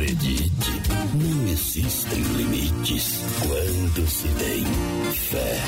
Acredite, 0.00 0.72
não 1.12 1.46
existem 1.46 2.22
limites 2.22 3.20
quando 3.38 4.08
se 4.08 4.28
tem 4.28 4.64
fé. 5.12 5.60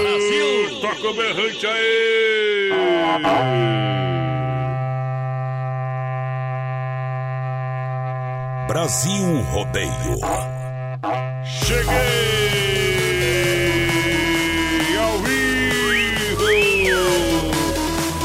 Brasil! 0.00 0.80
Toca 0.80 1.08
o 1.10 1.14
berrante 1.14 1.64
aí! 1.64 2.72
Brasil 8.66 9.42
Rodeio. 9.42 10.18
Cheguei 11.44 11.86
ao 14.98 15.18
vivo. 15.20 16.48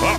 A 0.04 0.18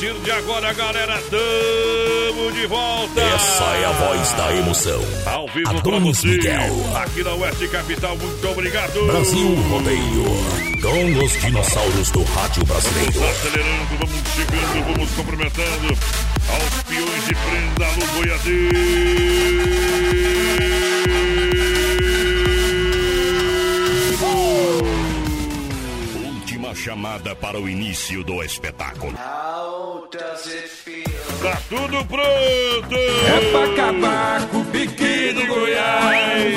partir 0.00 0.14
de 0.20 0.30
agora, 0.30 0.72
galera, 0.72 1.22
tamo 1.28 2.50
de 2.52 2.66
volta. 2.66 3.20
Essa 3.20 3.64
é 3.64 3.84
a 3.84 3.92
voz 3.92 4.32
da 4.32 4.56
emoção. 4.56 5.00
Ao 5.26 5.46
vivo 5.48 6.00
você. 6.00 6.26
Miguel. 6.26 6.96
Aqui 6.96 7.22
na 7.22 7.34
Oeste 7.34 7.68
Capital, 7.68 8.16
muito 8.16 8.48
obrigado. 8.48 9.06
Brasil 9.06 9.54
Rodeio. 9.68 10.24
Com 10.80 11.24
os 11.24 11.32
dinossauros 11.42 12.10
do 12.12 12.22
rádio 12.24 12.64
brasileiro. 12.64 13.12
Vamos 13.12 13.30
acelerando, 13.30 13.98
vamos 13.98 14.22
chegando, 14.34 14.84
vamos 14.86 15.10
cumprimentando 15.10 15.98
aos 16.48 16.82
peões 16.84 17.26
de 17.26 17.34
prenda 17.34 17.86
no 17.98 18.06
boiadeiro. 18.14 18.80
Chamada 26.74 27.34
para 27.34 27.60
o 27.60 27.68
início 27.68 28.24
do 28.24 28.42
espetáculo. 28.42 29.12
Tá 31.42 31.60
tudo 31.68 32.04
pronto! 32.06 32.94
É 32.94 33.50
pra 33.52 33.64
acabar 33.64 34.46
com 34.48 34.58
o 34.58 34.64
pique 34.66 35.32
do 35.32 35.46
Goiás. 35.46 36.54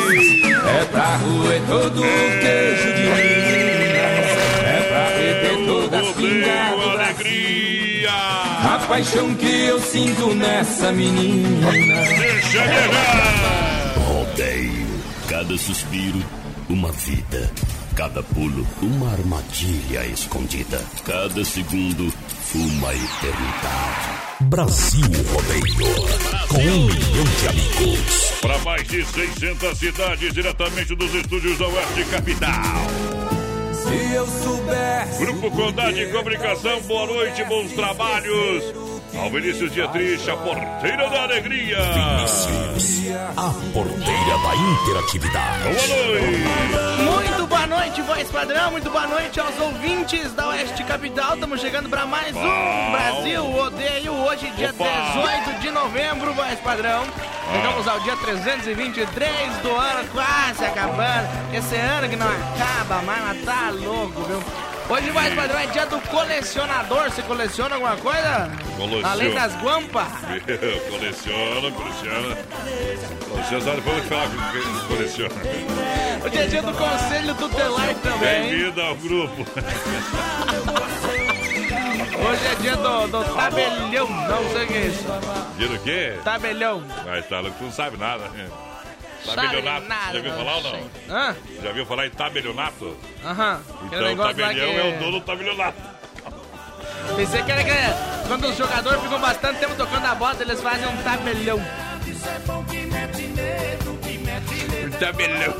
É 0.66 0.86
pra 0.92 1.18
roer 1.18 1.62
todo 1.68 2.02
o 2.02 2.40
queijo 2.42 2.94
de 2.94 3.04
Minas. 3.04 4.32
É 4.64 4.82
pra 4.90 5.10
beber 5.18 5.66
todas 5.68 6.08
as 6.08 6.16
pingas 6.16 6.72
do 6.76 6.90
alegria. 6.90 8.12
A 8.12 8.86
paixão 8.88 9.36
que 9.36 9.66
eu 9.66 9.80
sinto 9.80 10.34
nessa 10.36 10.92
menina. 10.92 11.72
Deixa 11.72 12.66
negar! 12.66 13.94
Rodeio. 14.08 14.88
Cada 15.28 15.58
suspiro, 15.58 16.24
uma 16.70 16.92
vida. 16.92 17.52
Cada 17.96 18.24
pulo, 18.24 18.66
uma 18.82 19.12
armadilha 19.12 20.06
escondida. 20.08 20.82
Cada 21.06 21.46
segundo, 21.46 22.12
uma 22.56 22.92
eternidade. 22.92 24.24
Brasil 24.42 25.06
Rodeio. 25.32 25.96
Com 26.48 26.58
um 26.58 26.86
milhão 26.86 27.24
de 27.40 27.48
amigos. 27.50 28.34
Para 28.42 28.58
mais 28.60 28.88
de 28.88 29.06
600 29.06 29.78
cidades, 29.78 30.34
diretamente 30.34 30.96
dos 30.96 31.14
estúdios 31.14 31.60
da 31.60 31.68
Oeste 31.68 32.06
Capital. 32.06 32.88
Se 33.74 34.14
eu 34.14 34.28
soubesse. 34.28 35.26
Grupo 35.26 35.52
Condade 35.52 36.06
de 36.06 36.12
Comunicação, 36.12 36.82
boa 36.82 37.06
noite, 37.06 37.44
bons 37.44 37.74
trabalhos. 37.74 38.64
Ao 39.16 39.30
Vinícius 39.30 39.72
Dietrich, 39.72 40.30
a 40.32 40.36
porteira 40.38 41.10
da 41.10 41.24
alegria. 41.24 41.78
Vinícius, 41.94 43.04
a 43.38 43.50
porteira 43.72 44.38
da 44.40 44.56
interatividade. 44.56 45.64
Boa 45.64 45.88
noite. 45.88 46.64
Muito 47.04 47.38
boa 47.38 47.43
noite, 47.84 48.02
voz 48.04 48.32
padrão. 48.32 48.72
Muito 48.72 48.90
boa 48.90 49.06
noite 49.08 49.40
aos 49.42 49.60
ouvintes 49.60 50.32
da 50.34 50.48
Oeste 50.48 50.84
Capital. 50.86 51.34
Estamos 51.34 51.60
chegando 51.60 51.90
para 51.90 52.06
mais 52.06 52.34
um. 52.34 52.92
Brasil 52.92 53.46
Odeio. 53.46 54.14
Hoje, 54.14 54.50
dia 54.52 54.70
Opa. 54.70 54.86
18 54.86 55.60
de 55.60 55.70
novembro, 55.70 56.34
voz 56.34 56.58
padrão. 56.62 57.04
Chegamos 57.52 57.86
ao 57.86 58.00
dia 58.00 58.16
323 58.16 59.58
do 59.58 59.76
ano, 59.76 60.08
quase 60.14 60.64
acabando. 60.64 61.28
Esse 61.54 61.76
ano 61.76 62.08
que 62.08 62.16
não 62.16 62.28
acaba 62.28 63.02
mais, 63.02 63.24
mas 63.26 63.44
tá 63.44 63.70
louco, 63.72 64.22
viu? 64.24 64.73
Hoje, 64.90 65.10
voz 65.12 65.34
padrão, 65.34 65.60
é 65.60 65.68
dia 65.68 65.86
do 65.86 66.00
colecionador. 66.02 67.04
Você 67.10 67.22
coleciona 67.22 67.76
alguma 67.76 67.96
coisa? 67.98 68.52
Coleciono. 68.78 69.08
Além 69.08 69.34
das 69.34 69.56
guampas? 69.62 70.08
coleciona, 70.90 71.72
coleciona. 71.72 72.38
Coleciona, 73.30 73.76
depois 73.76 73.98
eu 73.98 74.04
falar 74.04 74.28
que 74.28 74.88
coleciona. 74.88 75.36
Hoje 76.26 76.38
é 76.38 76.48
dia 76.48 76.62
do 76.62 76.74
conselho 76.74 77.36
tutelar 77.36 77.96
também. 77.96 78.50
Bem-vindo 78.50 78.82
ao 78.82 78.96
grupo. 78.96 79.46
Hoje 82.26 82.46
é 82.46 82.56
dia 82.62 82.76
do, 82.78 83.08
do 83.08 83.24
tabelião. 83.36 84.08
Não 84.08 84.50
sei 84.52 84.64
o 84.64 84.68
que 84.68 84.74
é 84.74 84.86
isso. 84.86 85.04
Dia 85.58 85.68
do 85.68 85.80
quê? 85.80 86.20
Tabelião. 86.24 86.84
Mas 87.06 87.28
tá 87.28 87.40
louco, 87.40 87.58
tu 87.58 87.64
não 87.66 87.72
sabe 87.72 87.98
nada. 87.98 88.30
Tabelionato, 89.26 89.88
nada, 89.88 90.14
já 90.14 90.20
viu 90.22 90.34
falar 90.34 90.56
ou 90.58 90.64
não? 90.64 90.90
Hã? 91.10 91.36
Já 91.64 91.72
viu 91.72 91.86
falar 91.86 92.08
em 92.08 92.10
tabelionato? 92.12 92.98
Aham. 93.26 93.62
Aquele 93.86 94.12
Então 94.12 94.28
tabelião 94.28 94.70
que- 94.72 94.78
é 94.78 94.96
o 94.96 95.00
dono 95.00 95.20
do 95.20 95.26
tabelionato. 95.26 95.78
Pensei 97.16 97.44
que 97.44 97.52
era 97.52 97.64
que 97.64 98.28
quando 98.28 98.48
os 98.48 98.58
jogadores 98.58 99.02
ficam 99.02 99.20
bastante 99.20 99.60
tempo 99.60 99.76
tocando 99.76 100.06
a 100.06 100.16
bola, 100.16 100.36
eles 100.42 100.62
fazem 100.62 100.88
um 100.88 100.98
Tabelião. 105.06 105.54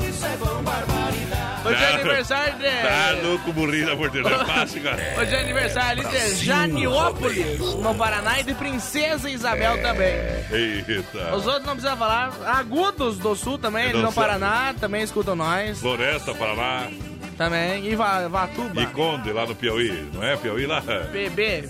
Hoje 1.66 1.82
é 1.82 1.86
Tá- 1.86 1.94
aniversário 1.94 2.54
de. 2.58 2.64
Tá 2.64 3.16
louco, 3.22 3.52
burrinho 3.52 3.86
da 3.86 3.96
porteira. 3.96 4.28
É 4.30 4.44
fácil, 4.44 4.82
cara. 4.82 5.14
Hoje 5.18 5.34
é 5.34 5.40
aniversário 5.40 6.06
ali 6.06 6.16
de 6.18 6.44
Janiópolis, 6.44 7.58
no 7.58 7.94
Paraná, 7.94 8.40
e 8.40 8.42
de 8.44 8.54
Princesa 8.54 9.28
Isabel 9.30 9.80
também. 9.82 10.14
Eita. 10.50 11.34
Os 11.36 11.46
outros 11.46 11.64
não 11.66 11.74
precisa 11.74 11.96
falar. 11.96 12.32
Agudos 12.46 13.18
do 13.18 13.34
Sul 13.34 13.58
também, 13.58 13.92
não 13.92 14.02
no. 14.02 14.12
Paraná, 14.12 14.74
também 14.78 15.02
escutam 15.02 15.34
nós. 15.36 15.78
Floresta, 15.80 16.34
Paraná. 16.34 16.88
Também. 17.36 17.84
E 17.86 17.96
Va- 17.96 18.28
Vatuba. 18.28 18.80
E 18.80 18.86
Conde, 18.86 19.32
lá 19.32 19.44
no 19.46 19.54
Piauí. 19.54 20.08
Não 20.12 20.22
é 20.22 20.36
Piauí 20.36 20.66
lá? 20.66 20.80
PB. 20.82 21.68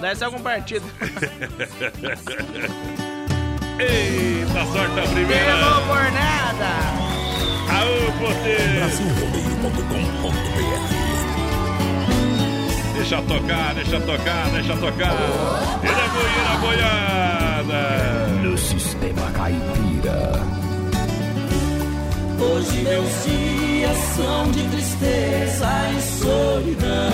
Deve 0.00 0.16
ser 0.16 0.24
algum 0.24 0.40
partido. 0.40 0.84
Eita, 3.78 4.64
sorte 4.72 5.00
a 5.00 5.02
primeira. 5.12 5.44
Pegou 5.56 5.86
por 5.86 6.12
nada. 6.12 7.11
Aô, 7.68 8.12
porteiro. 8.18 8.72
Brasilrodeio.com.br 8.76 10.92
Deixa 12.94 13.20
tocar, 13.22 13.74
deixa 13.74 14.00
tocar, 14.00 14.48
deixa 14.52 14.76
tocar. 14.76 15.12
Ele 15.82 15.90
é 15.90 16.08
boiada, 16.08 16.58
boiada. 16.60 18.26
No 18.42 18.56
Sistema 18.58 19.30
Caipira. 19.32 20.32
Hoje 22.38 22.82
meus 22.82 23.24
dias 23.24 23.96
são 24.16 24.50
de 24.50 24.62
tristeza 24.68 25.68
e 25.96 26.00
solidão. 26.00 27.10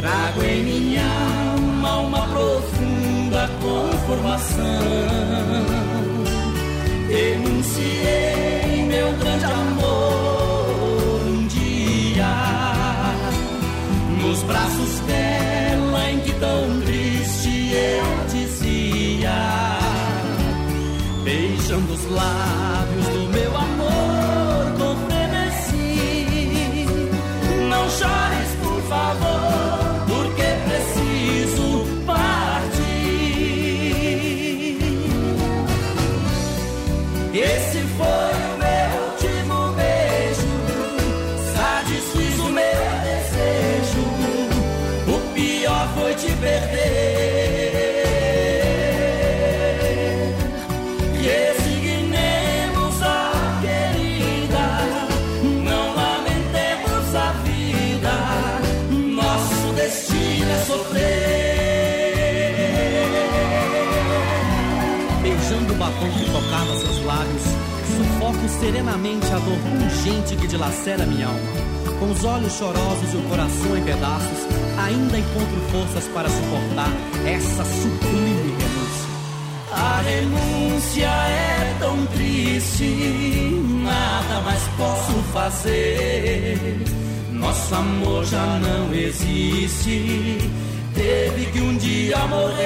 Trago 0.00 0.42
em 0.44 0.62
minha 0.62 1.04
alma 1.04 1.96
uma 1.98 2.26
profunda 2.26 3.48
conformação. 3.60 5.75
Enunciei 7.08 8.84
meu 8.86 9.12
grande 9.12 9.44
amor 9.44 11.22
um 11.26 11.46
dia. 11.46 12.26
Nos 14.20 14.42
braços 14.42 15.00
dela 15.00 16.10
em 16.10 16.20
que 16.20 16.32
tão 16.34 16.80
triste 16.80 17.72
eu 17.72 18.26
dizia 18.32 19.76
beijando 21.24 21.92
os 21.92 22.10
lábios 22.10 22.55
dor 69.46 69.58
pungente 69.58 70.36
que 70.36 70.46
dilacera 70.48 71.06
minha 71.06 71.28
alma. 71.28 71.40
Com 72.00 72.10
os 72.10 72.24
olhos 72.24 72.52
chorosos 72.52 73.14
e 73.14 73.16
o 73.16 73.22
coração 73.22 73.76
em 73.76 73.82
pedaços, 73.82 74.46
ainda 74.76 75.18
encontro 75.18 75.60
forças 75.70 76.04
para 76.12 76.28
suportar 76.28 76.90
essa 77.24 77.64
sublime 77.64 78.54
renúncia. 78.58 79.06
A 79.72 80.02
renúncia 80.02 81.06
é 81.06 81.76
tão 81.78 82.06
triste, 82.06 82.84
nada 83.82 84.40
mais 84.40 84.62
posso 84.76 85.12
fazer. 85.32 86.82
Nosso 87.30 87.74
amor 87.74 88.24
já 88.24 88.58
não 88.58 88.92
existe, 88.92 90.50
teve 90.94 91.46
que 91.52 91.60
um 91.60 91.76
dia 91.76 92.18
morrer. 92.26 92.56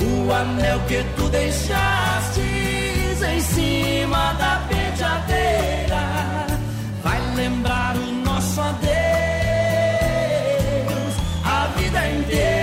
O 0.00 0.32
anel 0.32 0.80
que 0.88 1.04
tu 1.16 1.28
deixaste 1.28 2.40
em 3.34 3.40
cima 3.40 3.85
lembrar 7.36 7.94
o 7.96 8.12
nosso 8.24 8.60
adeus 8.60 8.86
a 11.44 11.66
vida 11.76 12.08
inteira. 12.08 12.56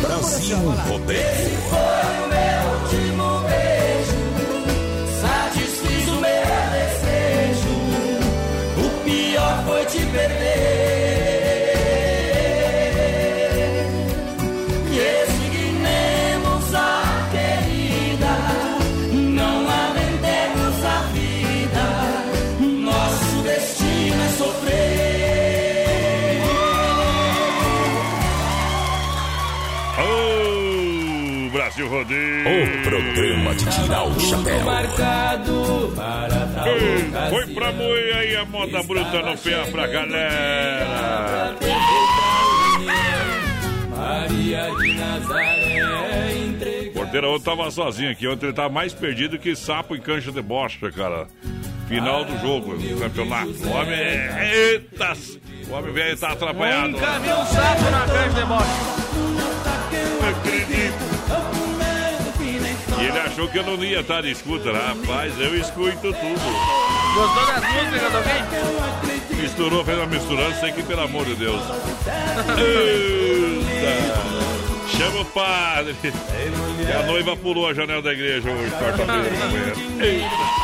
Brasil 0.00 0.58
Rodeio. 0.88 1.67
Brasil 31.88 31.98
Rodeio. 31.98 32.78
O 32.78 32.82
programa 32.82 33.54
de 33.54 33.64
tirar 33.66 34.04
o 34.04 34.20
chapéu. 34.20 34.64
Marcado 34.64 35.92
para 35.96 36.68
Ei, 36.68 37.08
ocasião. 37.08 37.30
Foi 37.30 37.46
pra 37.54 37.72
moer 37.72 38.16
aí 38.16 38.36
a 38.36 38.44
moda 38.44 38.82
bruta 38.82 39.22
no 39.22 39.38
pé 39.38 39.64
pra 39.70 39.86
galera. 39.86 41.56
Maria 43.96 44.70
de 44.78 44.92
Nazaré 44.94 46.36
entregou. 46.46 46.92
Porteiro 46.92 47.34
ontem 47.34 47.44
tava 47.44 47.70
sozinho 47.70 48.10
aqui. 48.10 48.28
Ontem 48.28 48.46
ele 48.46 48.54
tava 48.54 48.68
mais 48.68 48.92
perdido 48.92 49.38
que 49.38 49.56
sapo 49.56 49.96
em 49.96 50.00
cancha 50.00 50.30
de 50.30 50.42
bosta, 50.42 50.90
cara. 50.90 51.26
Final 51.88 52.24
do 52.24 52.38
jogo, 52.40 52.76
do 52.76 53.00
campeonato. 53.00 53.50
O 53.64 53.70
homem 53.70 53.94
é. 53.94 54.50
Eita! 54.52 55.16
O 55.70 55.72
homem 55.74 55.92
velho 55.92 56.18
tá 56.18 56.32
atrapalhado. 56.32 56.92
Nunca 56.92 57.18
vi 57.18 57.28
um 57.28 57.46
sapo 57.46 57.90
na 57.90 58.06
cancha 58.06 58.40
de 58.40 58.44
bosta. 58.44 58.98
Não 60.20 60.28
acredito. 60.28 61.57
Ele 63.08 63.18
achou 63.20 63.48
que 63.48 63.58
eu 63.58 63.62
não 63.62 63.82
ia 63.82 64.00
estar 64.00 64.20
de 64.20 64.30
escuta. 64.30 64.70
Rapaz, 64.70 65.32
eu 65.40 65.58
escuto 65.58 66.12
tudo. 66.12 66.78
Gostou 67.14 67.46
das 67.46 67.64
músicas 67.72 68.10
do 68.12 68.16
alguém? 68.18 69.40
Misturou, 69.40 69.84
fez 69.84 69.96
uma 69.96 70.06
misturança, 70.06 70.70
que 70.70 70.82
pelo 70.82 71.00
amor 71.00 71.24
de 71.24 71.34
Deus. 71.36 71.62
Eita. 72.58 74.18
Chama 74.96 75.20
o 75.20 75.24
padre. 75.24 75.96
E 76.04 76.92
a 76.92 77.02
noiva 77.06 77.36
pulou 77.36 77.68
a 77.68 77.72
janela 77.72 78.02
da 78.02 78.12
igreja 78.12 78.50
hoje, 78.50 78.70
quarta-feira 78.72 79.30
de 79.30 79.36
manhã. 79.38 79.72
Eita. 80.04 80.58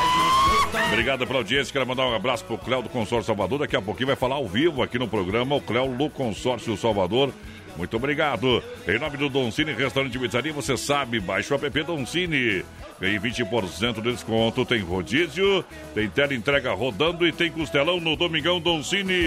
Obrigado 0.89 1.27
pela 1.27 1.39
audiência. 1.39 1.73
Quero 1.73 1.87
mandar 1.87 2.07
um 2.07 2.15
abraço 2.15 2.45
pro 2.45 2.59
Cléo 2.59 2.83
do 2.83 2.91
Consórcio 2.91 3.27
Salvador. 3.27 3.61
Daqui 3.61 3.77
a 3.77 3.83
pouquinho 3.83 4.09
vai 4.09 4.17
falar 4.17 4.35
ao 4.35 4.47
vivo 4.47 4.83
aqui 4.83 4.99
no 4.99 5.09
programa 5.09 5.55
o 5.55 5.61
Cléo 5.61 5.89
do 5.89 6.11
Consórcio 6.11 6.77
Salvador. 6.77 7.33
Muito 7.77 7.97
obrigado. 7.97 8.63
Em 8.87 8.99
nome 8.99 9.17
do 9.17 9.29
Doncini 9.29 9.73
Restaurante 9.73 10.15
e 10.17 10.19
Pizzaria, 10.19 10.53
você 10.53 10.77
sabe, 10.77 11.19
baixe 11.21 11.53
o 11.53 11.57
app 11.57 11.83
Doncini. 11.83 12.65
Ganhe 13.01 13.19
20% 13.19 13.95
de 14.01 14.13
desconto. 14.13 14.65
Tem 14.65 14.81
rodízio, 14.81 15.65
tem 15.95 16.09
tela 16.09 16.33
entrega 16.33 16.73
rodando 16.73 17.27
e 17.27 17.33
tem 17.33 17.51
costelão 17.51 17.99
no 17.99 18.15
Domingão 18.17 18.61
Doncini. 18.61 19.27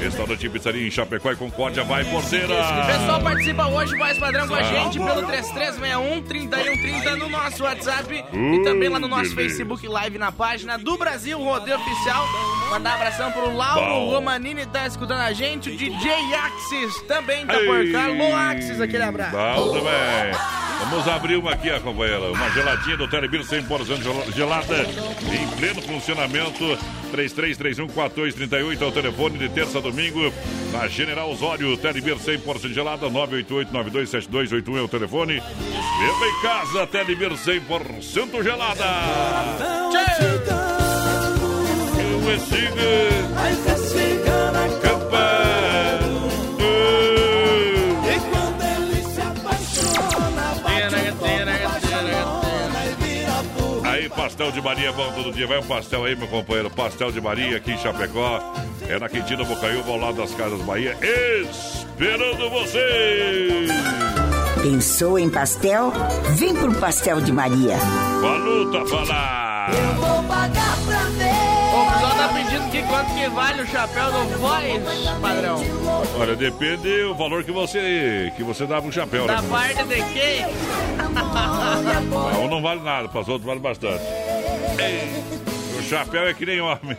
Restaurante 0.00 0.44
e 0.46 0.48
Pizzaria 0.50 0.86
em 0.86 0.90
Chapecó 0.90 1.30
e 1.30 1.36
Concórdia. 1.36 1.84
Vai, 1.84 2.02
O 2.02 2.06
porteira! 2.10 2.48
pessoal 2.86 3.22
participa 3.22 3.66
hoje, 3.68 3.94
mais 3.96 4.18
padrão 4.18 4.48
com 4.48 4.54
a 4.56 4.62
gente 4.62 4.98
pelo 4.98 5.22
3361-3130 5.22 7.16
no 7.16 7.28
nosso 7.28 7.62
WhatsApp 7.62 8.24
e 8.32 8.62
também 8.64 8.88
lá 8.88 8.98
no 8.98 9.08
nosso 9.08 9.34
beleza. 9.34 9.56
Facebook 9.56 9.86
Live 9.86 10.18
na 10.18 10.32
página 10.32 10.76
do 10.76 10.96
Brasil 10.98 11.38
Rodeio 11.38 11.76
Oficial. 11.78 12.24
Mandar 12.70 12.90
um 12.90 12.94
abração 12.94 13.30
pro 13.30 13.54
Lauro 13.54 13.80
Bom. 13.80 14.10
Romanini, 14.10 14.66
tá 14.66 14.86
escutando 14.86 15.20
a 15.20 15.32
gente. 15.32 15.70
O 15.70 15.76
DJ 15.76 16.10
Axis 16.34 17.00
também 17.02 17.46
tá 17.46 17.54
por 17.60 17.75
Cá. 17.92 18.04
Alô, 18.04 18.34
Axis, 18.34 18.80
aquele 18.80 19.02
abraço. 19.02 19.32
Bom 19.36 19.72
também. 19.72 20.56
Vamos 20.78 21.08
abrir 21.08 21.36
uma 21.36 21.52
aqui, 21.52 21.70
companheira. 21.80 22.30
Uma 22.30 22.50
geladinha 22.50 22.96
do 22.98 23.08
Telebir 23.08 23.40
100% 23.42 24.02
gel- 24.02 24.26
gelada. 24.34 24.76
Em 25.32 25.46
pleno 25.56 25.80
funcionamento. 25.82 26.78
3331-1438 27.14 28.82
é 28.82 28.84
o 28.84 28.92
telefone 28.92 29.38
de 29.38 29.48
terça 29.48 29.78
a 29.78 29.80
domingo. 29.80 30.32
Na 30.72 30.86
General 30.88 31.30
Osório, 31.30 31.76
Telebir 31.78 32.16
100% 32.18 32.74
gelada. 32.74 33.08
988-927281 33.08 34.76
é 34.76 34.82
o 34.82 34.88
telefone. 34.88 35.34
Beba 35.40 36.26
em 36.26 36.42
casa, 36.42 36.86
Telebir 36.86 37.30
100% 37.32 38.42
gelada. 38.42 38.84
Eu 41.98 42.30
é 42.30 42.38
siga, 42.38 43.34
Vai 43.34 43.54
pastel 54.26 54.50
de 54.50 54.60
Maria 54.60 54.88
é 54.88 54.92
bom 54.92 55.12
todo 55.12 55.32
dia. 55.32 55.46
Vai 55.46 55.58
um 55.58 55.62
pastel 55.62 56.04
aí, 56.04 56.16
meu 56.16 56.26
companheiro. 56.26 56.68
Pastel 56.68 57.12
de 57.12 57.20
Maria 57.20 57.58
aqui 57.58 57.72
em 57.72 57.78
Chapecó. 57.78 58.40
É 58.88 58.98
na 58.98 59.08
Quintina 59.08 59.44
Bocaiúva, 59.44 59.92
ao 59.92 59.98
lado 59.98 60.16
das 60.16 60.34
Casas 60.34 60.60
Bahia. 60.62 60.96
Esperando 61.00 62.50
você! 62.50 63.68
Pensou 64.60 65.16
em 65.16 65.30
pastel? 65.30 65.92
Vem 66.36 66.54
pro 66.56 66.74
Pastel 66.74 67.20
de 67.20 67.30
Maria. 67.30 67.76
Valuta 68.20 68.84
falar! 68.86 69.70
Vou 69.96 70.22
pagar 70.24 70.76
pra 70.84 71.02
ver. 71.10 71.35
O 72.56 72.58
pessoal 72.58 72.70
pedindo 72.70 72.70
que 72.70 72.82
quanto 72.82 73.14
que 73.14 73.28
vale 73.28 73.62
o 73.62 73.66
chapéu 73.66 74.12
do 74.12 74.38
Voz, 74.38 74.82
padrão. 75.20 75.60
Olha, 76.18 76.34
depende 76.36 77.02
o 77.02 77.14
valor 77.14 77.44
que 77.44 77.52
você 77.52 78.32
que 78.36 78.42
você 78.42 78.66
dá 78.66 78.80
pro 78.80 78.90
chapéu, 78.90 79.26
Da 79.26 79.42
né? 79.42 79.48
parte 79.50 79.84
de 79.84 79.96
quem? 80.12 80.46
Um 82.42 82.48
não 82.48 82.62
vale 82.62 82.80
nada, 82.82 83.08
para 83.08 83.20
os 83.20 83.28
outros 83.28 83.46
vale 83.46 83.60
bastante. 83.60 84.02
Ei, 84.78 85.22
o 85.78 85.82
chapéu 85.82 86.26
é 86.28 86.34
que 86.34 86.46
nem 86.46 86.60
homem. 86.60 86.96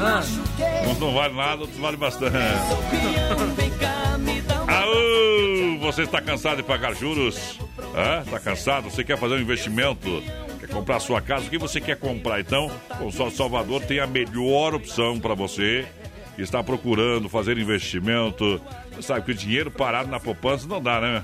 Ah, 0.00 0.22
Uns 0.88 0.98
não 0.98 1.12
vale 1.14 1.34
nada, 1.34 1.62
outros 1.62 1.78
vale 1.78 1.96
bastante. 1.96 2.36
Aô, 4.68 5.78
você 5.80 6.02
está 6.02 6.20
cansado 6.20 6.58
de 6.58 6.62
pagar 6.62 6.94
juros? 6.94 7.58
Está 8.24 8.38
cansado? 8.38 8.90
Você 8.90 9.02
quer 9.02 9.18
fazer 9.18 9.34
um 9.34 9.40
investimento? 9.40 10.22
Comprar 10.72 11.00
sua 11.00 11.20
casa? 11.20 11.46
O 11.46 11.50
que 11.50 11.58
você 11.58 11.80
quer 11.80 11.96
comprar? 11.96 12.40
Então, 12.40 12.70
o 12.90 12.96
Consórcio 12.96 13.36
Salvador 13.36 13.82
tem 13.82 14.00
a 14.00 14.06
melhor 14.06 14.74
opção 14.74 15.18
para 15.18 15.34
você 15.34 15.86
que 16.36 16.42
está 16.42 16.62
procurando 16.62 17.28
fazer 17.28 17.58
investimento. 17.58 18.60
Você 18.92 19.02
sabe 19.02 19.24
que 19.24 19.32
o 19.32 19.34
dinheiro 19.34 19.70
parado 19.70 20.10
na 20.10 20.20
poupança 20.20 20.68
não 20.68 20.80
dá, 20.80 21.00
né? 21.00 21.22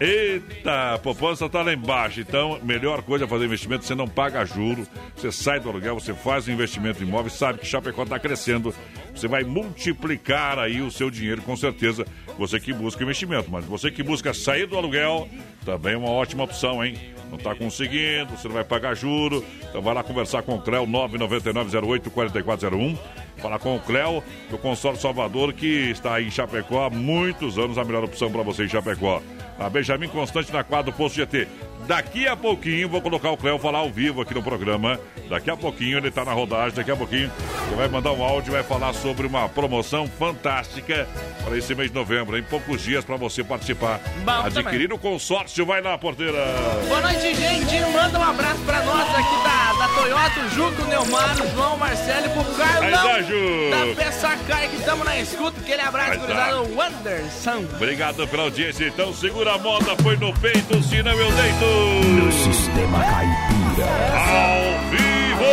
Eita, 0.00 0.94
a 0.94 0.98
poupança 0.98 1.46
está 1.46 1.62
lá 1.62 1.72
embaixo. 1.72 2.20
Então, 2.20 2.58
melhor 2.62 3.02
coisa 3.02 3.24
é 3.24 3.28
fazer 3.28 3.46
investimento, 3.46 3.84
você 3.84 3.96
não 3.96 4.06
paga 4.06 4.44
juro, 4.44 4.86
você 5.16 5.32
sai 5.32 5.58
do 5.58 5.68
aluguel, 5.68 5.94
você 5.94 6.14
faz 6.14 6.46
um 6.46 6.52
investimento 6.52 7.02
em 7.02 7.06
imóvel, 7.06 7.30
sabe 7.30 7.58
que 7.58 7.66
Chapecó 7.66 8.04
está 8.04 8.18
crescendo. 8.18 8.72
Você 9.14 9.26
vai 9.26 9.42
multiplicar 9.42 10.58
aí 10.58 10.80
o 10.80 10.90
seu 10.90 11.10
dinheiro, 11.10 11.42
com 11.42 11.56
certeza. 11.56 12.06
Você 12.38 12.58
que 12.60 12.72
busca 12.72 13.02
investimento, 13.02 13.50
mas 13.50 13.64
você 13.64 13.90
que 13.90 14.00
busca 14.00 14.32
sair 14.32 14.66
do 14.66 14.78
aluguel, 14.78 15.28
também 15.64 15.94
é 15.94 15.96
uma 15.96 16.10
ótima 16.10 16.44
opção, 16.44 16.84
hein? 16.84 16.94
Não 17.28 17.36
está 17.36 17.52
conseguindo, 17.54 18.36
você 18.36 18.46
não 18.46 18.54
vai 18.54 18.62
pagar 18.64 18.94
juro. 18.94 19.44
Então 19.68 19.82
vai 19.82 19.92
lá 19.92 20.04
conversar 20.04 20.42
com 20.42 20.54
o 20.54 20.62
Cléo 20.62 20.86
999084401. 20.86 22.96
Falar 23.38 23.58
com 23.58 23.74
o 23.76 23.80
Cléo, 23.80 24.22
do 24.50 24.56
Consórcio 24.56 25.02
Salvador, 25.02 25.52
que 25.52 25.90
está 25.90 26.22
em 26.22 26.30
Chapecó 26.30 26.86
há 26.86 26.90
muitos 26.90 27.58
anos, 27.58 27.76
a 27.76 27.84
melhor 27.84 28.04
opção 28.04 28.30
para 28.30 28.42
você 28.42 28.62
em 28.64 28.68
Chapecó. 28.68 29.20
A 29.58 29.68
Benjamin 29.68 30.06
Constante 30.08 30.52
na 30.52 30.62
quadra 30.62 30.92
do 30.92 30.96
Posto 30.96 31.16
GT. 31.16 31.48
Daqui 31.88 32.28
a 32.28 32.36
pouquinho, 32.36 32.86
vou 32.86 33.00
colocar 33.00 33.30
o 33.30 33.36
Cléo 33.38 33.58
falar 33.58 33.78
ao 33.78 33.88
vivo 33.88 34.20
aqui 34.20 34.34
no 34.34 34.42
programa. 34.42 35.00
Daqui 35.26 35.50
a 35.50 35.56
pouquinho, 35.56 35.96
ele 35.96 36.10
tá 36.10 36.22
na 36.22 36.34
rodagem. 36.34 36.74
Daqui 36.74 36.90
a 36.90 36.96
pouquinho, 36.96 37.32
ele 37.66 37.76
vai 37.76 37.88
mandar 37.88 38.12
um 38.12 38.22
áudio 38.22 38.50
e 38.50 38.52
vai 38.52 38.62
falar 38.62 38.92
sobre 38.92 39.26
uma 39.26 39.48
promoção 39.48 40.06
fantástica 40.06 41.08
para 41.42 41.56
esse 41.56 41.74
mês 41.74 41.88
de 41.88 41.94
novembro. 41.94 42.36
Em 42.36 42.42
poucos 42.42 42.82
dias 42.82 43.06
para 43.06 43.16
você 43.16 43.42
participar. 43.42 44.00
Bom 44.22 44.32
Adquirir 44.32 44.92
o 44.92 44.98
consórcio, 44.98 45.64
vai 45.64 45.80
lá, 45.80 45.96
porteira. 45.96 46.44
Boa 46.88 47.00
noite, 47.00 47.34
gente. 47.34 47.80
Manda 47.90 48.18
um 48.18 48.22
abraço 48.22 48.60
pra 48.66 48.82
nós 48.82 49.08
aqui 49.08 49.42
da, 49.42 49.86
da 49.86 49.94
Toyota, 49.94 50.40
o 50.40 50.50
Juco, 50.50 50.82
o 50.82 50.86
Neumar, 50.88 51.42
o 51.42 51.50
João, 51.54 51.74
o 51.74 51.78
Marcelo 51.78 52.26
e 52.26 52.28
pro 52.28 52.40
Aí 52.40 52.92
tá, 52.92 52.98
Carlão 52.98 53.22
Ju. 53.22 53.70
da 53.70 54.04
Pessacai 54.04 54.68
que 54.68 54.76
estamos 54.76 55.06
na 55.06 55.18
escuta. 55.18 55.58
Aquele 55.58 55.80
abraço, 55.80 56.10
Aí 56.10 56.18
tá. 56.18 56.26
gurizada, 56.26 56.62
o 56.62 56.82
Anderson. 56.82 57.64
Obrigado 57.76 58.28
pela 58.28 58.42
audiência. 58.42 58.86
Então, 58.86 59.14
segura 59.14 59.54
a 59.54 59.58
moda, 59.58 59.96
foi 60.02 60.16
no 60.18 60.34
peito, 60.34 60.82
senão 60.82 61.12
eu 61.12 61.32
deito. 61.32 61.77
No 62.20 62.32
Sistema 62.32 62.98
Caipira. 62.98 63.86
Ao 64.14 64.62
vivo! 64.90 65.50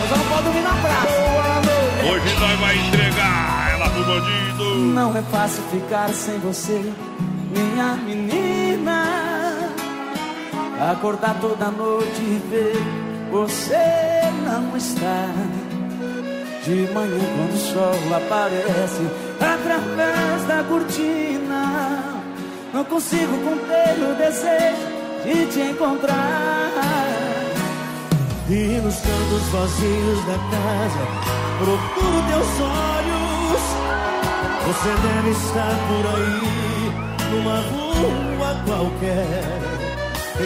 Mas 0.00 0.10
eu 0.10 0.16
não 0.16 0.24
pode 0.26 0.42
dormir 0.44 0.62
na 0.62 0.74
praça. 0.74 1.20
Hoje 2.10 2.40
nós 2.40 2.60
vai 2.60 2.76
entregar 2.78 3.70
ela 3.72 3.90
pro 3.90 4.04
bandido. 4.04 4.64
Não 4.94 5.16
é 5.16 5.22
fácil 5.22 5.62
ficar 5.70 6.08
sem 6.10 6.38
você, 6.38 6.92
minha 7.54 7.94
menina. 7.96 9.04
Acordar 10.92 11.34
toda 11.40 11.70
noite 11.70 12.20
e 12.20 12.40
ver 12.50 12.76
você 13.30 13.76
não 14.44 14.76
está. 14.76 15.26
De 16.64 16.92
manhã, 16.92 17.18
quando 17.36 17.54
o 17.54 17.58
sol 17.58 18.14
aparece 18.14 19.08
através 19.40 20.44
da 20.46 20.62
cortina, 20.64 22.17
não 22.72 22.84
consigo 22.84 23.32
conter 23.38 23.96
o 23.98 24.14
desejo 24.14 24.98
de 25.24 25.46
te 25.46 25.60
encontrar. 25.70 26.70
E 28.48 28.80
nos 28.82 28.94
cantos 28.96 29.42
vazios 29.52 30.24
da 30.24 30.38
casa, 30.50 31.04
procuro 31.58 32.22
teus 32.28 32.60
olhos. 32.60 33.62
Você 34.66 34.90
deve 35.02 35.30
estar 35.30 35.76
por 35.88 36.04
aí, 36.14 36.92
numa 37.30 37.58
rua 37.60 38.50
qualquer. 38.64 39.78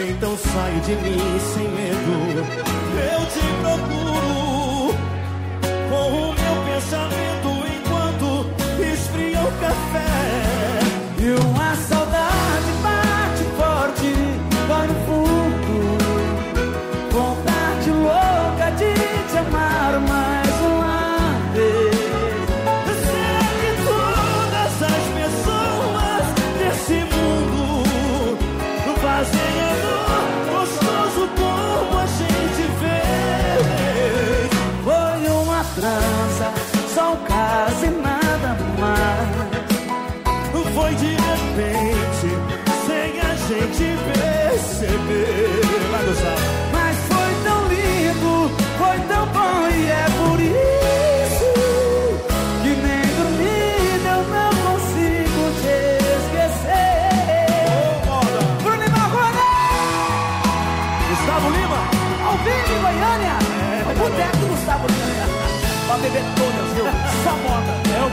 Então 0.09 0.37
saio 0.37 0.79
de 0.81 0.95
mim 0.95 1.39
sem 1.53 1.67
medo, 1.69 2.45
eu 2.97 3.21
te 3.27 3.45
procuro. 3.61 4.95
Com 5.89 6.05
o 6.09 6.33
meu 6.33 6.55
pensamento 6.73 7.49
enquanto 7.77 8.27
esfria 8.81 9.41
o 9.41 9.51
café. 9.61 10.13
E 11.19 11.25
uma 11.45 11.75
saudade 11.75 12.02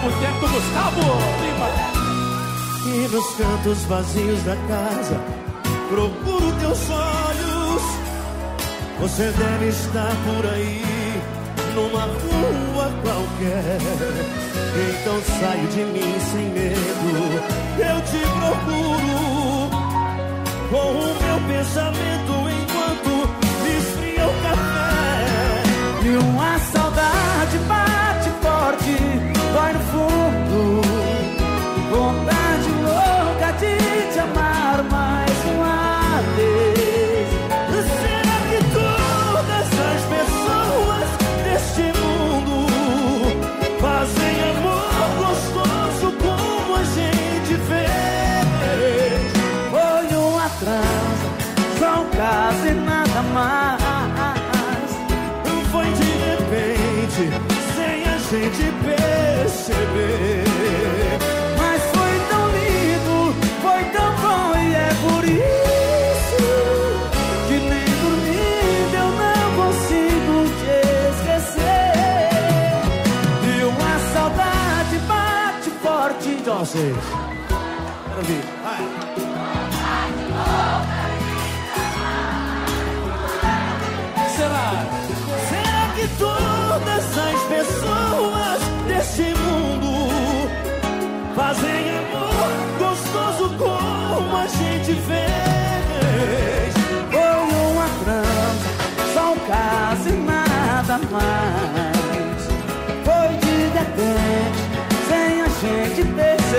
boteco 0.01 0.49
Gustavo 0.49 1.01
Lima. 1.43 1.69
E 2.87 3.09
nos 3.09 3.35
cantos 3.37 3.85
vazios 3.85 4.43
da 4.45 4.57
casa 4.69 5.21
procuro 5.91 6.53
teus 6.61 6.91
olhos. 6.91 7.83
Você 9.01 9.33
deve 9.33 9.69
estar 9.69 10.15
por 10.25 10.47
aí, 10.53 11.23
numa 11.75 12.05
rua 12.05 12.91
qualquer. 13.03 13.79
Então 14.73 15.21
saio 15.39 15.67
de 15.69 15.85
mim 15.85 16.21
sem 16.33 16.49
medo, 16.51 17.11
eu 17.79 18.01
te 18.03 18.21
procuro. 18.39 19.71
Com 20.71 20.91
o 20.93 21.03
meu 21.03 21.39
pensamento 21.49 22.33
enquanto 22.49 23.13
esfria 23.67 24.27
o 24.27 24.35
café. 24.43 25.25
E 26.05 26.17
uma 26.17 26.59
saudade 26.61 27.59
bate 27.67 28.31
forte, 28.41 28.95
dói 29.53 29.73
no 29.73 30.20
sem 58.41 58.53
gente 58.53 58.73
perceber. 58.85 60.45
Mas 61.59 61.83
foi 61.83 62.15
tão 62.31 62.45
lindo, 62.49 63.35
foi 63.61 63.85
tão 63.93 64.11
bom 64.17 64.57
e 64.57 64.75
é 64.75 64.89
por 65.03 65.25
isso 65.25 66.43
que 67.49 67.57
nem 67.59 67.89
dormindo 68.01 68.95
eu 68.97 69.11
não 69.21 69.47
consigo 69.57 70.35
te 70.59 70.77
esquecer. 71.11 71.93
E 73.45 73.65
uma 73.65 73.95
saudade 74.15 74.97
bate 75.07 75.71
forte 75.83 76.29
de 76.37 76.51
vocês. 76.51 77.20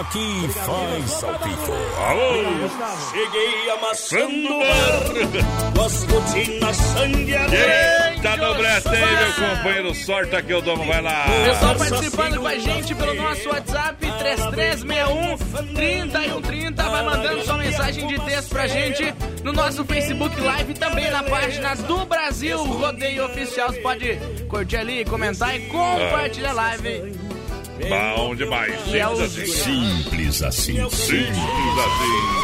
Aqui 0.00 0.48
faz 0.48 1.10
salpito. 1.10 1.72
Alô! 2.06 2.68
Cheguei 3.10 3.70
amassando 3.70 4.54
o 4.54 4.60
bar 4.60 5.72
com 5.74 5.84
as 5.84 6.04
cortinas 6.04 6.76
sangueadas. 6.76 7.52
Eita, 7.52 8.36
no 8.36 8.54
brete 8.54 8.88
aí, 8.88 9.16
meu 9.16 9.48
companheiro. 9.48 9.94
Sorta 9.94 10.42
que 10.42 10.52
eu 10.52 10.62
dou, 10.62 10.76
vai 10.76 11.02
lá. 11.02 11.24
Pessoal 11.44 11.74
participando 11.74 12.40
com 12.40 12.46
a 12.46 12.58
gente 12.58 12.94
pelo 12.94 13.14
nosso 13.14 13.48
WhatsApp 13.48 13.96
3361 13.98 15.74
3130. 15.74 16.82
Vai 16.82 17.04
mandando 17.04 17.44
sua 17.44 17.56
mensagem 17.56 17.78
mensagem 17.78 18.06
de 18.06 18.18
texto 18.20 18.50
pra 18.50 18.66
gente 18.66 19.14
no 19.42 19.52
nosso 19.52 19.84
Facebook 19.84 20.40
Live 20.40 20.72
e 20.72 20.74
também 20.74 21.10
na 21.10 21.22
página 21.22 21.74
do 21.74 22.04
Brasil 22.06 22.62
Rodeio 22.64 23.24
Oficial. 23.24 23.72
Você 23.72 23.80
pode 23.80 24.18
curtir 24.48 24.76
ali, 24.76 25.04
comentar 25.04 25.56
e 25.56 25.66
compartilhar 25.66 26.50
a 26.50 26.54
live. 26.54 27.27
Bom 28.16 28.34
demais. 28.34 28.72
É 28.92 29.06
Simples 29.06 29.20
assim. 29.20 29.46
Simples 29.46 30.42
assim. 30.42 30.90
Simples 30.90 31.28
assim. 31.86 32.38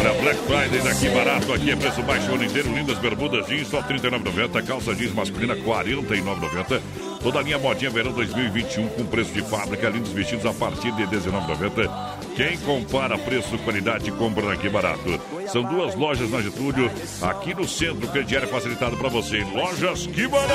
Olha, 0.00 0.12
Black 0.20 0.40
Friday 0.40 0.80
daqui 0.80 1.08
barato, 1.10 1.52
aqui 1.52 1.70
é 1.70 1.76
preço 1.76 2.02
baixo 2.02 2.30
o 2.30 2.34
ano 2.34 2.44
inteiro. 2.44 2.74
Lindas 2.74 2.98
bermudas 2.98 3.46
jeans, 3.46 3.68
só 3.68 3.80
R$ 3.80 3.94
39,90. 3.94 4.66
Calça 4.66 4.94
jeans 4.94 5.12
masculina, 5.14 5.54
R$ 5.54 5.62
49,90. 5.62 6.80
Toda 7.22 7.38
a 7.38 7.42
linha 7.42 7.58
modinha 7.58 7.90
verão 7.90 8.12
2021 8.12 8.88
com 8.88 9.06
preço 9.06 9.32
de 9.32 9.42
fábrica. 9.42 9.88
Lindos 9.88 10.12
vestidos 10.12 10.44
a 10.44 10.52
partir 10.52 10.90
de 10.92 11.04
R$ 11.04 11.16
19,90. 11.16 11.88
Quem 12.34 12.58
compara 12.58 13.16
preço, 13.16 13.56
qualidade, 13.58 14.10
compra 14.12 14.46
daqui 14.46 14.68
barato. 14.68 15.20
São 15.48 15.62
duas 15.62 15.94
lojas 15.94 16.30
na 16.30 16.40
Getúlio, 16.40 16.90
aqui 17.22 17.54
no 17.54 17.66
centro, 17.66 18.06
crediário 18.08 18.48
facilitado 18.48 18.96
para 18.96 19.08
você. 19.08 19.44
Lojas 19.44 20.06
que 20.06 20.26
barato! 20.28 20.52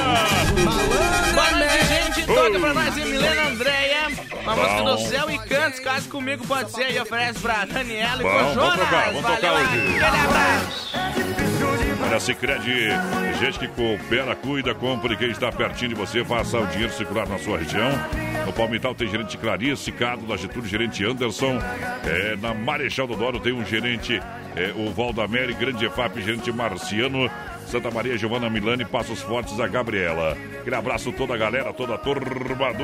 Boa 1.34 1.52
noite, 1.52 1.86
gente. 1.86 2.26
Toca 2.26 2.60
pra 2.60 2.74
nós, 2.74 2.96
Milena 2.96 3.48
Andréia. 3.50 4.08
Uma 4.44 4.56
música 4.56 4.84
do 4.84 4.98
céu 5.10 5.30
e 5.30 5.38
cantos, 5.40 5.80
caso 5.80 6.10
comigo 6.10 6.48
pode 6.48 6.72
ser. 6.72 6.92
E 6.94 7.00
oferece 7.00 7.40
pra 7.40 7.66
Daniela 7.66 8.22
e 8.22 8.26
pro 8.26 8.30
vamos 8.34 8.54
Jonas. 8.54 8.80
tocar, 8.80 9.06
vamos 9.14 9.22
tocar 9.36 9.54
hoje. 9.54 9.66
aquele 9.66 10.06
abraço. 10.06 11.57
Olha, 12.00 12.20
Cicred, 12.20 12.64
gente 13.40 13.60
que 13.60 13.68
coopera, 13.68 14.36
cuida, 14.36 14.74
compra 14.74 15.16
quem 15.16 15.32
está 15.32 15.52
pertinho 15.52 15.90
de 15.90 15.96
você, 15.96 16.24
faça 16.24 16.60
o 16.60 16.68
dinheiro 16.68 16.94
circular 16.94 17.28
na 17.28 17.38
sua 17.40 17.58
região. 17.58 17.90
No 18.46 18.54
Palmital 18.54 18.94
tem 18.96 19.10
gerente 19.10 19.38
Clarice, 19.38 19.92
Cado 19.92 20.26
da 20.26 20.38
Getúlio, 20.38 20.70
gerente 20.70 21.04
Anderson. 21.04 21.60
É, 22.06 22.36
na 22.38 22.54
Marechal 22.54 23.08
Dodoro 23.08 23.40
tem 23.40 23.52
um 23.52 23.66
gerente, 23.66 24.22
é, 24.56 24.74
o 24.76 24.92
Valdamere, 24.92 25.54
Grande 25.54 25.86
EFAP, 25.86 26.22
gerente 26.22 26.52
Marciano. 26.52 27.30
Santa 27.68 27.92
Maria, 27.92 28.18
Giovana 28.18 28.50
Milani, 28.50 28.86
Passos 28.86 29.22
Fortes, 29.22 29.60
a 29.60 29.68
Gabriela. 29.68 30.38
Aquele 30.60 30.76
abraço 30.76 31.12
toda 31.12 31.34
a 31.34 31.38
galera, 31.38 31.74
toda 31.74 31.96
a 31.96 31.98
turma 31.98 32.74
do. 32.74 32.84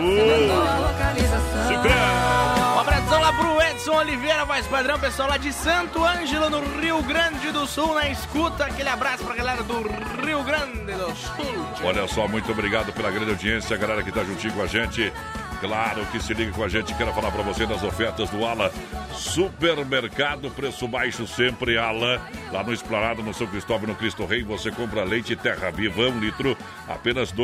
Um 2.76 2.80
abração 2.80 3.22
lá 3.22 3.34
pro 3.34 3.62
Edson 3.62 3.96
Oliveira, 3.96 4.44
voz 4.46 4.68
padrão, 4.68 5.00
pessoal 5.00 5.30
lá 5.30 5.38
de 5.38 5.54
Santo 5.54 6.04
Ângelo, 6.04 6.50
no 6.50 6.60
Rio 6.82 7.02
Grande 7.04 7.52
do 7.52 7.66
Sul, 7.66 7.94
na 7.96 8.10
escuta. 8.10 8.66
Aquele 8.66 8.90
abraço 8.90 9.24
pra 9.24 9.36
galera 9.36 9.64
do 9.64 9.82
Rio 10.26 10.44
Grande 10.44 10.92
do 10.92 11.16
Sul. 11.16 11.66
Olha 11.84 12.06
só, 12.08 12.28
muito 12.28 12.52
obrigado 12.52 12.92
pela 12.92 13.10
grande 13.10 13.32
audiência, 13.32 13.76
a 13.76 13.80
galera 13.80 14.04
que 14.04 14.12
tá 14.12 14.24
juntinho 14.24 14.54
com 14.54 14.62
a 14.62 14.68
gente. 14.68 15.12
Claro 15.60 16.06
que 16.08 16.22
se 16.22 16.34
liga 16.34 16.52
com 16.52 16.64
a 16.64 16.68
gente, 16.68 16.94
quero 16.96 17.14
falar 17.14 17.32
para 17.32 17.44
você 17.44 17.66
das 17.66 17.84
ofertas 17.84 18.30
do 18.30 18.46
Ala 18.46 18.72
Supermercado, 19.14 20.50
preço 20.52 20.88
baixo 20.88 21.26
sempre, 21.28 21.78
Ala, 21.78 22.22
lá 22.52 22.64
no 22.64 22.74
Esplanado, 22.74 23.24
no 23.24 23.34
São 23.34 23.48
Cristóvão, 23.48 23.88
no 23.88 23.96
Cristo 23.96 24.26
Rei, 24.26 24.44
você 24.44 24.72
compra 24.72 25.04
leite 25.04 25.36
Terra 25.36 25.72
Viva, 25.72 26.10
um 26.10 26.20
litro, 26.20 26.58
apenas 26.88 27.32
R$ 27.32 27.38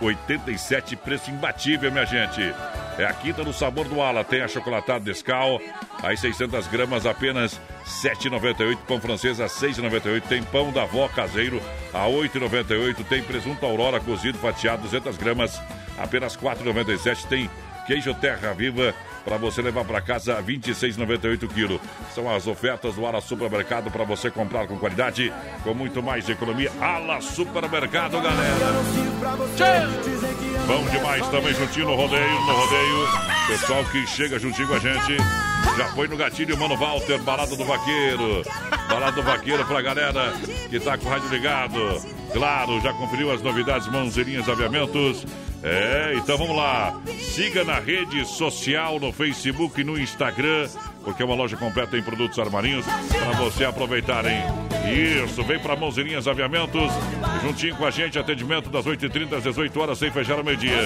2,87, 0.00 0.96
preço 0.96 1.30
imbatível, 1.30 1.90
minha 1.90 2.06
gente. 2.06 2.40
É 2.98 3.04
a 3.04 3.12
quinta 3.12 3.42
do 3.42 3.52
sabor 3.52 3.88
do 3.88 4.00
Ala, 4.00 4.22
tem 4.22 4.42
a 4.42 4.48
chocolatada 4.48 5.04
Descal, 5.04 5.60
aí 6.02 6.16
600 6.16 6.66
gramas, 6.68 7.06
apenas 7.06 7.54
R$ 8.02 8.10
7,98, 8.10 8.78
pão 8.86 9.00
francês 9.00 9.38
R$ 9.38 9.46
6,98, 9.46 10.22
tem 10.22 10.42
pão 10.42 10.70
da 10.72 10.82
avó 10.82 11.08
caseiro 11.08 11.60
a 11.92 12.04
R$ 12.04 12.28
8,98, 12.28 13.04
tem 13.04 13.22
presunto 13.22 13.64
Aurora 13.64 13.98
cozido 14.00 14.38
fatiado 14.38 14.82
200 14.82 15.16
gramas, 15.16 15.60
apenas 15.98 16.34
R$ 16.34 16.42
4,97, 16.48 17.26
tem 17.26 17.50
queijo 17.86 18.14
Terra 18.14 18.52
Viva 18.52 18.94
para 19.24 19.36
você 19.36 19.62
levar 19.62 19.84
para 19.84 20.00
casa 20.00 20.36
R$ 20.36 20.58
26,98 20.58 21.48
quilo. 21.48 21.80
São 22.14 22.28
as 22.28 22.46
ofertas 22.46 22.94
do 22.94 23.06
Ala 23.06 23.20
Supermercado 23.20 23.90
para 23.90 24.04
você 24.04 24.30
comprar 24.30 24.66
com 24.66 24.78
qualidade, 24.78 25.32
com 25.62 25.74
muito 25.74 26.02
mais 26.02 26.28
economia. 26.28 26.70
Ala 26.80 27.20
Supermercado, 27.20 28.20
galera. 28.20 28.66
Bom 30.66 30.84
demais 30.90 31.26
também 31.28 31.54
juntinho 31.54 31.86
no 31.86 31.94
rodeio, 31.94 32.40
no 32.40 32.52
rodeio. 32.52 33.08
Pessoal 33.46 33.84
que 33.86 34.06
chega 34.06 34.38
juntinho 34.38 34.68
com 34.68 34.74
a 34.74 34.78
gente. 34.78 35.16
Já 35.76 35.88
foi 35.94 36.08
no 36.08 36.16
gatilho, 36.16 36.58
Mano 36.58 36.76
Walter, 36.76 37.22
Balada 37.22 37.56
do 37.56 37.64
Vaqueiro. 37.64 38.42
Balada 38.88 39.12
do 39.12 39.22
Vaqueiro 39.22 39.64
pra 39.64 39.80
galera 39.80 40.32
que 40.68 40.80
tá 40.80 40.98
com 40.98 41.06
o 41.06 41.08
rádio 41.08 41.28
ligado. 41.28 42.00
Claro, 42.32 42.80
já 42.80 42.92
conferiu 42.92 43.30
as 43.30 43.42
novidades 43.42 43.88
Mãozinhas 43.88 44.48
Aviamentos. 44.48 45.24
É, 45.62 46.14
então 46.16 46.36
vamos 46.36 46.56
lá. 46.56 47.00
Siga 47.20 47.64
na 47.64 47.78
rede 47.78 48.24
social, 48.26 48.98
no 48.98 49.12
Facebook 49.12 49.80
e 49.80 49.84
no 49.84 49.98
Instagram, 49.98 50.68
porque 51.04 51.22
é 51.22 51.26
uma 51.26 51.34
loja 51.34 51.56
completa 51.56 51.96
em 51.96 52.02
produtos 52.02 52.38
armarinhos 52.38 52.84
para 52.84 53.32
você 53.38 53.64
aproveitar, 53.64 54.26
hein? 54.26 54.42
Isso, 54.92 55.42
vem 55.44 55.60
para 55.60 55.76
Mãozinhas 55.76 56.26
Aviamentos, 56.26 56.90
juntinho 57.42 57.76
com 57.76 57.86
a 57.86 57.90
gente, 57.90 58.18
atendimento 58.18 58.68
das 58.68 58.84
8h30 58.84 59.36
às 59.36 59.44
18 59.44 59.80
horas, 59.80 59.98
sem 59.98 60.10
fechar 60.10 60.38
ao 60.38 60.44
meio-dia. 60.44 60.76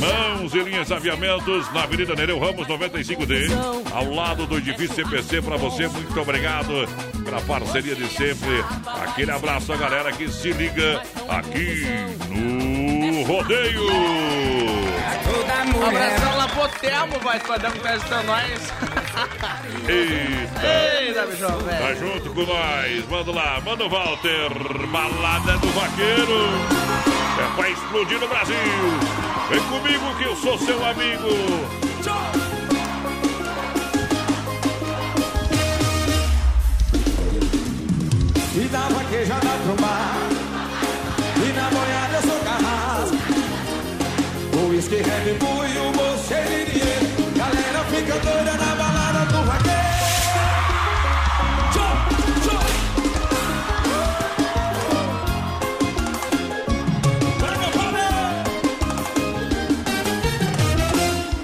Mãos 0.00 0.52
linhas 0.52 0.90
Aviamentos, 0.90 1.72
na 1.72 1.84
Avenida 1.84 2.14
Nereu 2.16 2.40
Ramos 2.40 2.66
95D, 2.66 3.48
ao 3.92 4.12
lado 4.12 4.46
do 4.46 4.58
edifício 4.58 4.96
CPC, 4.96 5.42
para 5.42 5.56
você, 5.56 5.86
muito 5.86 6.20
obrigado 6.20 6.72
pela 7.24 7.40
parceria 7.42 7.94
de 7.94 8.08
sempre. 8.08 8.64
Aquele 9.04 9.30
abraço 9.30 9.72
a 9.72 9.76
galera 9.76 10.10
que 10.10 10.28
se 10.28 10.50
liga 10.52 11.02
aqui 11.28 11.84
no 12.30 12.95
Rodeio. 13.24 13.86
Abração 15.86 16.36
lá 16.36 16.48
pro 16.48 16.68
Telmo, 16.80 17.18
voz 17.20 17.42
padrão, 17.42 17.70
que 17.70 17.78
tá 17.80 17.90
assistindo 17.90 18.22
nós. 18.24 18.72
Eita! 19.88 20.66
Eita, 20.66 21.26
bicho, 21.26 21.46
Tá 21.46 21.54
velho. 21.56 21.98
junto 21.98 22.30
com 22.30 22.42
nós. 22.42 23.08
Manda 23.08 23.32
lá, 23.32 23.60
manda 23.64 23.84
o 23.84 23.88
Walter. 23.88 24.50
Balada 24.90 25.58
do 25.58 25.68
Vaqueiro. 25.68 26.48
É 27.38 27.56
pra 27.56 27.68
explodir 27.70 28.18
no 28.18 28.28
Brasil. 28.28 28.56
Vem 29.50 29.60
comigo 29.60 30.14
que 30.18 30.24
eu 30.24 30.36
sou 30.36 30.58
seu 30.58 30.84
amigo. 30.84 31.28
E 38.54 38.68
da 38.68 38.80
vaquejada 38.88 39.50
pro 39.64 39.76
na 41.66 41.70
boiada 41.70 42.16
eu 42.16 42.22
sou 42.22 42.40
carrasco 42.40 43.16
O 44.52 44.68
uísque 44.68 44.96
Red 44.96 45.34
Bull 45.34 45.66
e 45.66 45.78
o 45.78 45.92
diria 46.28 46.96
Galera 47.36 47.84
fica 47.90 48.14
doida 48.20 48.52
na 48.52 48.74
balada 48.74 49.32
do 49.32 49.42
vaqueiro. 49.44 49.76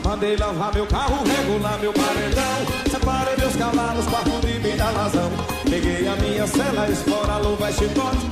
Mandei 0.04 0.36
lavar 0.36 0.74
meu 0.74 0.86
carro, 0.86 1.24
regular 1.24 1.78
meu 1.78 1.92
paredão. 1.92 2.42
Separei 2.90 3.36
meus 3.36 3.56
cavalos, 3.56 4.06
quarto 4.06 4.46
de 4.46 4.58
mim 4.60 4.76
da 4.76 4.90
razão. 4.90 5.30
Peguei 5.68 6.08
a 6.08 6.16
minha 6.16 6.46
cela, 6.46 6.88
espora, 6.88 7.36
luva 7.38 7.70
e 7.70 7.72
chicote. 7.74 8.16
Coloquei 8.16 8.31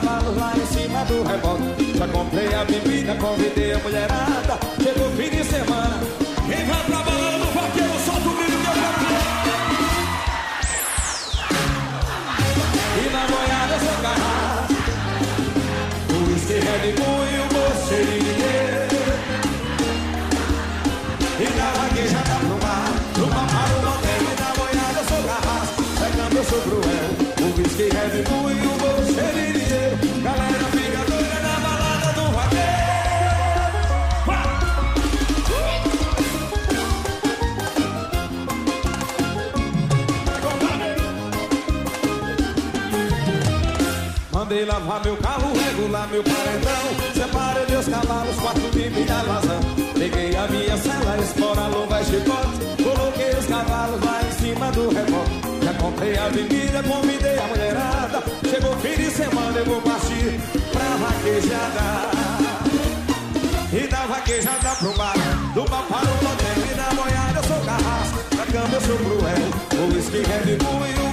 cavalos 0.00 0.36
lá 0.36 0.52
em 0.56 0.66
cima 0.66 1.04
do 1.04 1.22
rebote 1.24 1.98
Já 1.98 2.08
comprei 2.08 2.54
a 2.54 2.64
bebida, 2.64 3.14
convidei 3.16 3.72
a 3.72 3.78
mulherada. 3.78 4.58
Chegou 4.82 5.10
Mandei 44.58 44.64
lavar 44.64 45.00
meu 45.04 45.16
carro, 45.18 45.52
regular 45.52 46.08
meu 46.08 46.24
paredão. 46.24 47.14
Separei 47.14 47.66
meus 47.70 47.86
cavalos, 47.86 48.36
quatro 48.40 48.70
de 48.70 48.90
minha 48.90 49.22
vazão 49.22 49.60
Peguei 49.94 50.36
a 50.36 50.48
minha 50.48 50.76
cela, 50.76 51.16
espora, 51.18 51.66
luva 51.68 52.00
e 52.00 52.04
chicote 52.04 52.82
Coloquei 52.82 53.30
os 53.38 53.46
cavalos 53.46 54.04
lá 54.04 54.20
em 54.20 54.32
cima 54.32 54.72
do 54.72 54.88
rebote 54.88 55.30
Já 55.62 55.74
comprei 55.74 56.18
a 56.18 56.28
bebida, 56.30 56.82
convidei 56.82 57.38
a 57.38 57.46
mulherada. 57.46 58.22
Chegou 58.50 58.76
fim 58.78 58.96
de 58.96 59.10
semana, 59.10 59.58
eu 59.58 59.64
vou 59.64 59.80
partir 59.82 60.40
pra 60.72 60.96
vaquejada. 60.96 62.08
E 63.72 63.86
da 63.86 64.06
vaquejada 64.06 64.70
pro 64.76 64.96
mar 64.96 65.14
Do 65.54 65.70
mar 65.70 65.84
para 65.86 66.08
o 66.08 66.70
E 66.70 66.74
na 66.74 67.00
boiada 67.00 67.38
eu 67.38 67.44
sou 67.44 67.60
carrasco. 67.64 68.18
Cama 68.52 68.74
eu 68.74 68.80
sou 68.80 68.96
cruel. 68.96 69.84
O 69.84 69.94
whisky 69.94 70.18
Red 70.18 70.56
Bull 70.56 70.86
e 70.86 70.94
o 71.04 71.08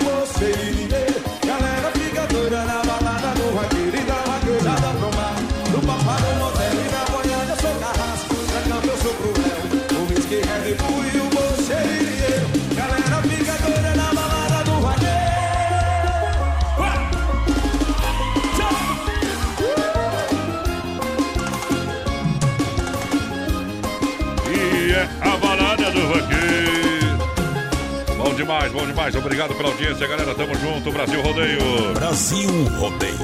demais, 28.45 28.71
bom 28.71 28.86
demais. 28.86 29.15
Obrigado 29.15 29.55
pela 29.55 29.69
audiência, 29.69 30.08
galera. 30.08 30.36
Tamo 30.36 30.53
junto, 30.55 30.91
Brasil 30.91 31.21
Rodeio. 31.21 31.93
Brasil 31.95 32.49
Rodeio. 32.77 33.15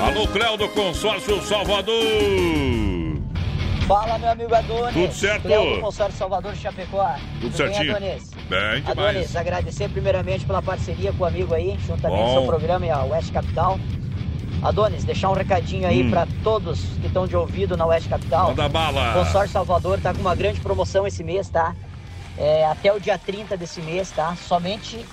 Alô, 0.00 0.26
Cléo 0.28 0.56
do 0.56 0.68
Consórcio 0.68 1.42
Salvador. 1.42 1.94
Fala, 3.88 4.18
meu 4.18 4.30
amigo 4.30 4.54
Adonis. 4.54 4.94
Tudo 4.94 5.12
certo? 5.12 5.42
Cléo 5.42 5.74
do 5.74 5.80
Consórcio 5.80 6.16
Salvador 6.16 6.52
de 6.52 6.58
Chapecó. 6.60 7.14
Tudo 7.40 7.56
bem, 7.58 7.74
certinho. 7.74 7.96
Adonis? 7.96 8.30
Bem 8.48 8.80
demais. 8.82 8.88
Adonis, 8.88 9.36
agradecer 9.36 9.88
primeiramente 9.88 10.46
pela 10.46 10.62
parceria 10.62 11.12
com 11.12 11.24
o 11.24 11.26
amigo 11.26 11.52
aí, 11.52 11.76
juntamente 11.84 12.20
Bom. 12.22 12.26
ao 12.28 12.32
seu 12.38 12.42
programa 12.46 12.86
e 12.86 12.90
a 12.90 13.02
West 13.02 13.32
Capital. 13.32 13.78
Adonis, 14.62 15.02
deixar 15.04 15.30
um 15.30 15.34
recadinho 15.34 15.88
aí 15.88 16.04
Hum. 16.04 16.10
pra 16.10 16.28
todos 16.44 16.78
que 17.00 17.06
estão 17.08 17.26
de 17.26 17.34
ouvido 17.34 17.76
na 17.76 17.86
West 17.86 18.08
Capital. 18.08 18.48
Manda 18.50 18.68
bala. 18.68 19.10
O 19.10 19.24
Consórcio 19.24 19.52
Salvador 19.52 19.98
tá 20.00 20.14
com 20.14 20.20
uma 20.20 20.36
grande 20.36 20.60
promoção 20.60 21.04
esse 21.06 21.24
mês, 21.24 21.48
tá? 21.48 21.74
É, 22.40 22.64
até 22.64 22.90
o 22.90 22.98
dia 22.98 23.18
30 23.18 23.54
desse 23.54 23.82
mês, 23.82 24.10
tá? 24.10 24.34
Somente 24.34 25.04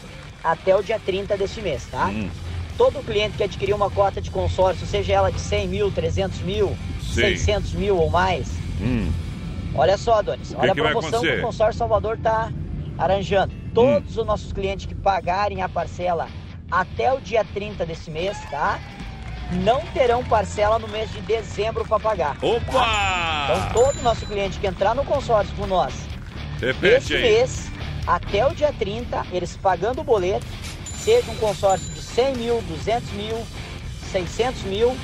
até 0.42 0.74
o 0.74 0.82
dia 0.82 0.98
30 0.98 1.36
desse 1.36 1.62
mês, 1.62 1.86
tá? 1.92 2.06
Hum. 2.06 2.30
Todo 2.78 3.04
cliente 3.06 3.36
que 3.36 3.44
adquirir 3.44 3.74
uma 3.74 3.90
cota 3.92 4.22
de 4.22 4.32
consórcio, 4.32 4.88
seja 4.88 5.14
ela 5.14 5.30
de 5.30 5.40
100 5.42 5.68
mil, 5.68 5.92
300 5.92 6.40
mil, 6.42 6.78
Sim. 7.02 7.14
600 7.36 7.74
mil 7.74 7.98
ou 7.98 8.10
mais, 8.10 8.48
Hum. 8.80 9.12
Olha 9.76 9.98
só, 9.98 10.20
Adonis. 10.20 10.50
Que 10.50 10.56
Olha 10.56 10.74
que 10.74 10.80
a 10.80 10.84
promoção 10.84 11.10
que 11.10 11.16
acontecer? 11.18 11.40
o 11.40 11.42
Consórcio 11.42 11.78
Salvador 11.80 12.16
está 12.16 12.52
arranjando. 12.98 13.54
Todos 13.74 14.18
os 14.18 14.26
nossos 14.26 14.52
clientes 14.54 14.86
que 14.86 14.96
pagarem 14.96 15.62
a 15.62 15.70
parcela 15.70 16.28
até 16.72 17.14
o 17.14 17.20
dia 17.20 17.46
30 17.54 17.86
desse 17.86 18.10
mês, 18.10 18.38
tá? 18.50 18.80
Não 19.64 19.82
terão 19.94 20.24
parcela 20.24 20.80
no 20.80 20.88
mês 20.88 21.12
de 21.12 21.22
dezembro 21.22 21.86
para 21.86 22.00
pagar. 22.00 22.38
tá? 22.40 22.46
Opa! 22.46 23.46
Então, 23.46 23.74
todo 23.74 24.02
nosso 24.02 24.26
cliente 24.26 24.60
que 24.60 24.68
entrar 24.68 24.96
no 24.96 25.04
consórcio 25.04 25.56
com 25.56 25.68
nós 25.68 25.94
Repete 26.60 26.96
esse 26.98 27.16
aí. 27.16 27.22
mês, 27.22 27.72
até 28.06 28.46
o 28.46 28.54
dia 28.54 28.74
30, 28.78 29.26
eles 29.32 29.56
pagando 29.58 30.02
o 30.02 30.04
boleto, 30.04 30.46
seja 30.98 31.30
um 31.32 31.36
consórcio 31.36 31.92
de 31.94 32.02
100 32.02 32.36
mil, 32.36 32.62
200 32.62 33.12
mil, 33.12 33.46
600 34.12 34.64
mil, 34.64 34.98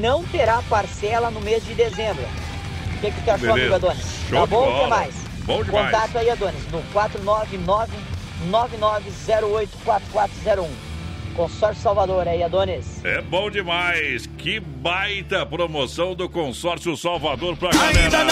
não 0.00 0.22
terá 0.24 0.62
parcela 0.68 1.30
no 1.30 1.40
mês 1.40 1.64
de 1.64 1.74
dezembro. 1.74 2.24
O 2.96 3.00
que, 3.00 3.10
que 3.10 3.22
tu 3.22 3.30
achou, 3.30 3.52
Beleza. 3.52 3.52
amigo 3.52 3.74
Adonis? 3.74 4.06
Show 4.28 4.38
tá 4.40 4.44
de 4.44 4.50
bom 4.50 4.68
o 4.68 4.82
que 4.82 4.86
mais? 4.88 5.14
Bom 5.44 5.62
demais. 5.62 5.90
Contato 5.90 6.18
aí, 6.18 6.30
Adonis, 6.30 6.66
no 6.70 6.82
499-9908-4401. 8.50 10.68
Consórcio 11.34 11.82
Salvador 11.82 12.28
aí, 12.28 12.42
Adonis. 12.42 13.04
É 13.04 13.20
bom 13.20 13.50
demais. 13.50 14.26
Que 14.38 14.60
baita 14.60 15.44
promoção 15.44 16.14
do 16.14 16.28
Consórcio 16.28 16.96
Salvador 16.96 17.56
pra 17.56 17.70
galera. 17.70 18.26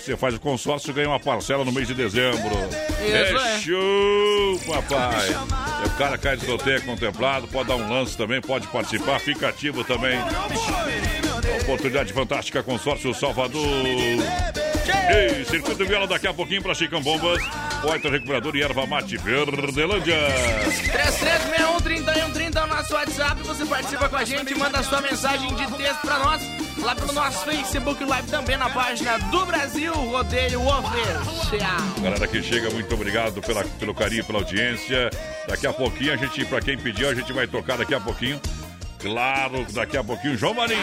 Você 0.00 0.16
faz 0.16 0.34
o 0.34 0.40
consórcio 0.40 0.90
e 0.90 0.94
ganha 0.94 1.08
uma 1.08 1.20
parcela 1.20 1.64
no 1.64 1.72
mês 1.72 1.86
de 1.86 1.94
dezembro. 1.94 2.56
é 3.00 3.32
Isso 3.32 3.64
show, 3.64 4.60
papai. 4.66 5.28
O 5.84 5.90
cara 5.98 6.16
cai 6.16 6.36
de 6.36 6.46
sorteio 6.46 6.76
é 6.76 6.80
contemplado, 6.80 7.48
pode 7.48 7.68
dar 7.68 7.76
um 7.76 7.88
lance 7.88 8.16
também, 8.16 8.40
pode 8.40 8.66
participar, 8.68 9.18
fica 9.18 9.48
ativo 9.48 9.84
também. 9.84 10.18
Oportunidade 11.62 12.12
fantástica, 12.12 12.62
Consórcio 12.62 13.12
Salvador. 13.12 13.62
Ei, 15.08 15.44
Circuito 15.44 15.86
Viola 15.86 16.06
daqui 16.06 16.26
a 16.26 16.34
pouquinho 16.34 16.62
para 16.62 16.74
Chicão 16.74 17.00
Bombas, 17.00 17.42
Poeta 17.80 18.10
Recuperador 18.10 18.54
e 18.56 18.62
Erva 18.62 18.86
Mate 18.86 19.16
Verdelândia. 19.16 20.16
3361-3130 21.82 22.56
é 22.56 22.64
o 22.64 22.66
nosso 22.66 22.94
WhatsApp. 22.94 23.42
Você 23.42 23.64
participa 23.64 24.08
com 24.08 24.16
a 24.16 24.24
gente, 24.24 24.54
manda 24.54 24.82
sua 24.82 25.00
mensagem 25.00 25.54
de 25.54 25.66
texto 25.76 26.00
pra 26.02 26.18
nós 26.18 26.42
lá 26.82 26.94
pelo 26.94 27.12
nosso 27.12 27.44
Facebook 27.44 28.04
Live, 28.04 28.28
também 28.28 28.56
na 28.56 28.68
página 28.68 29.18
do 29.18 29.46
Brasil 29.46 29.92
Rodeio 29.92 30.60
Oficial. 30.60 32.02
Galera 32.02 32.26
que 32.28 32.42
chega, 32.42 32.70
muito 32.70 32.94
obrigado 32.94 33.40
pela, 33.40 33.64
pelo 33.64 33.94
carinho, 33.94 34.24
pela 34.24 34.38
audiência. 34.40 35.10
Daqui 35.48 35.66
a 35.66 35.72
pouquinho, 35.72 36.12
a 36.12 36.16
gente, 36.16 36.44
pra 36.44 36.60
quem 36.60 36.76
pediu, 36.78 37.08
a 37.08 37.14
gente 37.14 37.32
vai 37.32 37.46
tocar 37.46 37.78
daqui 37.78 37.94
a 37.94 38.00
pouquinho. 38.00 38.40
Claro, 38.98 39.64
daqui 39.72 39.96
a 39.96 40.02
pouquinho, 40.02 40.36
João 40.36 40.54
Marinho. 40.54 40.82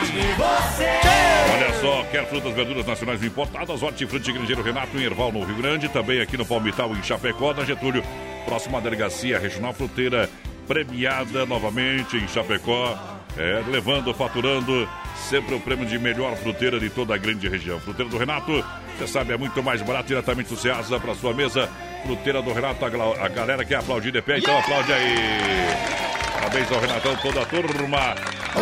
Olha 1.53 1.73
só, 1.81 2.03
quer 2.11 2.25
frutas, 2.27 2.53
verduras 2.53 2.85
nacionais 2.85 3.21
importadas, 3.23 3.83
Hortifruti 3.83 4.31
Grangeiro 4.31 4.61
Renato 4.61 4.97
em 4.97 5.03
Erval, 5.03 5.31
no 5.31 5.43
Rio 5.43 5.57
Grande, 5.57 5.89
também 5.89 6.21
aqui 6.21 6.37
no 6.37 6.45
Palmital, 6.45 6.91
em 6.95 7.03
Chapecó, 7.03 7.53
na 7.53 7.65
Getúlio, 7.65 8.03
próxima 8.45 8.79
delegacia 8.79 9.37
regional 9.37 9.73
fruteira, 9.73 10.29
premiada 10.65 11.45
novamente 11.45 12.15
em 12.15 12.27
Chapecó, 12.27 12.97
é, 13.37 13.61
levando, 13.69 14.13
faturando 14.13 14.87
sempre 15.29 15.53
o 15.53 15.59
prêmio 15.59 15.85
de 15.85 15.99
melhor 15.99 16.35
fruteira 16.37 16.79
de 16.79 16.89
toda 16.89 17.15
a 17.15 17.17
grande 17.17 17.49
região. 17.49 17.81
Fruteira 17.81 18.09
do 18.09 18.17
Renato, 18.17 18.63
você 18.97 19.07
sabe, 19.07 19.33
é 19.33 19.37
muito 19.37 19.61
mais 19.61 19.81
barato 19.81 20.07
diretamente 20.07 20.49
do 20.49 20.55
Ceasa 20.55 20.97
para 20.99 21.15
sua 21.15 21.33
mesa. 21.33 21.69
Fruteira 22.05 22.41
do 22.41 22.53
Renato, 22.53 22.85
a, 22.85 23.27
galera 23.27 23.65
quer 23.65 23.75
aplaudir 23.75 24.11
de 24.11 24.21
pé, 24.21 24.37
então 24.37 24.57
aplaude 24.57 24.93
aí. 24.93 26.24
Parabéns 26.35 26.71
ao 26.71 26.79
Renatão, 26.79 27.15
toda 27.17 27.41
a 27.41 27.45
turma. 27.45 28.15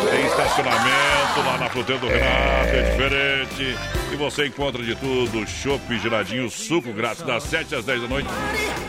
Tem 0.10 0.26
estacionamento 0.26 1.40
lá 1.46 1.58
na 1.60 1.70
fruteira 1.70 2.02
do 2.02 2.08
Renato, 2.08 2.70
é 2.70 2.92
diferente. 2.92 3.78
E 4.12 4.16
você 4.16 4.48
encontra 4.48 4.82
de 4.82 4.96
tudo: 4.96 5.46
chopp 5.48 5.98
geladinho, 6.00 6.50
suco 6.50 6.92
grátis 6.94 7.24
das 7.24 7.44
7 7.44 7.76
às 7.76 7.86
10 7.86 8.02
da 8.04 8.08
noite. 8.08 8.30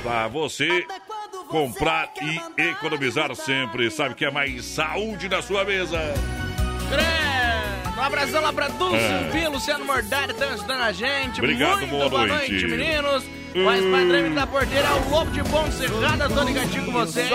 Pra 0.03 0.29
você 0.29 0.87
comprar 1.49 2.09
e 2.23 2.63
economizar 2.63 3.35
sempre. 3.35 3.91
Sabe 3.91 4.15
que 4.15 4.25
é 4.25 4.31
mais 4.31 4.65
saúde 4.65 5.29
na 5.29 5.43
sua 5.43 5.65
mesa. 5.65 5.99
Um 7.97 8.01
abração 8.01 8.43
lá 8.43 8.53
pra 8.53 8.69
Dulce 8.69 8.97
É. 8.97 9.49
Luciano 9.49 9.85
Mordário, 9.85 10.33
estão 10.33 10.49
ajudando 10.51 10.81
a 10.83 10.93
gente. 10.93 11.39
Obrigado, 11.41 11.79
Muito 11.79 11.91
boa 11.91 12.09
boa 12.09 12.27
noite. 12.27 12.51
noite, 12.53 12.67
meninos. 12.67 13.25
Mais 13.55 13.85
padrão 13.85 14.35
da 14.35 14.47
porteira, 14.49 14.89
o 14.95 15.11
Lobo 15.11 15.31
de 15.31 15.43
Bom 15.45 15.71
Cerrada, 15.71 16.29
tô 16.29 16.43
ligadinho 16.43 16.87
com 16.87 16.93
vocês. 16.93 17.31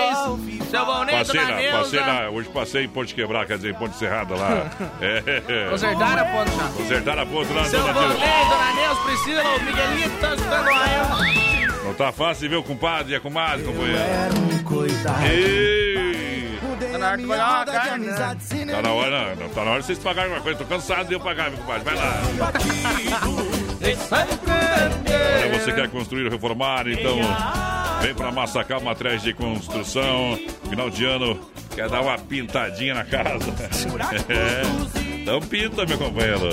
Seu 0.70 0.86
Valnei, 0.86 1.16
Passei, 1.16 1.40
Dona 1.40 1.54
na, 1.54 1.78
passei 1.78 2.00
na, 2.00 2.30
hoje 2.30 2.48
passei 2.48 2.84
em 2.84 2.88
Ponte 2.88 3.14
Quebrar, 3.14 3.44
quer 3.46 3.56
dizer, 3.56 3.70
em 3.72 3.74
Ponte 3.74 3.96
Serrada 3.96 4.36
lá. 4.36 4.70
É. 5.00 5.68
Consertaram 5.70 6.22
a 6.22 6.24
ponte 6.26 6.56
já. 6.56 6.64
Consertaram 6.68 7.22
a 7.22 7.26
ponte 7.26 7.52
lá. 7.52 7.64
Seu 7.64 7.82
Neuza. 7.82 8.00
Dona 8.00 8.72
Neuza, 8.74 9.00
Priscila, 9.04 9.42
o 9.42 9.60
Miguelito, 9.62 10.08
estão 10.14 10.32
ajudando 10.32 10.66
lá. 10.66 11.84
Não 11.84 11.94
tá 11.94 12.12
fácil 12.12 12.42
de 12.42 12.48
ver 12.48 12.56
o 12.56 12.62
compadre 12.62 13.12
e 13.12 13.16
a 13.16 13.20
comadre, 13.20 13.64
companheiro. 13.64 13.98
Ei! 15.28 16.58
Tá 16.92 16.98
na 16.98 17.08
hora 17.08 17.16
de 17.18 17.26
pagar 17.26 17.56
uma 17.56 17.64
carne, 17.66 18.06
né? 18.06 18.36
Tá 18.72 18.82
na 18.82 18.92
hora, 18.92 19.34
não, 19.34 19.48
tá 19.48 19.64
na 19.64 19.70
hora 19.70 19.80
de 19.80 19.86
vocês 19.86 19.98
pagarem 19.98 20.32
uma 20.32 20.40
coisa. 20.40 20.58
Tô 20.58 20.64
cansado 20.64 21.08
de 21.08 21.14
eu 21.14 21.20
pagar, 21.20 21.50
meu 21.50 21.58
compadre. 21.58 21.84
Vai 21.84 21.94
lá. 21.96 22.14
Olha, 25.42 25.58
você 25.58 25.72
quer 25.72 25.88
construir 25.88 26.24
ou 26.24 26.30
reformar, 26.30 26.86
então 26.88 27.18
vem 28.00 28.14
pra 28.14 28.32
Massacal 28.32 28.80
Materiais 28.80 29.22
de 29.22 29.32
Construção. 29.34 30.38
Final 30.68 30.90
de 30.90 31.04
ano, 31.04 31.38
quer 31.74 31.88
dar 31.88 32.00
uma 32.00 32.18
pintadinha 32.18 32.94
na 32.94 33.04
casa. 33.04 33.50
É. 34.28 35.20
Então 35.20 35.40
pinta, 35.40 35.84
meu 35.84 35.98
companheiro. 35.98 36.48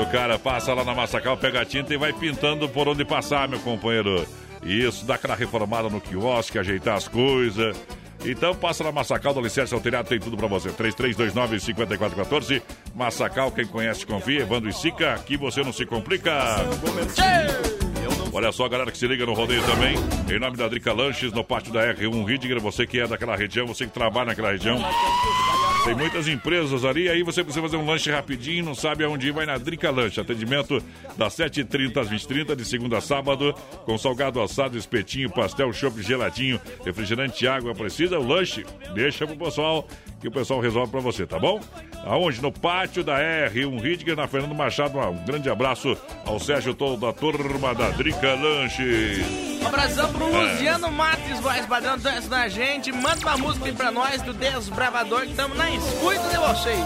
O 0.00 0.06
cara 0.10 0.38
passa 0.38 0.74
lá 0.74 0.84
na 0.84 0.94
Massacal, 0.94 1.36
pega 1.36 1.62
a 1.62 1.64
tinta 1.64 1.94
e 1.94 1.96
vai 1.96 2.12
pintando 2.12 2.68
por 2.68 2.88
onde 2.88 3.04
passar, 3.04 3.48
meu 3.48 3.60
companheiro. 3.60 4.26
Isso, 4.62 5.04
dá 5.04 5.14
aquela 5.14 5.34
reformada 5.34 5.88
no 5.88 6.00
quiosque, 6.00 6.58
ajeitar 6.58 6.96
as 6.96 7.08
coisas. 7.08 7.76
Então 8.24 8.54
passa 8.54 8.84
na 8.84 8.92
Massacal, 8.92 9.32
do 9.34 9.40
Alicerce 9.40 9.74
ao 9.74 9.80
Telhado, 9.80 10.08
tem 10.08 10.20
tudo 10.20 10.36
pra 10.36 10.46
você. 10.46 10.70
3329-5414. 10.70 12.62
Massacal, 12.94 13.50
quem 13.50 13.66
conhece, 13.66 14.06
confia. 14.06 14.40
Evandro 14.42 14.68
e 14.68 14.72
Sica, 14.72 15.14
aqui 15.14 15.36
você 15.36 15.62
não 15.62 15.72
se 15.72 15.86
complica. 15.86 16.32
Olha 18.34 18.50
só, 18.50 18.66
galera 18.66 18.90
que 18.90 18.96
se 18.96 19.06
liga 19.06 19.26
no 19.26 19.34
rodeio 19.34 19.62
também. 19.66 19.94
Em 20.34 20.38
nome 20.38 20.56
da 20.56 20.66
Drica 20.66 20.90
Lanches, 20.90 21.30
no 21.32 21.44
pátio 21.44 21.70
da 21.70 21.92
R1 21.92 22.24
Ridger, 22.26 22.58
você 22.60 22.86
que 22.86 22.98
é 22.98 23.06
daquela 23.06 23.36
região, 23.36 23.66
você 23.66 23.84
que 23.84 23.92
trabalha 23.92 24.28
naquela 24.28 24.52
região. 24.52 24.78
Tem 25.84 25.94
muitas 25.94 26.26
empresas 26.28 26.84
ali, 26.84 27.10
aí 27.10 27.22
você 27.22 27.42
precisa 27.42 27.60
fazer 27.60 27.76
um 27.76 27.84
lanche 27.84 28.10
rapidinho, 28.10 28.64
não 28.64 28.74
sabe 28.74 29.04
aonde 29.04 29.28
ir, 29.28 29.32
vai 29.32 29.44
na 29.44 29.58
Drica 29.58 29.90
Lanche. 29.90 30.20
Atendimento 30.20 30.82
das 31.16 31.36
7h30 31.36 31.96
às 31.98 32.08
20h30, 32.08 32.56
de 32.56 32.64
segunda 32.64 32.98
a 32.98 33.00
sábado, 33.02 33.52
com 33.84 33.98
salgado 33.98 34.40
assado, 34.40 34.78
espetinho, 34.78 35.28
pastel, 35.28 35.72
chopp 35.72 36.00
geladinho, 36.00 36.58
refrigerante, 36.86 37.46
água. 37.46 37.74
Precisa 37.74 38.18
o 38.18 38.26
lanche? 38.26 38.64
Deixa 38.94 39.26
pro 39.26 39.36
pessoal 39.36 39.86
que 40.20 40.28
o 40.28 40.30
pessoal 40.30 40.60
resolve 40.60 40.90
pra 40.90 41.00
você, 41.00 41.26
tá 41.26 41.36
bom? 41.36 41.60
Aonde? 42.04 42.40
No 42.40 42.52
pátio 42.52 43.02
da 43.02 43.18
R, 43.18 43.66
um 43.66 43.78
Ridger 43.78 44.14
na 44.14 44.28
Fernando 44.28 44.54
Machado. 44.54 44.98
Um 44.98 45.24
grande 45.24 45.50
abraço 45.50 45.96
ao 46.24 46.38
Sérgio, 46.38 46.74
toda 46.74 47.08
a 47.08 47.12
turma 47.12 47.74
da 47.74 47.90
Drica 47.90 48.21
Um 48.22 49.66
abração 49.66 50.12
pro 50.12 50.28
É. 50.28 50.52
Luciano 50.52 50.92
Matos, 50.92 51.40
voz 51.40 51.66
padrão, 51.66 51.98
dança 51.98 52.28
da 52.28 52.46
gente. 52.48 52.92
Manda 52.92 53.18
uma 53.20 53.36
música 53.36 53.66
aí 53.66 53.72
pra 53.72 53.90
nós 53.90 54.22
do 54.22 54.32
Desbravador, 54.32 55.22
que 55.22 55.30
estamos 55.30 55.58
na 55.58 55.68
escuta 55.70 56.28
de 56.28 56.36
vocês. 56.36 56.78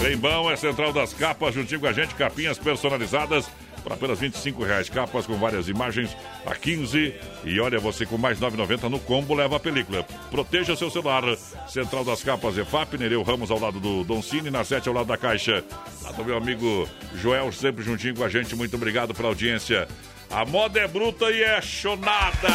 Bem 0.00 0.16
bom, 0.16 0.48
é 0.48 0.54
Central 0.56 0.92
das 0.92 1.12
Capas, 1.12 1.52
juntinho 1.52 1.80
com 1.80 1.88
a 1.88 1.92
gente, 1.92 2.14
capinhas 2.14 2.58
personalizadas 2.58 3.46
por 3.82 3.92
apenas 3.92 4.18
25 4.18 4.62
reais. 4.64 4.88
Capas 4.88 5.26
com 5.26 5.36
várias 5.38 5.68
imagens 5.68 6.16
a 6.46 6.54
15. 6.54 7.14
E 7.44 7.60
olha, 7.60 7.78
você 7.78 8.04
com 8.04 8.18
mais 8.18 8.38
9,90 8.38 8.88
no 8.88 8.98
combo 9.00 9.34
leva 9.34 9.56
a 9.56 9.60
película. 9.60 10.02
Proteja 10.30 10.76
seu 10.76 10.90
celular. 10.90 11.24
Central 11.68 12.04
das 12.04 12.22
Capas 12.22 12.56
EFAP, 12.56 12.98
Nereu 12.98 13.22
Ramos 13.22 13.50
ao 13.50 13.58
lado 13.58 13.80
do 13.80 14.04
Don 14.04 14.22
Cine, 14.22 14.50
na 14.50 14.64
7 14.64 14.88
ao 14.88 14.94
lado 14.94 15.06
da 15.06 15.16
Caixa. 15.16 15.64
Lá 16.02 16.12
do 16.12 16.24
meu 16.24 16.36
amigo 16.36 16.88
Joel, 17.14 17.50
sempre 17.52 17.82
juntinho 17.84 18.14
com 18.14 18.24
a 18.24 18.28
gente. 18.28 18.54
Muito 18.54 18.76
obrigado 18.76 19.14
pela 19.14 19.28
audiência. 19.28 19.88
A 20.30 20.44
moda 20.44 20.80
é 20.80 20.86
bruta 20.86 21.30
e 21.30 21.42
é 21.42 21.60
chonada. 21.60 22.48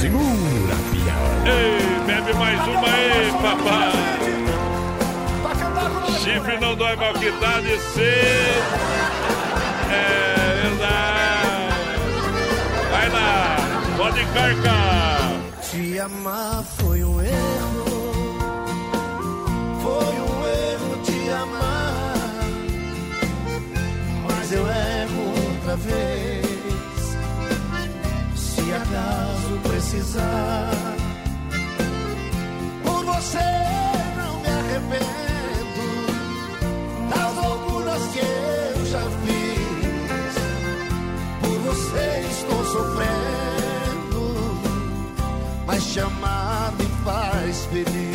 Segura, 0.00 0.74
Ei, 1.46 2.06
bebe 2.06 2.32
mais 2.38 2.60
uma 2.66 2.88
aí, 2.88 3.32
papai. 3.32 4.73
Chifre 6.12 6.58
não 6.58 6.74
dói 6.74 6.96
que 6.96 7.30
dá 7.32 7.60
de 7.60 7.78
ser. 7.78 8.62
É 9.90 10.34
verdade. 10.62 11.24
Vai 12.90 13.08
lá, 13.10 13.56
pode 13.96 14.24
carcar. 14.26 15.32
Te 15.70 15.98
amar 15.98 16.62
foi 16.78 17.04
um 17.04 17.20
erro. 17.20 17.84
Foi 19.82 20.14
um 20.20 20.46
erro 20.46 21.02
te 21.02 21.30
amar. 21.30 22.14
Mas 24.28 24.52
eu 24.52 24.66
erro 24.66 25.34
outra 25.52 25.76
vez. 25.76 27.16
Se 28.36 28.60
acaso 28.72 29.60
precisar. 29.62 30.70
Por 32.84 33.04
você 33.04 33.38
não 34.16 34.40
me 34.40 34.48
arrependo. 34.48 35.23
Eu 38.76 38.86
já 38.86 39.02
fiz. 39.24 40.34
Por 41.40 41.58
você 41.60 42.26
estou 42.30 42.64
sofrendo 42.64 43.24
mas 45.66 45.92
te 45.92 46.00
amar 46.00 46.72
me 46.78 46.86
faz 47.04 47.64
feliz. 47.66 48.13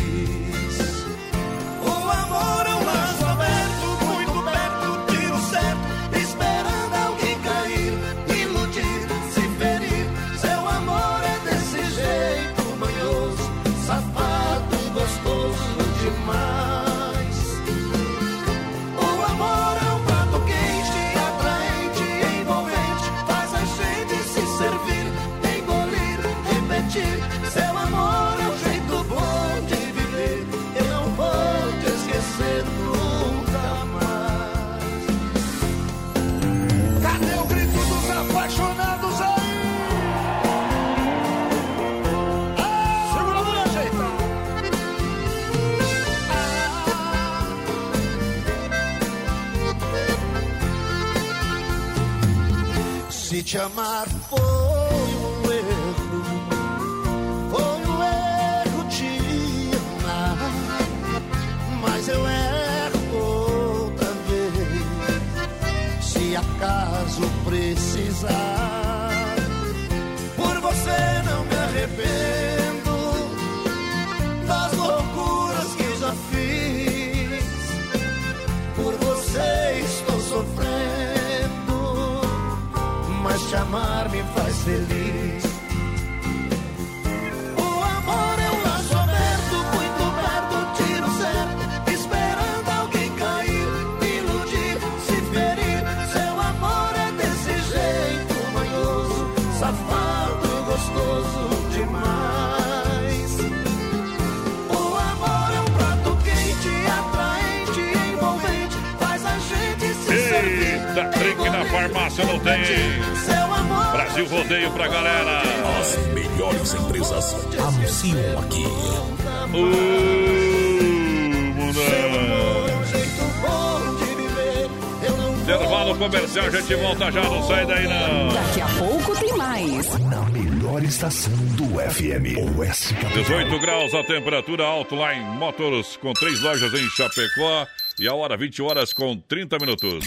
Comercial, 126.30 126.46
a 126.46 126.50
gente 126.50 126.74
volta 126.76 127.10
já, 127.10 127.22
não 127.22 127.42
sai 127.42 127.66
daí 127.66 127.88
não. 127.88 128.28
Daqui 128.32 128.60
a 128.60 128.68
pouco 128.78 129.18
tem 129.18 129.36
mais. 129.36 129.98
Na 129.98 130.22
melhor 130.26 130.82
estação 130.84 131.32
do 131.56 131.64
FM. 131.64 132.38
OS 132.56 132.92
Capital. 132.92 133.22
18 133.22 133.58
graus 133.58 133.94
a 133.94 134.04
temperatura, 134.04 134.64
Outline 134.64 135.24
Motors 135.36 135.96
com 135.96 136.12
três 136.12 136.40
lojas 136.40 136.72
em 136.72 136.88
Chapecó 136.90 137.66
e 137.98 138.06
a 138.06 138.14
hora 138.14 138.36
20 138.36 138.62
horas 138.62 138.92
com 138.92 139.16
30 139.16 139.58
minutos. 139.58 140.04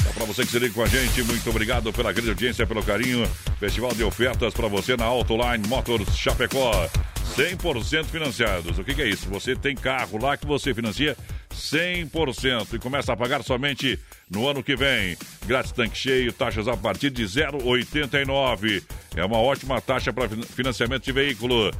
Então, 0.00 0.12
para 0.14 0.24
você 0.26 0.42
que 0.42 0.50
se 0.50 0.58
liga 0.58 0.74
com 0.74 0.82
a 0.82 0.86
gente, 0.86 1.22
muito 1.22 1.48
obrigado 1.48 1.90
pela 1.94 2.12
grande 2.12 2.28
audiência, 2.30 2.66
pelo 2.66 2.82
carinho. 2.82 3.26
Festival 3.58 3.94
de 3.94 4.04
ofertas 4.04 4.52
para 4.52 4.68
você 4.68 4.96
na 4.98 5.06
Autoline 5.06 5.66
Motors 5.66 6.14
Chapecó. 6.14 6.88
100% 7.36 8.04
financiados. 8.06 8.78
O 8.78 8.84
que, 8.84 8.94
que 8.94 9.02
é 9.02 9.08
isso? 9.08 9.28
Você 9.30 9.54
tem 9.54 9.74
carro 9.74 10.18
lá 10.20 10.36
que 10.36 10.46
você 10.46 10.74
financia 10.74 11.16
100% 11.54 12.74
e 12.74 12.78
começa 12.78 13.12
a 13.12 13.16
pagar 13.16 13.42
somente 13.42 13.98
no 14.30 14.48
ano 14.48 14.62
que 14.62 14.76
vem. 14.76 15.16
Grátis 15.46 15.72
tanque 15.72 15.98
cheio, 15.98 16.32
taxas 16.32 16.68
a 16.68 16.76
partir 16.76 17.10
de 17.10 17.24
0,89. 17.24 18.82
É 19.16 19.24
uma 19.24 19.38
ótima 19.38 19.80
taxa 19.80 20.12
para 20.12 20.28
financiamento 20.28 21.04
de 21.04 21.12
veículo. 21.12 21.70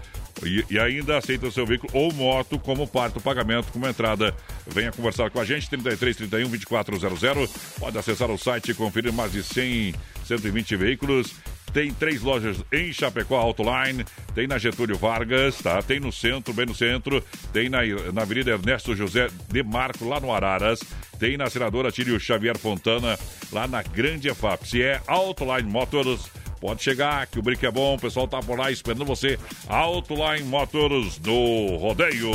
E, 0.45 0.65
e 0.71 0.79
ainda 0.79 1.19
aceita 1.19 1.47
o 1.47 1.53
seu 1.53 1.67
veículo 1.67 1.93
ou 1.95 2.13
moto 2.13 2.59
como 2.59 2.87
parte 2.87 3.15
do 3.15 3.21
pagamento, 3.21 3.71
como 3.73 3.87
entrada. 3.87 4.35
Venha 4.67 4.91
conversar 4.91 5.31
com 5.31 5.39
a 5.39 5.45
gente, 5.45 5.69
33 5.69 6.17
31 6.17 6.49
2400. 6.49 7.51
Pode 7.79 7.99
acessar 7.99 8.31
o 8.31 8.39
site 8.39 8.73
e 8.73 8.75
conferir 8.75 9.13
mais 9.13 9.33
de 9.33 9.43
100, 9.43 9.95
120 10.25 10.77
veículos. 10.77 11.35
Tem 11.73 11.93
três 11.93 12.21
lojas 12.21 12.57
em 12.73 12.93
Chapecó 12.93 13.37
Autoline, 13.37 14.05
tem 14.35 14.47
na 14.47 14.59
Getúlio 14.59 14.97
Vargas, 14.97 15.59
tá? 15.59 15.81
Tem 15.83 16.01
no 16.01 16.11
centro, 16.11 16.53
bem 16.53 16.67
no 16.67 16.75
centro, 16.75 17.23
tem 17.53 17.69
na, 17.69 17.79
na 18.13 18.23
Avenida 18.23 18.51
Ernesto 18.51 18.95
José 18.97 19.29
de 19.49 19.63
Marco, 19.63 20.09
lá 20.09 20.19
no 20.19 20.33
Araras, 20.33 20.81
tem 21.19 21.37
na 21.37 21.49
Senadora 21.49 21.93
Tírio 21.93 22.19
Xavier 22.19 22.59
Fontana, 22.59 23.19
lá 23.53 23.69
na 23.69 23.83
Grande 23.83 24.29
EFAP. 24.29 24.69
Se 24.69 24.83
é 24.83 25.01
Autoline 25.07 25.71
Motors, 25.71 26.29
pode 26.61 26.83
chegar, 26.83 27.27
que 27.27 27.39
o 27.39 27.43
brinco 27.43 27.65
é 27.65 27.71
bom, 27.71 27.95
o 27.95 28.01
pessoal 28.01 28.27
tá 28.27 28.41
por 28.41 28.59
lá 28.59 28.71
esperando 28.71 29.05
você. 29.05 29.39
Autoline 29.69 30.47
Motors 30.47 31.19
do 31.19 31.77
Rodeio. 31.77 32.31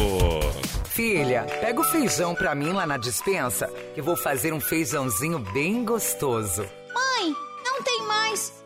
Filha, 0.86 1.44
pega 1.60 1.82
o 1.82 1.84
feijão 1.84 2.34
pra 2.34 2.56
mim 2.56 2.72
lá 2.72 2.86
na 2.88 2.96
dispensa, 2.96 3.68
que 3.94 4.02
vou 4.02 4.16
fazer 4.16 4.54
um 4.54 4.62
feijãozinho 4.62 5.40
bem 5.40 5.84
gostoso. 5.84 6.62
Mãe, 6.94 7.34
não 7.66 7.84
tem 7.84 8.02
mais. 8.08 8.65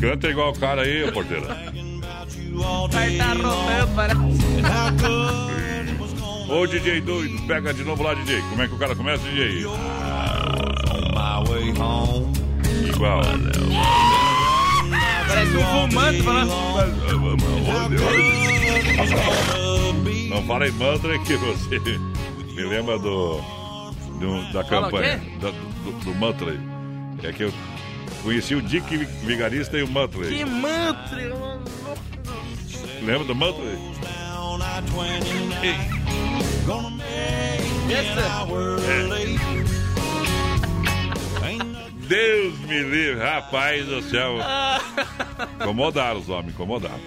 Canta 0.00 0.28
igual 0.28 0.50
o 0.50 0.58
cara 0.58 0.82
aí, 0.82 1.10
porteira. 1.12 1.46
Vai 2.90 3.16
tá 3.16 3.32
rodando, 3.32 3.94
parece. 3.94 4.18
Ô 6.52 6.66
DJ 6.66 7.00
doido, 7.00 7.40
pega 7.46 7.72
de 7.72 7.82
novo 7.84 8.02
lá, 8.02 8.12
DJ. 8.14 8.40
Como 8.50 8.62
é 8.62 8.68
que 8.68 8.74
o 8.74 8.78
cara 8.78 8.94
começa, 8.94 9.22
DJ? 9.28 9.60
Igual. 12.88 13.22
Parece 15.28 15.56
um 15.56 15.64
fumante 15.90 16.22
falando. 16.22 16.52
Não 20.28 20.42
fala 20.44 20.68
em 20.68 20.72
mantra 20.72 21.18
que 21.20 21.36
você 21.36 21.78
me 21.78 22.62
lembra 22.64 22.98
do, 22.98 23.40
do- 24.20 24.52
da 24.52 24.62
campanha 24.64 25.20
da- 25.40 25.50
do, 25.50 25.92
do 26.04 26.14
mantra. 26.14 26.50
aí. 26.50 26.60
É 27.22 27.32
que 27.32 27.44
eu 27.44 27.52
conheci 28.22 28.54
o 28.54 28.62
Dick 28.62 28.96
Vigarista 28.96 29.78
e 29.78 29.82
o 29.82 29.88
aí. 29.88 30.28
Que 30.28 30.44
mantra. 30.44 31.32
Lembra 33.02 33.24
do 33.24 33.34
mantra? 33.34 33.62
aí? 33.64 33.98
Deus 42.06 42.58
me 42.60 42.82
livre, 42.82 43.18
rapaz 43.22 43.86
do 43.86 44.02
céu. 44.02 44.36
Incomodaram 45.60 46.20
os 46.20 46.28
homens, 46.28 46.52
incomodaram. 46.54 47.00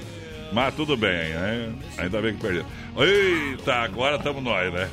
Mas 0.52 0.74
tudo 0.76 0.96
bem, 0.96 1.30
né? 1.30 1.74
Ainda 1.98 2.22
bem 2.22 2.34
que 2.34 2.42
perderam. 2.42 2.66
Eita, 2.98 3.74
agora 3.76 4.16
estamos 4.16 4.44
nós, 4.44 4.74
né? 4.74 4.90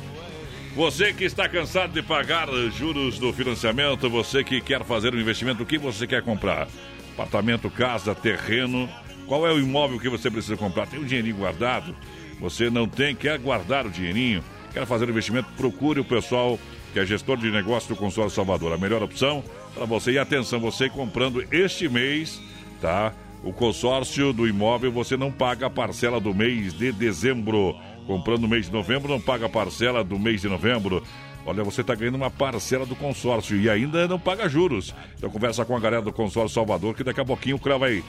Você 0.75 1.13
que 1.13 1.23
está 1.23 1.47
cansado 1.47 1.93
de 1.93 2.01
pagar 2.01 2.47
juros 2.71 3.19
do 3.19 3.31
financiamento, 3.31 4.09
você 4.09 4.43
que 4.43 4.59
quer 4.59 4.83
fazer 4.83 5.13
um 5.13 5.19
investimento, 5.19 5.61
o 5.61 5.65
que 5.67 5.77
você 5.77 6.07
quer 6.07 6.23
comprar? 6.23 6.67
Apartamento, 7.13 7.69
casa, 7.69 8.15
terreno. 8.15 8.89
Qual 9.27 9.45
é 9.45 9.53
o 9.53 9.59
imóvel 9.59 9.99
que 9.99 10.09
você 10.09 10.31
precisa 10.31 10.57
comprar? 10.57 10.87
Tem 10.87 10.99
um 10.99 11.05
dinheirinho 11.05 11.35
guardado? 11.35 11.95
Você 12.39 12.71
não 12.71 12.87
tem, 12.87 13.15
quer 13.15 13.37
guardar 13.37 13.85
o 13.85 13.89
dinheirinho? 13.91 14.43
Quer 14.73 14.87
fazer 14.87 15.05
um 15.05 15.09
investimento? 15.09 15.47
Procure 15.55 15.99
o 15.99 16.03
pessoal 16.03 16.59
que 16.91 16.99
é 16.99 17.05
gestor 17.05 17.37
de 17.37 17.51
negócio 17.51 17.89
do 17.89 17.95
Consórcio 17.95 18.35
Salvador. 18.35 18.73
A 18.73 18.77
melhor 18.77 19.03
opção 19.03 19.43
para 19.75 19.85
você. 19.85 20.13
E 20.13 20.17
atenção, 20.17 20.59
você 20.59 20.89
comprando 20.89 21.45
este 21.51 21.87
mês, 21.87 22.41
tá? 22.81 23.13
O 23.43 23.53
consórcio 23.53 24.33
do 24.33 24.47
imóvel, 24.47 24.91
você 24.91 25.17
não 25.17 25.31
paga 25.31 25.67
a 25.67 25.69
parcela 25.69 26.19
do 26.19 26.33
mês 26.33 26.73
de 26.73 26.91
dezembro. 26.91 27.75
Comprando 28.05 28.41
no 28.41 28.47
mês 28.47 28.65
de 28.65 28.71
novembro, 28.71 29.09
não 29.09 29.19
paga 29.19 29.47
parcela 29.47 30.03
do 30.03 30.19
mês 30.19 30.41
de 30.41 30.49
novembro. 30.49 31.03
Olha, 31.45 31.63
você 31.63 31.81
está 31.81 31.93
ganhando 31.93 32.15
uma 32.15 32.31
parcela 32.31 32.85
do 32.85 32.95
consórcio 32.95 33.57
e 33.59 33.69
ainda 33.69 34.07
não 34.07 34.19
paga 34.19 34.47
juros. 34.47 34.93
Então 35.17 35.29
conversa 35.29 35.65
com 35.65 35.75
a 35.75 35.79
galera 35.79 36.01
do 36.01 36.13
consórcio 36.13 36.53
Salvador, 36.53 36.95
que 36.95 37.03
daqui 37.03 37.19
a 37.19 37.25
pouquinho 37.25 37.57
o 37.57 37.59
Cléo 37.59 37.79
vai 37.79 38.03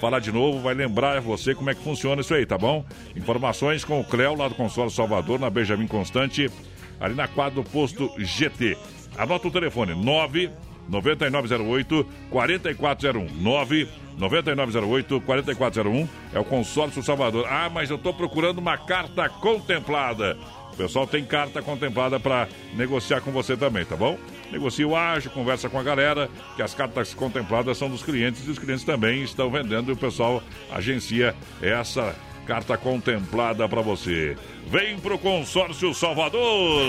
falar 0.00 0.18
de 0.18 0.32
novo, 0.32 0.60
vai 0.60 0.74
lembrar 0.74 1.20
você 1.20 1.54
como 1.54 1.70
é 1.70 1.74
que 1.74 1.82
funciona 1.82 2.22
isso 2.22 2.34
aí, 2.34 2.46
tá 2.46 2.56
bom? 2.56 2.84
Informações 3.14 3.84
com 3.84 4.00
o 4.00 4.04
Cléo, 4.04 4.34
lá 4.34 4.48
do 4.48 4.54
consórcio 4.54 4.96
Salvador, 4.96 5.38
na 5.38 5.50
Benjamin 5.50 5.86
Constante, 5.86 6.50
ali 6.98 7.14
na 7.14 7.28
quadra 7.28 7.62
do 7.62 7.68
posto 7.68 8.10
GT. 8.18 8.76
Anota 9.16 9.48
o 9.48 9.50
telefone, 9.50 9.94
9 9.94 10.50
9908 10.90 12.06
4401 12.30 13.40
9 13.40 13.88
9908 14.18 15.20
4401 15.20 16.08
é 16.34 16.38
o 16.38 16.44
consórcio 16.44 17.02
Salvador. 17.02 17.46
Ah, 17.48 17.70
mas 17.72 17.88
eu 17.88 17.96
estou 17.96 18.12
procurando 18.12 18.58
uma 18.58 18.76
carta 18.76 19.28
contemplada. 19.28 20.36
O 20.72 20.76
pessoal 20.76 21.06
tem 21.06 21.24
carta 21.24 21.62
contemplada 21.62 22.18
para 22.18 22.48
negociar 22.74 23.20
com 23.20 23.30
você 23.30 23.56
também, 23.56 23.84
tá 23.84 23.96
bom? 23.96 24.18
Negocia 24.50 24.86
o 24.86 24.96
ágio, 24.96 25.30
conversa 25.30 25.68
com 25.68 25.78
a 25.78 25.82
galera, 25.82 26.28
que 26.56 26.62
as 26.62 26.74
cartas 26.74 27.14
contempladas 27.14 27.78
são 27.78 27.88
dos 27.88 28.02
clientes 28.02 28.46
e 28.46 28.50
os 28.50 28.58
clientes 28.58 28.84
também 28.84 29.22
estão 29.22 29.50
vendendo 29.50 29.90
e 29.90 29.92
o 29.92 29.96
pessoal 29.96 30.42
agencia 30.72 31.34
essa 31.62 32.14
carta 32.50 32.76
contemplada 32.76 33.68
para 33.68 33.80
você. 33.80 34.36
Vem 34.66 34.98
pro 34.98 35.16
consórcio 35.16 35.94
Salvador. 35.94 36.82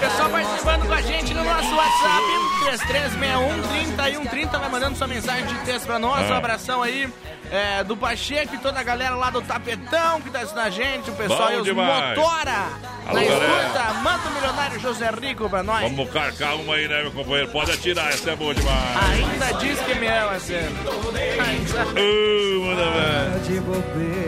Pessoal 0.00 0.30
participando 0.30 0.86
com 0.86 0.92
a 0.94 1.02
gente 1.02 1.34
no 1.34 1.44
nosso 1.44 1.74
WhatsApp, 1.74 2.24
3361 2.64 3.62
3130, 3.92 4.58
vai 4.58 4.70
mandando 4.70 4.96
sua 4.96 5.06
mensagem 5.06 5.46
de 5.46 5.64
texto 5.66 5.84
pra 5.84 5.98
nós. 5.98 6.30
Ah. 6.30 6.32
Um 6.32 6.36
abração 6.38 6.82
aí 6.82 7.12
é, 7.52 7.84
do 7.84 7.94
Pacheco 7.94 8.54
e 8.54 8.58
toda 8.58 8.80
a 8.80 8.82
galera 8.82 9.14
lá 9.14 9.28
do 9.28 9.42
Tapetão 9.42 10.22
que 10.22 10.30
tá 10.30 10.38
assistindo 10.38 10.60
a 10.60 10.70
gente, 10.70 11.10
o 11.10 11.14
pessoal 11.14 11.50
Bom 11.50 11.52
e 11.52 11.56
os 11.58 11.64
demais. 11.64 12.18
Motora. 12.18 12.92
Alô, 13.06 13.20
na 13.20 13.24
galera. 13.24 13.62
escuta, 13.62 13.94
manda 13.94 14.28
o 14.28 14.32
milionário 14.32 14.80
José 14.80 15.10
Rico 15.10 15.50
pra 15.50 15.62
nós. 15.62 15.82
Vamos 15.82 16.10
carcar 16.10 16.54
uma 16.54 16.74
aí, 16.76 16.88
né, 16.88 17.02
meu 17.02 17.12
companheiro? 17.12 17.50
Pode 17.50 17.70
atirar, 17.72 18.08
essa 18.08 18.30
é 18.30 18.36
boa 18.36 18.54
demais. 18.54 18.96
Ainda 18.96 19.52
diz 19.58 19.78
que 19.80 19.94
me 19.96 20.06
ama, 20.06 20.40
Sérgio. 20.40 20.72
Uh, 21.92 22.64
manda. 22.64 22.82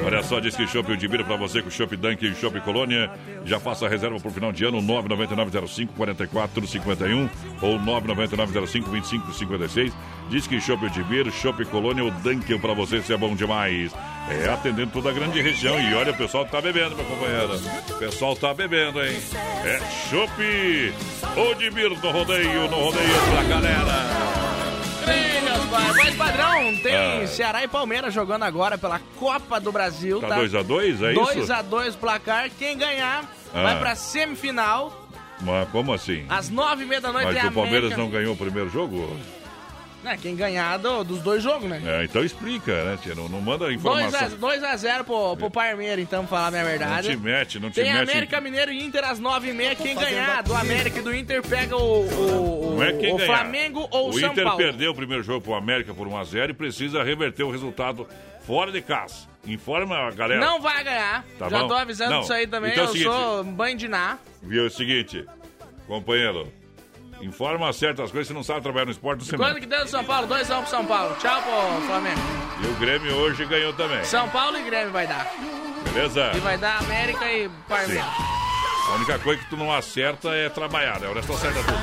Olha 0.04 0.22
só, 0.22 0.38
diz 0.38 0.54
que 0.54 0.66
Chopp 0.66 0.92
o 0.92 0.96
Dibira 0.96 1.24
pra 1.24 1.36
você 1.36 1.62
com 1.62 1.70
Chopp 1.70 1.96
Dunk 1.96 2.26
e 2.26 2.34
Chopp 2.34 2.60
Colônia. 2.60 3.10
Já 3.44 3.58
faça 3.58 3.86
a 3.86 3.88
reserva 3.88 4.18
pro 4.20 4.30
final 4.30 4.52
de 4.52 4.64
ano, 4.64 4.82
99905 4.82 5.94
4451 5.94 7.30
ou 7.62 7.78
99905 7.78 8.90
2556. 8.90 9.92
Diz 10.28 10.46
que 10.46 10.60
Chopp 10.60 10.84
o 10.84 10.90
Dibira, 10.90 11.30
Chopp 11.30 11.64
Colônia 11.66 12.04
ou 12.04 12.10
Dunkel 12.10 12.58
pra 12.58 12.74
você, 12.74 13.00
é 13.14 13.16
bom 13.16 13.34
demais. 13.34 13.92
É, 14.28 14.48
atendendo 14.48 14.90
toda 14.90 15.10
a 15.10 15.12
grande 15.12 15.40
região. 15.42 15.78
E 15.78 15.94
olha, 15.94 16.12
o 16.12 16.16
pessoal 16.16 16.44
tá 16.46 16.60
bebendo, 16.60 16.96
meu 16.96 17.04
companheiro. 17.04 17.60
O 17.90 17.94
pessoal 17.98 18.34
tá 18.34 18.54
bebendo, 18.54 19.02
hein? 19.04 19.16
É 19.64 19.80
Chopp 20.08 20.94
Odibir 21.50 21.90
no 21.90 22.10
rodeio, 22.10 22.68
no 22.70 22.76
rodeio 22.84 23.14
pra 23.32 23.42
galera. 23.44 24.44
Voz 25.96 26.14
padrão, 26.14 26.76
tem 26.82 26.94
Ah. 26.94 27.26
Ceará 27.26 27.64
e 27.64 27.68
Palmeiras 27.68 28.14
jogando 28.14 28.44
agora 28.44 28.78
pela 28.78 29.00
Copa 29.18 29.58
do 29.60 29.72
Brasil, 29.72 30.20
Tá 30.20 30.28
tá? 30.28 30.34
2 30.36 30.54
a 30.54 30.62
2 30.62 31.02
é 31.02 31.12
isso? 31.12 31.20
2x2 31.20 31.96
placar. 31.96 32.48
Quem 32.58 32.78
ganhar 32.78 33.24
Ah. 33.52 33.62
vai 33.62 33.78
pra 33.78 33.94
semifinal. 33.94 35.06
Mas 35.40 35.68
como 35.70 35.92
assim? 35.92 36.24
Às 36.28 36.48
nove 36.48 36.84
e 36.84 36.86
meia 36.86 37.00
da 37.00 37.12
noite 37.12 37.26
Mas 37.26 37.36
é 37.36 37.48
o 37.48 37.52
Palmeiras 37.52 37.92
América. 37.92 37.96
não 38.02 38.08
ganhou 38.10 38.34
o 38.34 38.36
primeiro 38.36 38.70
jogo? 38.70 39.16
É, 40.04 40.16
quem 40.16 40.36
ganhar 40.36 40.76
do- 40.78 41.02
dos 41.04 41.20
dois 41.22 41.42
jogos, 41.42 41.68
né? 41.68 41.80
É, 41.84 42.04
então 42.04 42.22
explica, 42.24 42.84
né, 42.84 42.98
tia? 43.02 43.14
Não, 43.14 43.28
não 43.28 43.40
manda 43.40 43.72
informação. 43.72 44.28
2x0 44.38 45.04
pro, 45.04 45.36
pro 45.36 45.50
Palmeiras, 45.50 45.98
então, 46.02 46.26
pra 46.26 46.36
falar 46.36 46.46
a 46.48 46.50
minha 46.50 46.62
Não 46.62 46.70
verdade. 46.70 47.08
te 47.08 47.16
mete, 47.16 47.58
não 47.58 47.70
te 47.70 47.76
Tem 47.76 47.92
mete. 47.92 48.10
América 48.10 48.40
Mineiro 48.40 48.70
e 48.70 48.82
Inter 48.84 49.04
às 49.04 49.18
9h30. 49.20 49.76
Quem 49.76 49.94
ganhar 49.96 50.42
do 50.42 50.54
América 50.54 50.98
e 50.98 51.02
do 51.02 51.14
Inter 51.14 51.42
pega 51.42 51.76
o, 51.76 52.02
o, 52.06 52.74
Não 52.76 52.82
é 52.82 52.92
quem 52.92 53.12
o 53.14 53.16
ganhar. 53.16 53.34
Flamengo 53.38 53.88
ou 53.90 54.06
o, 54.06 54.10
o 54.10 54.20
São 54.20 54.32
Inter 54.32 54.44
Paulo. 54.44 54.58
perdeu 54.58 54.90
o 54.90 54.94
primeiro 54.94 55.22
jogo 55.22 55.40
pro 55.40 55.54
América 55.54 55.94
por 55.94 56.06
1x0 56.06 56.50
e 56.50 56.52
precisa 56.52 57.02
reverter 57.02 57.42
o 57.44 57.50
resultado 57.50 58.06
fora 58.46 58.70
de 58.70 58.82
casa. 58.82 59.26
Informa 59.46 59.96
a 59.96 60.10
galera. 60.10 60.40
Não 60.40 60.60
vai 60.60 60.82
ganhar. 60.84 61.24
Tá 61.38 61.48
Já 61.48 61.60
bom? 61.60 61.68
tô 61.68 61.74
avisando 61.74 62.10
Não. 62.10 62.20
isso 62.20 62.32
aí 62.32 62.46
também. 62.46 62.72
Então 62.72 62.84
é 62.84 62.86
o 62.86 62.90
eu 62.90 62.92
seguinte. 62.92 63.10
sou 63.10 63.44
bandiná. 63.44 64.18
Viu 64.42 64.64
é 64.64 64.66
o 64.66 64.70
seguinte, 64.70 65.24
companheiro. 65.86 66.50
Informa 67.20 67.72
certas 67.72 68.10
coisas, 68.10 68.28
você 68.28 68.34
não 68.34 68.42
sabe 68.42 68.60
trabalhar 68.60 68.86
no 68.86 68.92
esporte, 68.92 69.24
você 69.24 69.36
Quando 69.36 69.58
que 69.60 69.66
deu 69.66 69.84
do 69.84 69.90
São 69.90 70.04
Paulo? 70.04 70.28
2x1 70.28 70.60
pro 70.60 70.70
São 70.70 70.84
Paulo. 70.84 71.16
Tchau 71.20 71.42
pro 71.42 71.86
Flamengo. 71.86 72.20
E 72.62 72.66
o 72.66 72.74
Grêmio 72.74 73.14
hoje 73.16 73.44
ganhou 73.46 73.72
também. 73.72 74.04
São 74.04 74.28
Paulo 74.28 74.58
e 74.58 74.62
Grêmio 74.62 74.92
vai 74.92 75.06
dar. 75.06 75.26
Beleza? 75.92 76.32
E 76.34 76.40
vai 76.40 76.58
dar 76.58 76.78
América 76.78 77.24
e 77.32 77.48
Palmeiras. 77.68 78.04
A 78.90 78.94
única 78.96 79.18
coisa 79.18 79.42
que 79.42 79.48
tu 79.48 79.56
não 79.56 79.72
acerta 79.72 80.28
é 80.30 80.48
trabalhar, 80.50 81.00
né? 81.00 81.08
O 81.08 81.14
resto 81.14 81.32
acerta 81.32 81.60
tudo. 81.62 81.78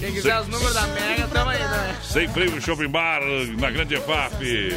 Quem 0.00 0.12
quiser 0.12 0.40
os 0.40 0.48
números 0.48 0.72
da 0.72 0.86
Mega, 0.86 1.28
tamo 1.28 1.50
aí, 1.50 1.58
né? 1.58 1.98
Sem 2.02 2.26
freio 2.28 2.58
Shopping 2.60 2.88
Bar, 2.88 3.20
na 3.58 3.70
Grande 3.70 3.96
EFAP. 3.96 4.70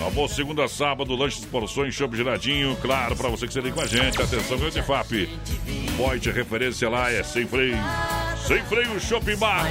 Almoço 0.00 0.34
segunda 0.34 0.66
sábado, 0.66 1.14
lanches, 1.14 1.44
porções, 1.44 1.94
shopping 1.94 2.16
geladinho. 2.16 2.76
Claro, 2.80 3.14
pra 3.16 3.28
você 3.28 3.46
que 3.46 3.52
se 3.52 3.60
liga 3.60 3.74
com 3.74 3.82
a 3.82 3.86
gente. 3.86 4.20
Atenção, 4.20 4.58
Grande 4.58 4.78
EFAP. 4.78 5.28
Point, 5.96 6.30
referência 6.30 6.88
lá 6.88 7.10
é 7.12 7.22
sem 7.22 7.46
freio. 7.46 7.76
Sem 8.46 8.62
freio, 8.64 8.98
Shopping 8.98 9.36
Bar. 9.36 9.70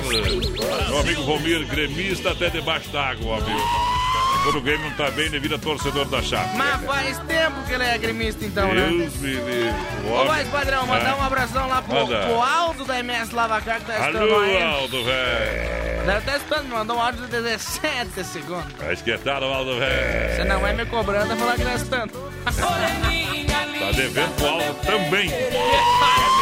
Meu 0.88 1.00
amigo 1.00 1.22
Romir, 1.24 1.66
gremista 1.68 2.32
até 2.32 2.50
debaixo 2.50 2.90
d'água, 2.90 3.38
amigo. 3.38 3.99
Quando 4.44 4.58
o 4.58 4.62
Grêmio 4.62 4.90
não 4.90 4.96
tá 4.96 5.12
bem, 5.12 5.26
ele 5.26 5.40
vira 5.40 5.58
torcedor 5.60 6.06
da 6.06 6.22
chave. 6.22 6.56
Mas 6.58 6.82
faz 6.86 7.18
tempo 7.20 7.62
que 7.68 7.74
ele 7.74 7.84
é 7.84 7.98
gremista, 7.98 8.46
então, 8.46 8.74
né? 8.74 8.88
Deus 8.88 9.16
me 9.18 9.28
livre. 9.34 9.70
Ô, 10.10 10.52
padrão, 10.52 10.88
mandar 10.88 11.12
Ah. 11.12 11.16
um 11.18 11.24
abração 11.24 11.68
lá 11.68 11.82
pro, 11.82 12.08
pro 12.08 12.42
Aldo 12.42 12.86
da 12.86 13.00
MS 13.00 13.36
Lavacar 13.36 13.80
que 13.80 13.86
tá 13.86 14.00
escutando 14.00 14.22
Alô, 14.34 14.40
aí. 14.42 14.64
Aldo, 14.64 15.04
velho. 15.04 15.80
Deve 16.06 16.20
estar 16.20 16.38
escutando, 16.38 16.70
mandou 16.70 16.96
um 16.98 17.02
áudio 17.02 17.22
de 17.26 17.32
17 17.32 18.24
segundos. 18.24 18.74
Tá 18.74 18.94
esquentado, 18.94 19.46
Aldo, 19.46 19.74
Você 19.74 19.80
velho. 19.80 20.46
não 20.50 20.66
é 20.66 20.74
me 20.74 20.86
cobrando, 20.86 21.34
é 21.34 21.36
falar 21.36 21.56
que 21.56 21.64
tá 21.66 21.74
escutando. 21.76 22.12
Tá 22.46 23.92
devendo 23.96 24.36
pro 24.36 24.48
Aldo 24.48 24.74
também. 24.86 25.30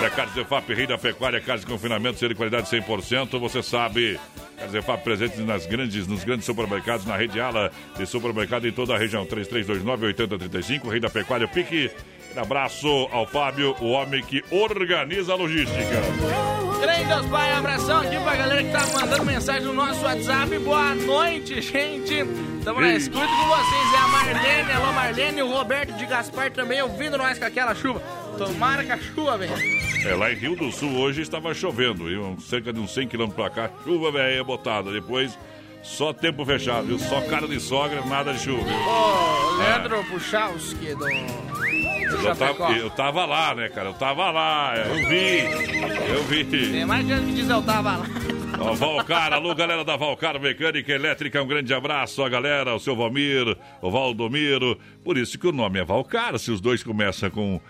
Da 0.00 0.10
Carne 0.10 0.32
Zefap, 0.34 0.74
Rei 0.74 0.86
da 0.86 0.98
Pecuária, 0.98 1.40
Carne 1.40 1.60
de 1.60 1.66
Confinamento, 1.66 2.18
ser 2.18 2.28
de 2.28 2.34
qualidade 2.34 2.68
100%. 2.68 3.38
Você 3.38 3.62
sabe, 3.62 4.18
Carne 4.56 4.72
Zefap 4.72 5.04
presente 5.04 5.40
nas 5.40 5.66
grandes, 5.66 6.06
nos 6.06 6.24
grandes 6.24 6.44
supermercados, 6.44 7.06
na 7.06 7.16
rede 7.16 7.40
ala 7.40 7.70
de 7.96 8.04
supermercado 8.04 8.66
em 8.66 8.72
toda 8.72 8.94
a 8.94 8.98
região. 8.98 9.24
3329-8035, 9.26 10.90
Rei 10.90 11.00
da 11.00 11.08
Pecuária, 11.08 11.46
pique. 11.46 11.90
Um 12.34 12.40
abraço 12.40 12.88
ao 13.12 13.26
Fábio, 13.26 13.76
o 13.80 13.90
homem 13.90 14.22
que 14.22 14.42
organiza 14.50 15.32
a 15.32 15.36
logística. 15.36 16.02
Trem 16.80 17.06
dos 17.06 17.26
Pai, 17.26 17.52
abração 17.52 18.00
aqui 18.00 18.18
pra 18.18 18.34
galera 18.34 18.64
que 18.64 18.72
tá 18.72 18.86
mandando 18.86 19.24
mensagem 19.24 19.62
no 19.62 19.74
nosso 19.74 20.02
WhatsApp. 20.02 20.58
Boa 20.58 20.94
noite, 20.94 21.60
gente. 21.60 22.24
Tamo 22.64 22.80
na 22.80 22.94
escuta 22.94 23.26
com 23.26 23.48
vocês. 23.48 23.94
É 23.94 23.98
a 23.98 24.08
Marlene, 24.08 24.72
alô 24.72 24.92
Marlene, 24.92 25.38
e 25.38 25.42
o 25.42 25.48
Roberto 25.52 25.92
de 25.92 26.06
Gaspar 26.06 26.50
também 26.50 26.82
ouvindo 26.82 27.18
nós 27.18 27.38
com 27.38 27.44
aquela 27.44 27.74
chuva. 27.74 28.02
Tomara 28.46 28.84
que 28.84 28.92
a 28.92 28.98
chuva, 28.98 29.38
velho. 29.38 29.52
É, 30.06 30.14
lá 30.14 30.32
em 30.32 30.36
Rio 30.36 30.56
do 30.56 30.70
Sul 30.72 30.92
hoje 30.98 31.22
estava 31.22 31.54
chovendo, 31.54 32.04
um- 32.04 32.38
cerca 32.40 32.72
de 32.72 32.80
uns 32.80 32.92
100 32.92 33.06
quilômetros 33.08 33.40
pra 33.46 33.50
cá, 33.50 33.70
chuva 33.84 34.10
velha 34.10 34.42
botada. 34.42 34.90
Depois, 34.90 35.38
só 35.82 36.12
tempo 36.12 36.44
fechado, 36.44 36.86
viu? 36.86 36.98
Só 36.98 37.20
cara 37.22 37.46
de 37.46 37.60
sogra, 37.60 38.04
nada 38.04 38.32
de 38.32 38.40
chuva. 38.40 38.62
viu? 38.64 38.74
Ô, 38.76 39.56
Leandro 39.58 40.04
Puchalski 40.04 40.94
do. 40.94 41.06
Eu 42.12 42.36
tava, 42.36 42.72
eu 42.72 42.90
tava 42.90 43.24
lá, 43.24 43.54
né, 43.54 43.68
cara? 43.68 43.88
Eu 43.88 43.94
tava 43.94 44.30
lá, 44.30 44.74
eu 44.76 45.08
vi, 45.08 45.38
eu 46.14 46.22
vi. 46.24 46.44
Tem 46.44 46.84
mais 46.84 47.06
gente 47.06 47.26
que 47.26 47.32
diz 47.32 47.48
eu 47.48 47.62
tava 47.62 47.96
lá. 47.98 48.06
Ó, 48.60 48.74
Valcar, 48.74 49.32
alô 49.32 49.54
galera 49.54 49.82
da 49.84 49.96
Valcar 49.96 50.38
Mecânica 50.38 50.92
Elétrica, 50.92 51.42
um 51.42 51.46
grande 51.46 51.72
abraço 51.72 52.22
a 52.22 52.28
galera, 52.28 52.74
o 52.74 52.78
seu 52.78 52.94
Valmir, 52.94 53.56
o 53.80 53.90
Valdomiro. 53.90 54.78
Por 55.02 55.16
isso 55.16 55.38
que 55.38 55.46
o 55.46 55.52
nome 55.52 55.80
é 55.80 55.84
Valcar, 55.84 56.38
se 56.38 56.50
os 56.50 56.60
dois 56.60 56.82
começam 56.82 57.30
com 57.30 57.60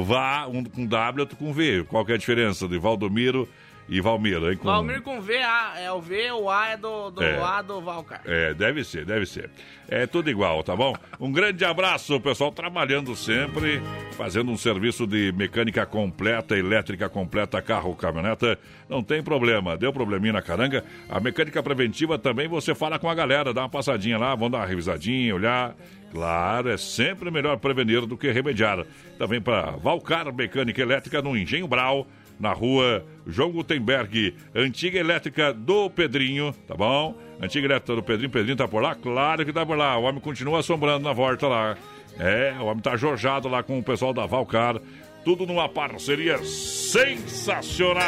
Vá, 0.00 0.46
um 0.46 0.64
com 0.64 0.86
W, 0.86 1.20
outro 1.20 1.36
com 1.36 1.52
V. 1.52 1.84
Qual 1.84 2.04
que 2.04 2.12
é 2.12 2.14
a 2.14 2.18
diferença 2.18 2.66
de 2.66 2.78
Valdomiro 2.78 3.46
e 3.92 4.00
Valmiro? 4.00 4.50
Hein? 4.50 4.56
Com... 4.56 4.64
Valmir 4.64 5.02
com 5.02 5.20
V, 5.20 5.36
A, 5.36 5.74
é 5.78 5.92
o 5.92 6.00
V, 6.00 6.32
o 6.32 6.48
A 6.48 6.68
é 6.68 6.76
do, 6.78 7.10
do 7.10 7.22
É. 7.22 7.38
A 7.38 7.60
do 7.60 7.78
Valcar. 7.78 8.22
É, 8.24 8.54
deve 8.54 8.82
ser, 8.84 9.04
deve 9.04 9.26
ser. 9.26 9.50
É 9.86 10.06
tudo 10.06 10.30
igual, 10.30 10.62
tá 10.62 10.74
bom? 10.74 10.94
Um 11.20 11.30
grande 11.30 11.62
abraço, 11.62 12.18
pessoal, 12.18 12.50
trabalhando 12.50 13.14
sempre, 13.14 13.82
fazendo 14.16 14.50
um 14.50 14.56
serviço 14.56 15.06
de 15.06 15.30
mecânica 15.32 15.84
completa, 15.84 16.56
elétrica 16.56 17.06
completa, 17.10 17.60
carro, 17.60 17.94
caminhoneta. 17.94 18.58
Não 18.88 19.02
tem 19.02 19.22
problema, 19.22 19.76
deu 19.76 19.92
probleminha 19.92 20.32
na 20.32 20.42
caranga. 20.42 20.82
A 21.10 21.20
mecânica 21.20 21.62
preventiva 21.62 22.18
também 22.18 22.48
você 22.48 22.74
fala 22.74 22.98
com 22.98 23.10
a 23.10 23.14
galera, 23.14 23.52
dá 23.52 23.60
uma 23.60 23.68
passadinha 23.68 24.16
lá, 24.16 24.34
vamos 24.34 24.52
dar 24.52 24.58
uma 24.58 24.66
revisadinha, 24.66 25.34
olhar. 25.34 25.76
Claro, 26.10 26.70
é 26.70 26.78
sempre 26.78 27.30
melhor 27.30 27.58
prevenir 27.58 28.06
do 28.06 28.16
que 28.16 28.30
remediar. 28.30 28.86
Também 29.18 29.40
para 29.40 29.72
Valcar 29.72 30.32
Mecânica 30.32 30.80
Elétrica 30.80 31.20
no 31.20 31.36
Engenho 31.36 31.68
Brau, 31.68 32.06
na 32.40 32.52
rua 32.54 33.04
João 33.26 33.50
Gutenberg, 33.52 34.34
antiga 34.54 34.98
elétrica 34.98 35.52
do 35.52 35.88
Pedrinho, 35.90 36.54
tá 36.66 36.74
bom? 36.74 37.16
Antiga 37.40 37.66
elétrica 37.66 37.94
do 37.94 38.02
Pedrinho, 38.02 38.30
Pedrinho 38.30 38.56
tá 38.56 38.66
por 38.68 38.82
lá? 38.82 38.94
Claro 38.94 39.44
que 39.44 39.52
tá 39.52 39.64
por 39.64 39.76
lá. 39.76 39.96
O 39.98 40.02
homem 40.02 40.20
continua 40.20 40.60
assombrando 40.60 41.04
na 41.04 41.12
volta 41.12 41.46
lá. 41.48 41.76
É, 42.18 42.54
o 42.60 42.64
homem 42.64 42.82
tá 42.82 42.96
jorjado 42.96 43.48
lá 43.48 43.62
com 43.62 43.78
o 43.78 43.82
pessoal 43.82 44.12
da 44.12 44.26
Valcar. 44.26 44.76
Tudo 45.24 45.46
numa 45.46 45.68
parceria 45.68 46.38
sensacional. 46.44 48.02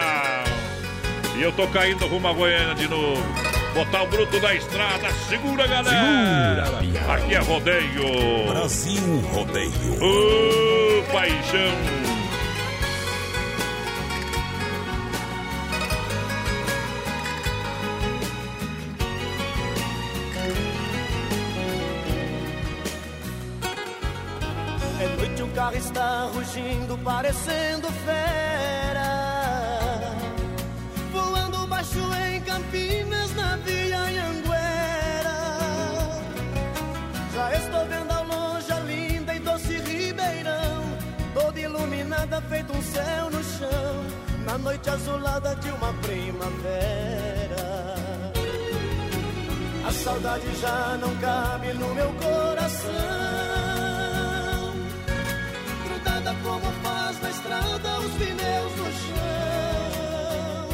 E 1.37 1.43
eu 1.43 1.53
tô 1.53 1.67
caindo 1.69 2.07
rumo 2.07 2.29
a 2.29 2.33
Goiânia 2.33 2.75
de 2.75 2.89
novo. 2.89 3.23
Botar 3.75 4.03
o 4.05 4.07
bruto 4.07 4.39
da 4.39 4.55
estrada. 4.55 5.11
Segura, 5.29 5.67
galera. 5.67 6.63
Segura, 6.71 6.93
Piau. 6.93 7.15
Aqui 7.15 7.35
é 7.35 7.39
rodeio. 7.39 8.47
Brasil 8.49 9.21
Rodeio. 9.33 9.71
Ô, 10.01 11.03
paixão. 11.13 12.14
Carro 25.65 25.77
está 25.77 26.31
rugindo, 26.35 26.99
parecendo 26.99 27.89
fera. 28.05 29.11
Voando 31.11 31.67
baixo 31.67 32.01
em 32.27 32.41
Campinas, 32.43 33.35
na 33.35 33.57
Via 33.57 33.99
Anhanguera. 33.99 35.39
Já 37.35 37.55
estou 37.55 37.87
vendo 37.87 38.11
ao 38.13 38.25
longe 38.25 38.73
a 38.73 38.81
linda 38.81 39.35
e 39.35 39.39
doce 39.39 39.79
Ribeirão. 39.79 40.85
Toda 41.33 41.59
iluminada, 41.59 42.43
feito 42.43 42.77
um 42.77 42.83
céu 42.83 43.31
no 43.31 43.43
chão. 43.43 44.05
Na 44.45 44.59
noite 44.59 44.91
azulada 44.91 45.55
de 45.57 45.71
uma 45.71 45.95
primavera. 45.95 47.65
A 49.89 49.93
saudade 49.93 50.55
já 50.61 50.99
não 51.01 51.17
cabe 51.17 51.73
no 51.73 51.95
meu 51.95 52.13
coração 52.15 53.64
grudada 56.25 56.35
como 56.43 56.73
faz 56.83 57.21
na 57.21 57.31
estrada 57.31 58.01
os 58.01 58.13
pneus 58.15 58.77
no 58.77 58.93
chão. 59.03 60.69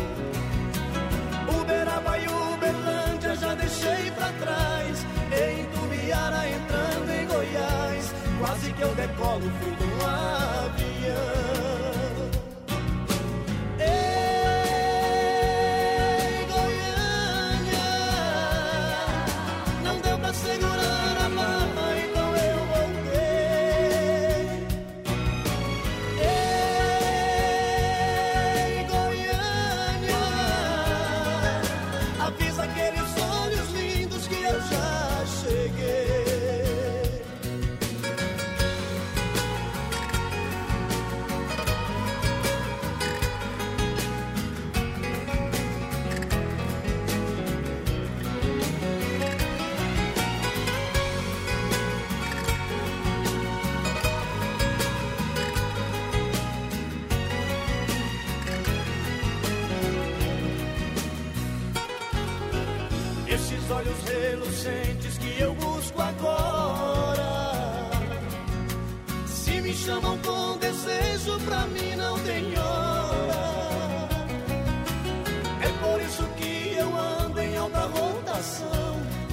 Uberaba 1.60 2.18
e 2.18 2.28
Uberlândia 2.28 3.36
já 3.36 3.54
deixei 3.54 4.10
pra 4.12 4.32
trás. 4.32 5.06
Em 5.32 5.64
Tubiara 5.66 6.48
entrando 6.48 7.10
em 7.10 7.26
Goiás, 7.26 8.14
quase 8.38 8.72
que 8.72 8.82
eu 8.82 8.94
decolo 8.94 9.50
fui 9.60 9.76
num 9.80 10.06
avião. 10.06 11.59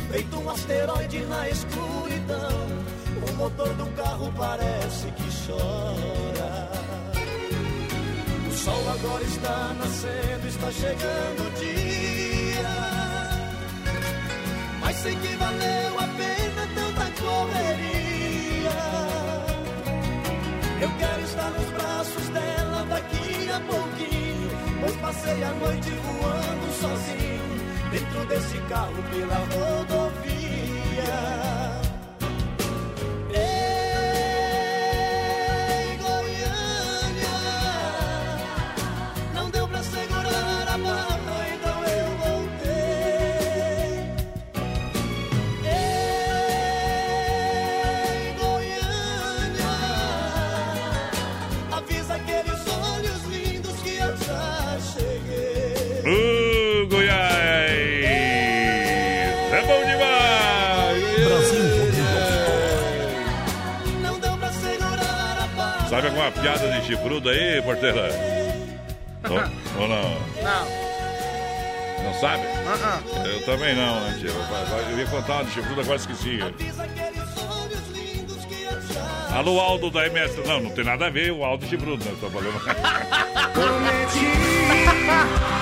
Feito 0.09 0.39
um 0.39 0.49
asteroide 0.49 1.19
na 1.25 1.49
escuridão. 1.49 2.67
O 3.29 3.33
motor 3.35 3.73
do 3.73 3.85
carro 3.95 4.31
parece 4.37 5.11
que 5.11 5.29
chora. 5.45 6.69
O 8.47 8.53
sol 8.53 8.89
agora 8.89 9.23
está 9.23 9.73
nascendo, 9.79 10.47
está 10.47 10.71
chegando 10.71 11.47
o 11.47 11.51
dia. 11.59 12.69
Mas 14.81 14.95
sei 14.97 15.15
que 15.15 15.35
valeu 15.35 15.99
a 15.99 16.07
pena 16.07 16.67
tanta 16.75 17.21
correria. 17.21 18.77
Eu 20.81 20.91
quero 20.99 21.21
estar 21.23 21.49
nos 21.51 21.69
braços 21.71 22.29
dela, 22.29 22.57
Passei 25.07 25.41
a 25.41 25.51
noite 25.53 25.89
voando 25.89 26.73
sozinho 26.81 27.36
desse 28.26 28.57
carro 28.70 29.03
pela 29.11 29.36
rodovia. 29.36 30.07
Alguma 66.28 66.32
piada 66.32 66.69
de 66.69 66.86
chifrudo 66.86 67.30
aí, 67.30 67.61
porteira? 67.61 68.09
ou, 69.30 69.38
ou 69.82 69.88
não? 69.88 70.19
Não. 70.43 70.88
Não 72.03 72.13
sabe? 72.19 72.43
Ah, 72.67 72.99
Eu 73.25 73.45
também 73.45 73.73
não, 73.75 73.99
né, 74.01 74.17
tia? 74.19 74.30
Eu 74.91 74.99
ia 74.99 75.07
contar 75.07 75.36
uma 75.36 75.45
de 75.45 75.51
chifrudo, 75.51 75.80
agora 75.82 75.97
esqueci. 75.97 76.39
Alô, 79.34 79.59
Aldo 79.59 79.91
da 79.91 80.07
MS. 80.07 80.41
Não, 80.45 80.61
não 80.61 80.69
tem 80.71 80.84
nada 80.84 81.05
a 81.07 81.09
ver 81.09 81.32
o 81.32 81.43
Aldo 81.43 81.65
chifrudo, 81.65 82.03
né? 82.03 82.11
Tô 82.19 82.30
falando. 82.30 82.57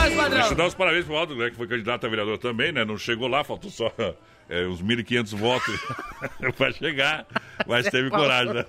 mais 0.00 0.14
padrão. 0.14 0.30
Deixa 0.38 0.52
eu 0.52 0.56
dar 0.56 0.66
os 0.66 0.74
parabéns 0.74 1.04
pro 1.04 1.16
Aldo, 1.16 1.36
né, 1.36 1.50
que 1.50 1.56
foi 1.56 1.66
candidato 1.66 2.06
a 2.06 2.08
vereador 2.08 2.38
também, 2.38 2.72
né? 2.72 2.84
Não 2.84 2.96
chegou 2.98 3.28
lá, 3.28 3.44
faltou 3.44 3.70
só 3.70 3.92
é, 4.48 4.66
uns 4.66 4.82
1.500 4.82 5.36
votos 5.36 5.80
pra 6.56 6.72
chegar, 6.72 7.26
mas 7.66 7.86
teve 7.88 8.10
coragem, 8.10 8.54
né? 8.54 8.64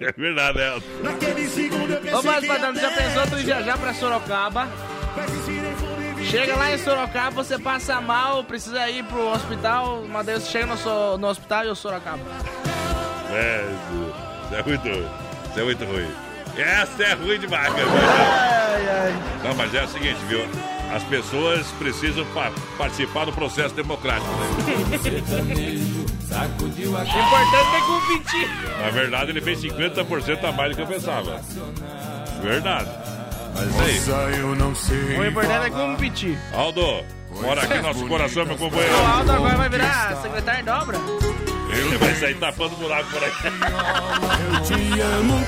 É 0.00 0.12
verdade, 0.12 0.58
né, 0.58 0.68
Aldo? 0.68 0.84
Ô, 2.18 2.22
mais 2.22 2.46
padrão, 2.46 2.74
já 2.74 2.90
pensou 2.90 3.22
tu 3.28 3.36
viajar 3.36 3.78
pra 3.78 3.94
Sorocaba? 3.94 4.68
Chega 6.30 6.56
lá 6.56 6.72
em 6.72 6.78
Sorocaba, 6.78 7.30
você 7.30 7.58
passa 7.58 8.00
mal, 8.00 8.42
precisa 8.44 8.88
ir 8.90 9.04
pro 9.04 9.28
hospital, 9.28 10.04
mas 10.08 10.26
daí 10.26 10.40
você 10.40 10.50
chega 10.50 10.66
no, 10.66 10.76
so- 10.76 11.18
no 11.18 11.28
hospital 11.28 11.64
e 11.66 11.68
o 11.68 11.74
Sorocaba. 11.76 12.22
É, 13.30 13.64
isso 14.44 14.54
é 14.54 14.62
muito 14.62 14.88
ruim. 14.88 15.08
Isso 15.50 15.60
é 15.60 15.64
muito 15.64 15.84
ruim. 15.84 16.10
Essa 16.56 17.02
é 17.02 17.14
ruim 17.14 17.38
demais, 17.38 17.72
cara. 17.72 19.12
Não, 19.42 19.54
mas 19.54 19.74
é 19.74 19.82
o 19.84 19.88
seguinte, 19.88 20.18
viu? 20.28 20.46
As 20.94 21.02
pessoas 21.04 21.66
precisam 21.78 22.24
pa- 22.26 22.52
participar 22.78 23.24
do 23.24 23.32
processo 23.32 23.74
democrático, 23.74 24.30
né? 24.30 24.46
O 26.30 26.94
importante 26.94 27.76
é 27.76 27.80
competir. 27.86 28.48
Na 28.80 28.90
verdade, 28.90 29.30
ele 29.30 29.40
fez 29.40 29.60
50% 29.60 30.44
a 30.44 30.52
mais 30.52 30.70
do 30.70 30.76
que 30.76 30.82
eu 30.82 30.86
pensava. 30.86 31.40
Verdade. 32.42 32.88
Mas 33.54 33.80
é 33.80 33.90
isso 33.92 34.14
aí. 34.14 34.42
O 34.42 35.24
importante 35.26 35.66
é 35.66 35.70
competir. 35.70 36.38
Aldo, 36.52 37.04
mora 37.40 37.62
aqui 37.62 37.74
no 37.74 37.82
nosso 37.82 38.06
coração, 38.06 38.44
meu 38.46 38.56
companheiro. 38.56 38.94
O 38.94 39.06
Aldo 39.06 39.32
agora 39.32 39.56
vai 39.56 39.68
virar 39.68 40.16
secretário 40.22 40.64
de 40.64 40.70
obra. 40.70 40.98
Ele 41.70 41.96
vai 41.98 42.14
sair 42.14 42.34
tapando 42.36 42.76
buraco 42.76 43.10
por 43.10 43.24
aqui. 43.24 43.46
Eu 44.54 44.62
te 44.62 45.00
amo. 45.00 45.44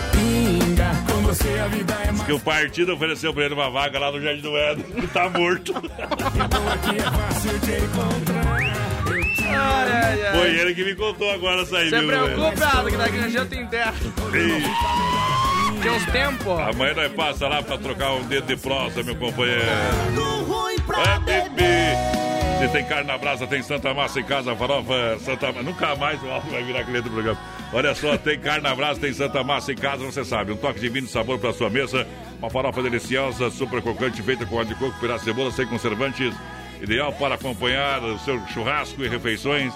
Você 1.37 1.59
a 1.59 1.69
vida 1.69 1.95
é 2.03 2.13
Diz 2.13 2.23
que 2.23 2.33
o 2.33 2.41
partido 2.41 2.95
ofereceu 2.95 3.33
pra 3.35 3.45
ele 3.45 3.55
uma 3.55 3.71
vaga 3.71 3.99
lá 3.99 4.11
no 4.11 4.21
Jardim 4.21 4.41
do 4.41 4.57
Éden, 4.57 4.85
que 4.85 5.07
tá 5.09 5.29
morto. 5.29 5.75
aqui, 5.77 6.97
é 6.97 7.03
fácil 7.03 7.59
de 7.59 7.73
encontrar. 7.77 8.59
Ai, 9.49 9.93
ai, 9.93 10.27
ai. 10.27 10.39
Foi 10.39 10.49
ele 10.49 10.75
que 10.75 10.85
me 10.85 10.95
contou 10.95 11.31
agora 11.31 11.63
essa 11.63 11.79
aí, 11.79 11.91
Você 11.91 11.99
viu? 12.01 12.09
preocupe, 12.09 12.63
Aldo, 12.63 12.91
que 12.91 12.97
daqui 12.97 13.19
a 13.19 13.29
gente 13.29 13.47
tem 13.49 13.67
terra. 13.67 13.95
Tem 15.83 15.91
uns 15.91 16.07
tempos. 16.07 16.59
Amanhã 16.59 16.95
nós 16.95 17.13
passa 17.13 17.47
lá 17.49 17.63
pra 17.63 17.77
trocar 17.79 18.13
um 18.15 18.25
dedo 18.25 18.47
de 18.47 18.57
prosa, 18.57 19.03
meu 19.03 19.15
companheiro. 19.15 19.63
É, 19.63 21.19
bebê. 21.21 22.27
Se 22.59 22.69
tem 22.73 22.85
carne 22.87 23.05
na 23.07 23.19
brasa, 23.19 23.47
tem 23.47 23.63
Santa 23.63 23.93
Massa 23.93 24.19
em 24.19 24.25
casa, 24.25 24.57
farofa, 24.57 25.19
Santa 25.21 25.53
Nunca 25.63 25.95
mais 25.95 26.23
o 26.23 26.31
Aldo 26.31 26.51
vai 26.51 26.63
virar 26.65 26.85
cliente 26.85 27.03
do 27.03 27.11
programa. 27.11 27.39
Olha 27.77 27.95
só, 27.95 28.17
tem 28.17 28.41
carne 28.41 28.63
na 28.63 28.75
brasa, 28.75 28.99
tem 28.99 29.13
Santa 29.13 29.45
Massa 29.45 29.71
em 29.71 29.77
casa, 29.77 30.03
você 30.03 30.25
sabe. 30.25 30.51
Um 30.51 30.57
toque 30.57 30.81
de 30.81 30.89
vinho 30.89 31.07
sabor 31.07 31.39
pra 31.39 31.53
sua 31.53 31.69
mesa. 31.69 32.07
Uma 32.39 32.49
farofa 32.49 32.83
deliciosa, 32.83 33.51
super 33.51 33.83
crocante, 33.83 34.23
feita 34.23 34.47
com 34.47 34.57
óleo 34.57 34.69
de 34.69 34.75
coco, 34.77 35.07
de 35.07 35.21
cebola, 35.21 35.51
sem 35.53 35.67
conservantes. 35.67 36.35
Ideal 36.81 37.13
para 37.13 37.35
acompanhar 37.35 38.03
o 38.03 38.19
seu 38.21 38.41
churrasco 38.47 39.05
e 39.05 39.09
refeições. 39.09 39.75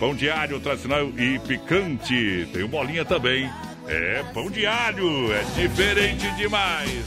Pão 0.00 0.16
alho 0.34 0.58
tradicional 0.58 1.06
e 1.18 1.38
picante. 1.40 2.48
Tem 2.50 2.62
o 2.62 2.68
bolinha 2.68 3.04
também. 3.04 3.50
É, 3.86 4.22
pão 4.32 4.50
de 4.50 4.66
alho. 4.66 5.32
É 5.32 5.42
diferente 5.56 6.30
demais. 6.36 7.04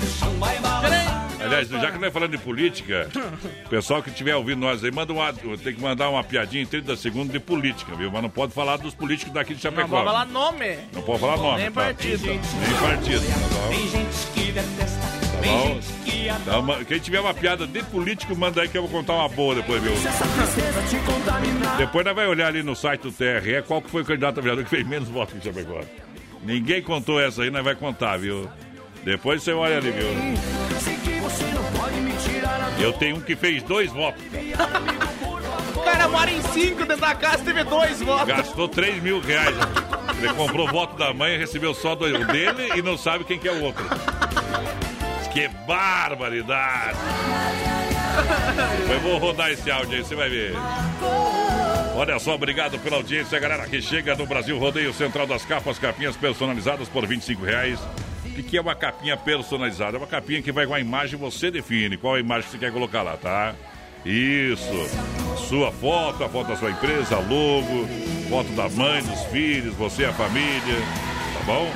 Aliás, 1.40 1.70
já 1.70 1.92
que 1.92 1.98
nós 1.98 2.12
falando 2.12 2.32
de 2.32 2.38
política, 2.38 3.10
o 3.66 3.70
pessoal 3.70 4.02
que 4.04 4.10
estiver 4.10 4.36
ouvindo 4.36 4.60
nós 4.60 4.84
aí, 4.84 4.92
manda 4.92 5.14
uma, 5.14 5.32
tem 5.32 5.74
que 5.74 5.82
mandar 5.82 6.10
uma 6.10 6.24
piadinha 6.24 6.64
em 6.64 6.66
30 6.66 6.96
segundos 6.96 7.32
de 7.32 7.40
política, 7.40 7.96
viu? 7.96 8.12
Mas 8.12 8.22
não 8.22 8.30
pode 8.30 8.54
falar 8.54 8.78
dos 8.78 8.94
políticos 8.94 9.34
daqui 9.34 9.54
de 9.54 9.62
Chapecó. 9.62 9.82
Não 9.84 9.90
pode 9.90 10.06
falar 10.06 10.26
nome. 10.26 10.78
Não 10.94 11.02
pode 11.02 11.20
falar 11.20 11.38
nome. 11.38 11.58
Nem 11.62 11.72
tá? 11.72 11.82
partido. 11.82 12.26
Nem 12.26 12.40
partido. 12.40 13.22
Tá? 13.26 13.68
Tem 13.70 13.88
gente 13.88 14.28
que 14.34 14.52
detesta, 14.52 15.18
Tá 16.46 16.60
uma- 16.60 16.84
quem 16.84 17.00
tiver 17.00 17.20
uma 17.22 17.34
piada 17.34 17.66
de 17.66 17.82
político, 17.84 18.36
manda 18.36 18.62
aí 18.62 18.68
que 18.68 18.78
eu 18.78 18.82
vou 18.82 18.92
contar 18.92 19.14
uma 19.14 19.30
boa 19.30 19.56
depois, 19.56 19.82
viu? 19.82 19.96
Se 19.96 20.08
essa 20.08 20.26
tristeza 20.28 20.82
te 20.90 20.98
contaminar. 21.06 21.78
Depois 21.78 22.06
nós 22.06 22.16
vai 22.16 22.28
olhar 22.28 22.48
ali 22.48 22.64
no 22.64 22.76
site 22.76 23.02
do 23.02 23.12
TRE 23.12 23.62
qual 23.66 23.82
que 23.82 23.90
foi 23.90 24.02
o 24.02 24.06
candidato 24.06 24.40
a 24.40 24.42
vereador 24.42 24.64
que 24.66 24.70
fez 24.70 24.86
menos 24.86 25.08
votos 25.08 25.36
que 25.40 25.46
Chapecó. 25.46 25.82
Ninguém 26.44 26.82
contou 26.82 27.20
essa 27.20 27.44
aí, 27.44 27.50
nós 27.50 27.64
vai 27.64 27.76
contar, 27.76 28.18
viu? 28.18 28.50
Depois 29.04 29.44
você 29.44 29.54
olha 29.54 29.78
ali, 29.78 29.92
viu? 29.92 30.08
Eu 32.80 32.94
tenho 32.94 33.18
um 33.18 33.22
que 33.22 33.36
fez 33.36 33.64
dois 33.64 33.92
votos. 33.92 34.22
O 35.76 35.80
cara 35.82 36.08
mora 36.08 36.32
em 36.32 36.42
cinco 36.42 36.80
dentro 36.80 36.98
da 36.98 37.16
casa 37.16 37.44
teve 37.44 37.64
dois 37.64 38.02
votos. 38.02 38.28
Gastou 38.28 38.68
3 38.68 39.02
mil 39.02 39.20
reais. 39.20 39.56
Ele 40.18 40.34
comprou 40.34 40.68
o 40.68 40.72
voto 40.72 40.98
da 40.98 41.14
mãe 41.14 41.36
e 41.36 41.38
recebeu 41.38 41.74
só 41.74 41.96
dois. 41.96 42.14
O 42.14 42.26
dele 42.26 42.72
e 42.76 42.82
não 42.82 42.98
sabe 42.98 43.24
quem 43.24 43.40
que 43.40 43.48
é 43.48 43.52
o 43.52 43.64
outro. 43.64 43.86
Que 45.32 45.48
barbaridade! 45.68 46.98
Eu 48.92 49.00
vou 49.02 49.18
rodar 49.20 49.52
esse 49.52 49.70
áudio 49.70 49.98
aí, 49.98 50.04
você 50.04 50.16
vai 50.16 50.30
ver. 50.30 50.54
Olha 51.98 52.20
só, 52.20 52.36
obrigado 52.36 52.78
pela 52.78 52.98
audiência, 52.98 53.40
galera 53.40 53.66
que 53.66 53.82
chega 53.82 54.16
no 54.16 54.28
Brasil 54.28 54.56
Rodeio 54.60 54.94
Central 54.94 55.26
das 55.26 55.44
Capas, 55.44 55.80
capinhas 55.80 56.16
personalizadas 56.16 56.88
por 56.88 57.08
25 57.08 57.44
reais. 57.44 57.80
O 58.24 58.44
que 58.44 58.56
é 58.56 58.62
uma 58.62 58.76
capinha 58.76 59.18
personalizada? 59.18 59.98
É 59.98 60.00
uma 60.00 60.06
capinha 60.06 60.40
que 60.40 60.52
vai 60.52 60.68
com 60.68 60.76
a 60.76 60.80
imagem, 60.80 61.18
você 61.18 61.50
define 61.50 61.98
qual 61.98 62.14
a 62.14 62.20
imagem 62.20 62.44
que 62.44 62.52
você 62.52 62.60
quer 62.60 62.72
colocar 62.72 63.02
lá, 63.02 63.18
tá? 63.18 63.56
Isso. 64.06 64.62
Sua 65.50 65.72
foto, 65.72 66.24
a 66.24 66.30
foto 66.30 66.50
da 66.50 66.56
sua 66.56 66.70
empresa, 66.70 67.18
logo, 67.18 67.88
foto 68.30 68.50
da 68.52 68.70
mãe, 68.70 69.02
dos 69.02 69.24
filhos, 69.32 69.74
você, 69.74 70.06
a 70.06 70.14
família, 70.14 70.76
tá 71.34 71.44
bom? 71.48 71.68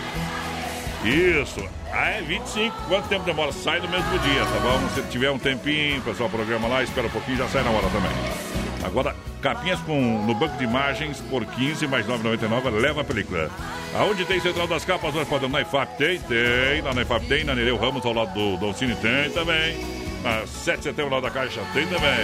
Isso. 1.04 1.68
Ah, 1.92 2.12
é 2.12 2.22
25. 2.22 2.76
Quanto 2.88 3.08
tempo 3.08 3.26
demora? 3.26 3.52
Sai 3.52 3.80
no 3.80 3.90
mesmo 3.90 4.20
dia, 4.20 4.46
tá 4.46 4.60
bom? 4.60 4.88
Se 4.90 5.02
tiver 5.10 5.32
um 5.32 5.40
tempinho, 5.40 6.00
pessoal 6.04 6.30
programa 6.30 6.68
lá, 6.68 6.84
espera 6.84 7.08
um 7.08 7.10
pouquinho, 7.10 7.40
já 7.40 7.48
sai 7.48 7.64
na 7.64 7.72
hora 7.72 7.90
também. 7.90 8.51
Agora, 8.84 9.16
capinhas 9.42 9.80
com, 9.82 10.26
no 10.26 10.34
banco 10.34 10.58
de 10.58 10.64
imagens 10.64 11.22
por 11.30 11.46
15 11.46 11.88
mais 11.88 12.06
9,99, 12.08 12.70
leva 12.80 13.02
a 13.02 13.04
película. 13.04 13.50
Aonde 13.96 14.26
tem 14.26 14.40
Central 14.40 14.68
das 14.68 14.84
Capas, 14.84 15.14
nós 15.14 15.28
podemos 15.28 15.52
na 15.52 15.62
IFAP 15.62 15.98
tem, 15.98 16.20
tem, 16.20 16.82
na 16.82 17.02
IFAP 17.02 17.26
tem, 17.28 17.44
na 17.44 17.54
Nereu 17.54 17.78
Ramos, 17.78 18.06
ao 18.06 18.14
lado 18.14 18.34
do 18.34 18.58
Don 18.58 18.74
Cine 18.74 18.96
tem 18.96 19.30
também. 19.32 19.78
Na 20.24 20.46
7 20.46 20.78
de 20.78 20.84
setembro, 20.84 21.16
lá 21.16 21.20
da 21.20 21.32
Caixa, 21.32 21.62
tem 21.74 21.86
também. 21.88 22.20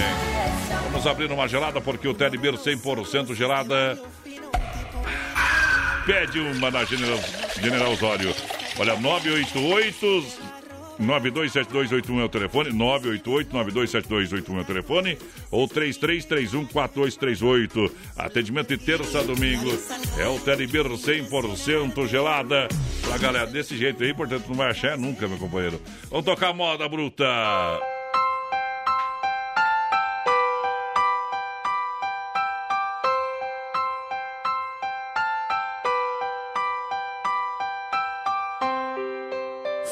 Vamos 0.91 1.05
abrir 1.05 1.31
uma 1.31 1.47
gelada, 1.47 1.81
porque 1.81 2.07
o 2.07 2.13
Beer 2.13 2.53
100% 2.53 3.33
gelada 3.33 3.99
pede 6.05 6.39
uma 6.39 6.71
na 6.71 6.85
General, 6.85 7.19
General 7.59 7.91
Osório. 7.91 8.33
Olha, 8.79 8.95
988 8.95 10.25
927281 10.99 12.19
é 12.19 12.23
o 12.23 12.29
telefone, 12.29 12.71
988 12.71 13.53
927281 13.53 14.57
é 14.57 14.61
o 14.61 14.65
telefone, 14.65 15.17
ou 15.51 15.67
33314238. 15.67 17.91
Atendimento 18.17 18.69
de 18.69 18.77
terça 18.77 19.19
a 19.19 19.23
domingo. 19.23 19.69
É 20.17 20.25
o 20.27 20.39
Telebir 20.39 20.85
100% 20.85 22.07
gelada. 22.07 22.69
Pra 23.03 23.17
galera 23.17 23.47
desse 23.47 23.77
jeito 23.77 24.01
aí, 24.03 24.13
portanto, 24.13 24.47
não 24.47 24.55
vai 24.55 24.71
achar 24.71 24.97
nunca, 24.97 25.27
meu 25.27 25.37
companheiro. 25.37 25.81
Vamos 26.09 26.25
tocar 26.25 26.53
moda 26.53 26.87
bruta. 26.87 27.25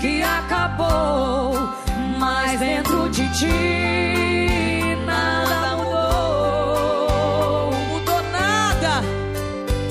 que 0.00 0.22
acabou, 0.22 1.74
mas 2.18 2.58
dentro 2.60 3.08
de 3.10 3.28
ti 3.32 4.96
nada 5.04 5.76
mudou. 5.76 7.72
Mudou 7.88 8.22
nada. 8.30 9.02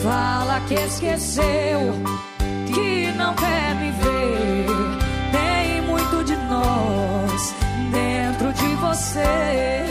Fala 0.01 0.61
que 0.67 0.75
esqueceu, 0.75 1.93
que 2.67 3.11
não 3.17 3.33
quer 3.35 3.75
me 3.75 3.91
ver. 3.91 4.65
Tem 5.31 5.81
muito 5.81 6.23
de 6.23 6.35
nós 6.37 7.53
dentro 7.91 8.53
de 8.53 8.75
você. 8.75 9.86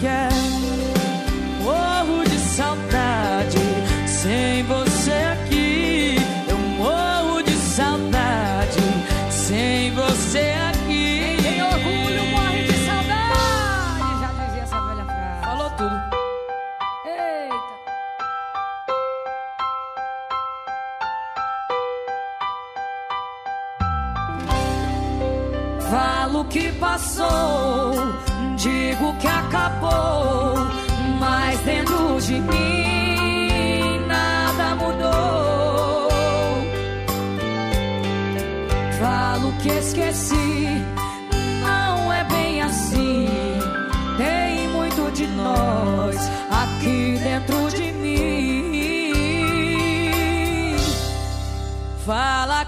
Yeah. 0.00 0.33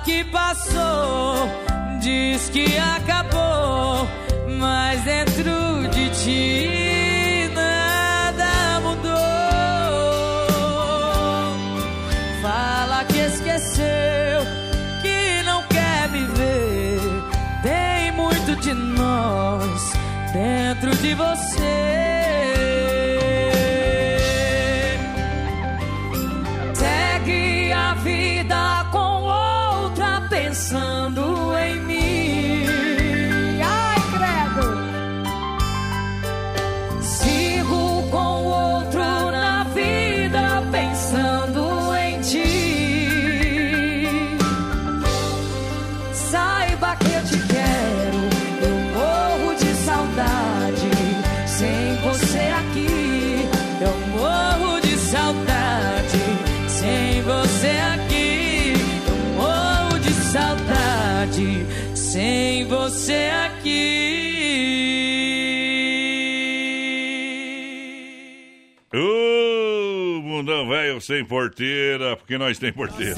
Que 0.07 0.23
passou, 0.27 1.51
diz 2.01 2.49
que 2.51 2.79
acabou, 2.79 4.07
mas 4.57 5.03
dentro 5.03 5.89
de 5.91 6.09
ti 6.11 7.51
nada 7.53 8.81
mudou. 8.83 9.17
Fala 12.41 13.05
que 13.07 13.19
esqueceu, 13.19 14.43
que 15.03 15.43
não 15.45 15.65
quer 15.65 16.09
me 16.11 16.25
ver. 16.37 17.01
Tem 17.65 18.13
muito 18.13 18.55
de 18.61 18.73
nós 18.75 19.93
dentro 20.33 20.95
de 21.03 21.15
você. 21.15 22.06
Sem 71.07 71.25
porteira, 71.25 72.17
porque 72.17 72.37
nós 72.37 72.59
tem 72.59 72.73
porteira. 72.73 73.17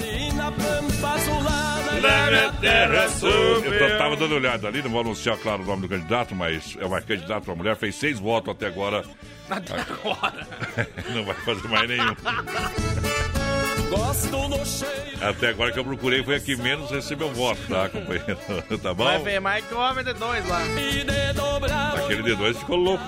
Eu 3.65 3.99
tava 3.99 4.15
dando 4.15 4.35
olhada 4.35 4.69
ali, 4.69 4.83
não 4.83 4.91
vou 4.91 5.01
anunciar, 5.01 5.39
claro, 5.39 5.63
o 5.63 5.67
nome 5.67 5.83
do 5.83 5.89
candidato, 5.89 6.35
mas 6.35 6.77
é 6.79 6.85
uma 6.85 7.01
candidata, 7.01 7.51
uma 7.51 7.57
mulher, 7.57 7.77
fez 7.77 7.95
seis 7.95 8.19
votos 8.19 8.55
até 8.55 8.67
agora. 8.67 9.03
Até 9.49 9.81
agora. 9.81 10.47
Não 11.15 11.25
vai 11.25 11.35
fazer 11.37 11.69
mais 11.69 11.89
nenhum. 11.89 12.15
Gosto 13.91 14.49
do 14.49 14.67
cheiro. 14.67 15.09
Até 15.21 15.49
agora 15.49 15.73
que 15.73 15.79
eu 15.79 15.85
procurei 15.85 16.23
foi 16.23 16.37
a 16.37 16.41
que 16.41 16.55
menos 16.57 16.91
recebeu 16.91 17.31
voto, 17.33 17.61
tá, 17.69 17.89
companheiro? 17.89 18.39
Tá 18.83 18.93
bom? 18.95 19.05
Vai 19.05 19.19
ver 19.19 19.41
mais 19.41 19.65
que 19.65 19.75
o 19.75 19.79
homem 19.79 20.05
de 20.05 20.13
dois 20.15 20.47
lá. 20.49 20.61
Aquele 21.97 22.23
D2 22.23 22.55
ficou 22.55 22.77
louco. 22.77 23.05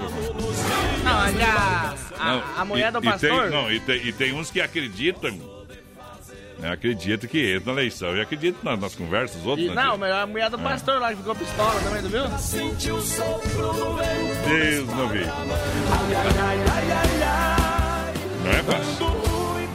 Não, 1.04 1.10
a, 1.12 1.94
a, 2.18 2.60
a 2.60 2.64
mulher 2.64 2.88
e- 2.88 2.92
do 2.92 2.98
e 2.98 3.02
tem- 3.02 3.10
pastor. 3.10 3.50
não, 3.50 3.70
e 3.70 3.78
tem, 3.80 4.06
e 4.06 4.12
tem 4.12 4.32
uns 4.32 4.50
que 4.50 4.60
acreditam. 4.60 5.38
acreditam 6.62 7.28
que 7.28 7.54
entra 7.54 7.72
na 7.74 7.80
eleição. 7.80 8.16
E 8.16 8.20
acreditam 8.20 8.60
nas, 8.64 8.80
nas 8.80 8.94
conversas, 8.94 9.40
os 9.40 9.46
outros. 9.46 9.66
E, 9.66 9.70
né, 9.70 9.82
não, 9.84 9.96
melhor 9.98 10.22
a 10.22 10.26
mulher 10.26 10.50
do 10.50 10.58
É. 10.58 10.62
pastor 10.62 11.00
lá 11.00 11.10
que 11.10 11.16
ficou 11.16 11.34
pistola 11.34 11.80
também, 11.82 12.02
tu 12.02 12.08
viu? 12.08 12.38
Sentiu 12.38 12.96
o 12.96 13.02
sopro 13.02 13.48
do 13.72 13.94
vento. 13.96 14.48
Deus 14.48 14.88
não 14.88 15.08
vi. 15.08 15.24
Não 18.44 18.50
é 18.50 18.62
fácil. 18.62 19.19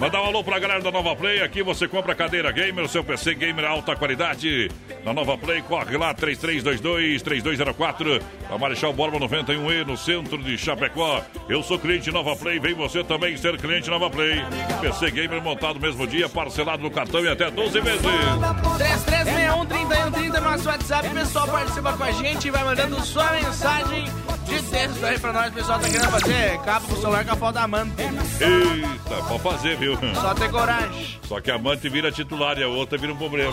Mandar 0.05 0.21
um 0.21 0.25
alô 0.25 0.43
pra 0.43 0.59
galera 0.59 0.81
da 0.81 0.91
Nova 0.91 1.15
Play. 1.15 1.41
Aqui 1.41 1.63
você 1.63 1.87
compra 1.87 2.13
cadeira 2.13 2.51
gamer, 2.51 2.87
seu 2.87 3.03
PC 3.03 3.33
gamer 3.33 3.65
alta 3.65 3.95
qualidade. 3.95 4.69
Na 5.03 5.11
Nova 5.11 5.35
Play, 5.35 5.63
corre 5.63 5.97
lá, 5.97 6.13
3322-3204. 6.13 8.21
A 8.51 8.55
Marechal 8.55 8.93
Borba 8.93 9.17
91E, 9.17 9.83
no 9.83 9.97
centro 9.97 10.37
de 10.37 10.59
Chapecó. 10.59 11.23
Eu 11.49 11.63
sou 11.63 11.79
cliente 11.79 12.11
Nova 12.11 12.35
Play, 12.35 12.59
vem 12.59 12.75
você 12.75 13.03
também 13.03 13.35
ser 13.35 13.57
cliente 13.57 13.89
Nova 13.89 14.07
Play. 14.07 14.43
PC 14.79 15.09
gamer 15.09 15.41
montado 15.41 15.79
mesmo 15.79 16.05
dia, 16.05 16.29
parcelado 16.29 16.83
no 16.83 16.91
cartão 16.91 17.25
e 17.25 17.27
até 17.27 17.49
12 17.49 17.81
vezes. 17.81 18.03
3361-3130 18.03 20.39
nosso 20.39 20.69
WhatsApp. 20.69 21.07
O 21.07 21.11
pessoal 21.13 21.47
participa 21.47 21.93
com 21.93 22.03
a 22.03 22.11
gente 22.11 22.47
e 22.47 22.51
vai 22.51 22.63
mandando 22.63 23.03
sua 23.03 23.31
mensagem 23.31 24.05
de 24.45 24.61
texto 24.63 25.03
aí 25.03 25.19
pra 25.19 25.33
nós. 25.33 25.47
O 25.49 25.53
pessoal 25.53 25.79
tá 25.79 25.89
querendo 25.89 26.09
fazer 26.09 26.59
capa 26.59 26.87
pro 26.87 26.95
celular 26.97 27.25
com 27.25 27.31
a 27.31 27.35
foto 27.35 27.53
da 27.55 27.63
amante. 27.63 28.01
Eita, 28.01 29.23
pode 29.27 29.43
fazer, 29.43 29.77
viu? 29.77 29.97
Só 30.13 30.33
ter 30.33 30.49
coragem. 30.49 31.19
Só 31.23 31.41
que 31.41 31.51
a 31.51 31.55
amante 31.55 31.89
vira 31.89 32.11
titular 32.11 32.57
e 32.57 32.63
a 32.63 32.67
outra 32.67 32.97
vira 32.97 33.13
um 33.13 33.17
problema. 33.17 33.51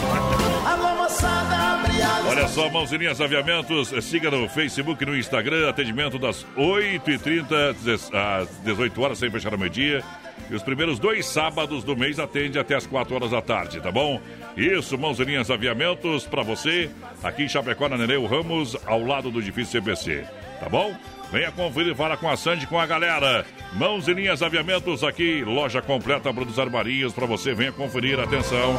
Alô, 0.65 1.03
moçada, 1.03 1.57
abre 1.57 2.03
as 2.03 2.27
Olha 2.27 2.49
só, 2.49 2.69
Mãozinhas 2.71 3.21
Aviamentos, 3.21 3.93
siga 4.05 4.31
no 4.31 4.49
Facebook 4.49 5.03
e 5.03 5.07
no 5.07 5.17
Instagram, 5.17 5.69
atendimento 5.69 6.19
das 6.19 6.47
8h30 6.57 8.43
às 8.43 8.49
18 8.63 9.03
horas, 9.03 9.19
sem 9.19 9.31
fechar 9.31 9.53
ao 9.53 9.59
meio-dia. 9.59 10.03
E 10.51 10.55
os 10.55 10.63
primeiros 10.63 10.99
dois 10.99 11.27
sábados 11.27 11.85
do 11.85 11.97
mês 11.97 12.19
atende 12.19 12.59
até 12.59 12.75
as 12.75 12.87
4 12.87 13.15
horas 13.15 13.31
da 13.31 13.41
tarde, 13.41 13.81
tá 13.81 13.91
bom? 13.91 14.21
Isso, 14.57 14.99
Mãozinhas 14.99 15.51
Aviamentos, 15.51 16.27
pra 16.27 16.43
você, 16.43 16.91
aqui 17.23 17.45
em 17.45 17.49
Chapecó, 17.49 17.89
na 17.89 17.97
Nereu 17.97 18.27
Ramos, 18.27 18.77
ao 18.87 19.03
lado 19.03 19.31
do 19.31 19.41
edifício 19.41 19.81
CBC. 19.81 20.25
Tá 20.63 20.69
bom? 20.69 20.95
Venha 21.33 21.51
conferir, 21.51 21.93
fala 21.97 22.17
com 22.17 22.29
a 22.29 22.37
Sandy, 22.37 22.69
com 22.69 22.79
a 22.79 22.87
galera. 22.87 23.45
Mãos 23.73 24.07
e 24.07 24.13
linhas 24.13 24.43
aviamentos 24.43 25.03
aqui, 25.03 25.43
loja 25.43 25.83
completa 25.83 26.33
dos 26.33 26.57
armarias 26.57 27.13
para 27.13 27.27
você. 27.27 27.53
Venha 27.53 27.73
conferir, 27.73 28.21
atenção. 28.21 28.79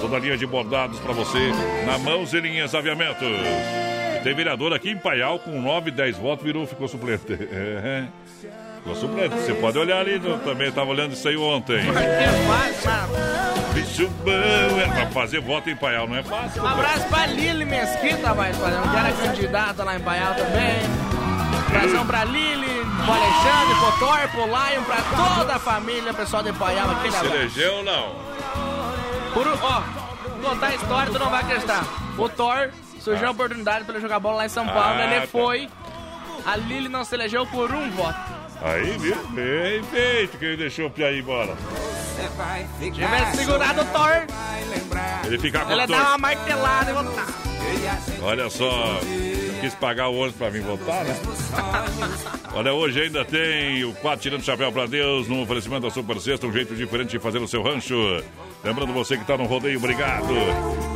Toda 0.00 0.18
linha 0.20 0.36
de 0.36 0.46
bordados 0.46 1.00
para 1.00 1.12
você 1.12 1.50
na 1.86 1.98
Mãos 1.98 2.32
e 2.32 2.40
linhas 2.40 2.72
aviamentos. 2.72 3.26
E 3.26 4.22
tem 4.22 4.32
vereador 4.32 4.72
aqui 4.72 4.90
em 4.90 4.96
Paial 4.96 5.40
com 5.40 5.60
9, 5.60 5.90
10 5.90 6.18
votos, 6.18 6.44
virou, 6.44 6.66
ficou 6.68 6.86
suplente. 6.86 7.32
É. 7.32 8.04
Ficou 8.84 8.94
suplente. 8.96 9.34
Você 9.36 9.54
pode 9.54 9.78
olhar 9.78 10.00
ali, 10.00 10.20
eu 10.22 10.38
também 10.40 10.68
estava 10.68 10.90
olhando 10.90 11.14
isso 11.14 11.26
aí 11.26 11.38
ontem. 11.38 11.78
Bicho 13.72 14.08
bom, 14.22 14.30
é 14.30 14.86
pra 14.94 15.06
fazer 15.06 15.40
voto 15.40 15.70
em 15.70 15.74
Paial, 15.74 16.06
não 16.06 16.16
é 16.16 16.22
fácil. 16.22 16.62
Um 16.62 16.66
abraço 16.66 17.08
pra 17.08 17.24
Lili 17.26 17.64
Mesquita, 17.64 18.34
vai 18.34 18.52
fazer 18.52 18.78
um 18.78 18.92
cara 18.92 19.10
candidata 19.12 19.82
lá 19.82 19.96
em 19.96 20.00
Paial 20.00 20.34
também. 20.34 21.23
Abração 21.76 22.06
pra 22.06 22.24
Lili, 22.24 22.66
pro 23.04 23.12
Alexandre, 23.12 23.74
pro 23.80 23.92
Thor, 23.98 24.28
pro 24.30 24.44
Lion, 24.46 24.82
pra 24.84 24.96
toda 25.38 25.56
a 25.56 25.58
família, 25.58 26.14
pessoal 26.14 26.42
de 26.42 26.52
Paial, 26.52 26.90
aquele 26.90 27.10
Se 27.10 27.16
abraço. 27.18 27.36
elegeu 27.36 27.74
ou 27.76 27.82
não? 27.84 28.14
Por, 29.32 29.46
ó, 29.62 29.82
contar 30.42 30.66
a 30.68 30.74
história, 30.74 31.12
tu 31.12 31.18
não 31.18 31.30
vai 31.30 31.42
acreditar. 31.42 31.84
O 32.16 32.28
Thor 32.28 32.70
surgiu 33.00 33.28
a 33.28 33.30
oportunidade 33.32 33.84
pra 33.84 33.94
ele 33.94 34.02
jogar 34.02 34.20
bola 34.20 34.36
lá 34.38 34.46
em 34.46 34.48
São 34.48 34.66
Paulo, 34.66 34.80
Ah, 35.00 35.04
ele 35.04 35.20
tá. 35.22 35.26
foi. 35.26 35.68
A 36.46 36.56
Lili 36.56 36.88
não 36.88 37.04
se 37.04 37.14
elegeu 37.14 37.46
por 37.46 37.70
um 37.72 37.90
voto. 37.90 38.18
Aí, 38.62 38.96
viu? 38.98 39.16
Bem 39.30 39.82
feito, 39.84 40.38
quem 40.38 40.56
deixou 40.56 40.86
o 40.86 40.90
Piaí 40.90 41.18
embora. 41.20 41.54
Se 42.78 42.90
tivesse 42.90 43.36
segurado 43.36 43.80
o 43.82 43.84
Thor, 43.86 44.26
Ele 45.24 45.38
ficar 45.38 45.64
com 45.64 45.72
ele 45.72 45.80
o 45.80 45.82
ia 45.82 45.86
dar 45.86 46.08
uma 46.10 46.18
martelada 46.18 46.90
e 46.90 46.94
voltar. 46.94 47.26
Olha 48.22 48.48
só, 48.48 49.00
quis 49.64 49.74
pagar 49.74 50.08
o 50.08 50.16
ônibus 50.16 50.36
pra 50.36 50.50
vir 50.50 50.60
voltar, 50.60 51.04
né? 51.04 51.16
Olha, 52.52 52.74
hoje 52.74 53.00
ainda 53.00 53.24
tem 53.24 53.82
o 53.82 53.94
4 53.94 54.20
tirando 54.20 54.42
chapéu 54.42 54.70
pra 54.70 54.84
Deus 54.84 55.26
no 55.26 55.42
oferecimento 55.42 55.82
da 55.82 55.90
Super 55.90 56.20
Sexta, 56.20 56.46
um 56.46 56.52
jeito 56.52 56.74
diferente 56.74 57.12
de 57.12 57.18
fazer 57.18 57.38
o 57.38 57.48
seu 57.48 57.62
rancho. 57.62 57.94
Lembrando 58.62 58.92
você 58.92 59.16
que 59.16 59.24
tá 59.24 59.38
no 59.38 59.44
rodeio, 59.44 59.78
obrigado. 59.78 60.34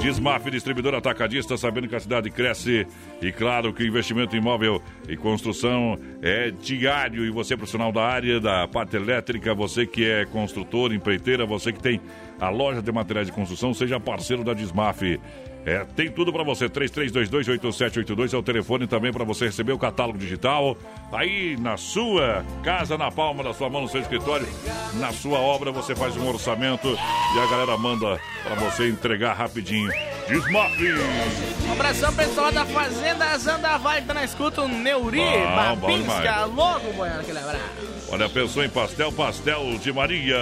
Desmaf, 0.03 0.51
distribuidor 0.51 0.95
atacadista, 0.95 1.57
sabendo 1.57 1.89
que 1.89 1.97
a 1.97 2.01
cidade 2.01 2.31
cresce. 2.31 2.87
E 3.23 3.33
claro 3.33 3.73
que 3.73 3.83
o 3.83 3.87
investimento 3.87 4.37
em 4.37 4.39
imóvel 4.39 4.83
e 5.09 5.17
construção 5.17 5.99
é 6.23 6.51
diário. 6.51 7.25
E 7.25 7.31
você, 7.31 7.57
profissional 7.57 7.91
da 7.91 8.03
área, 8.03 8.39
da 8.39 8.69
parte 8.69 8.97
elétrica, 8.97 9.55
você 9.55 9.87
que 9.87 10.05
é 10.05 10.27
construtor, 10.27 10.93
empreiteira, 10.93 11.47
você 11.47 11.73
que 11.73 11.81
tem 11.81 12.01
a 12.39 12.51
loja 12.51 12.83
de 12.83 12.93
materiais 12.93 13.27
de 13.27 13.33
construção, 13.33 13.73
seja 13.73 13.99
parceiro 13.99 14.45
da 14.45 14.53
Desmaf. 14.53 15.19
É, 15.65 15.85
tem 15.97 16.11
tudo 16.11 16.33
para 16.33 16.43
você. 16.43 16.69
33228782 16.69 18.33
é 18.33 18.37
o 18.37 18.43
telefone 18.43 18.87
também 18.87 19.13
para 19.13 19.25
você 19.25 19.47
receber 19.47 19.73
o 19.73 19.79
catálogo 19.79 20.19
digital. 20.19 20.77
Aí 21.13 21.57
na 21.59 21.77
sua 21.77 22.45
casa, 22.63 22.97
na 22.97 23.11
palma 23.11 23.43
da 23.43 23.53
sua 23.53 23.69
mão, 23.69 23.83
no 23.83 23.89
seu 23.89 24.01
escritório, 24.01 24.47
na 24.95 25.13
sua 25.13 25.39
obra, 25.39 25.71
você 25.71 25.95
faz 25.95 26.17
um 26.17 26.27
orçamento 26.29 26.89
e 26.89 27.39
a 27.39 27.47
galera 27.51 27.77
manda 27.77 28.19
para 28.45 28.55
você 28.55 28.89
entregar 28.89 29.35
rapidinho. 29.35 29.91
Desmafe! 30.29 30.93
Um 31.67 31.73
abração 31.73 32.15
pessoal 32.15 32.53
da 32.53 32.65
Fazenda 32.67 33.37
Zandaval 33.39 33.97
que 33.97 34.03
tá 34.03 34.15
na 34.15 34.25
escuta, 34.25 34.63
o 34.63 34.69
Neuri, 34.69 35.19
bom 35.19 35.55
Babinska, 35.55 36.45
logo, 36.45 36.93
Boiano, 36.93 37.21
aquele 37.21 37.39
abraço. 37.39 37.65
Olha, 38.11 38.29
pensou 38.29 38.65
em 38.65 38.69
pastel, 38.69 39.13
pastel 39.13 39.79
de 39.79 39.93
Maria. 39.93 40.37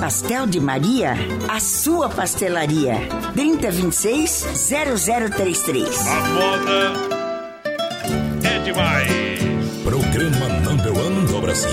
Pastel 0.00 0.46
de 0.46 0.60
Maria, 0.60 1.14
a 1.48 1.58
sua 1.60 2.08
pastelaria. 2.08 2.94
3026-0033. 3.34 5.86
A 6.06 6.20
moda 6.28 6.92
é 8.48 8.58
demais. 8.60 9.10
Programa 9.84 10.48
Number 10.62 10.96
One 10.96 11.26
do 11.26 11.40
Brasil. 11.40 11.68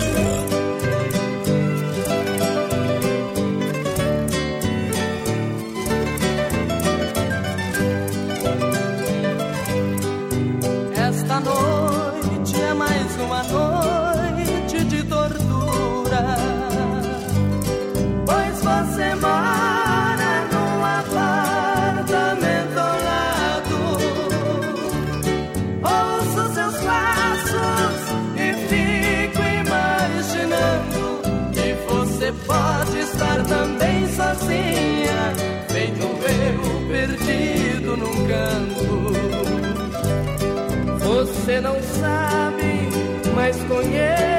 Pode 32.86 33.00
estar 33.00 33.44
também 33.44 34.08
sozinha, 34.08 35.34
feito 35.70 36.02
eu 36.02 36.88
perdido 36.88 37.98
num 37.98 38.28
canto. 38.28 38.86
Você 41.00 41.62
não 41.62 41.82
sabe, 41.82 42.90
mas 43.36 43.56
conheço 43.64 44.35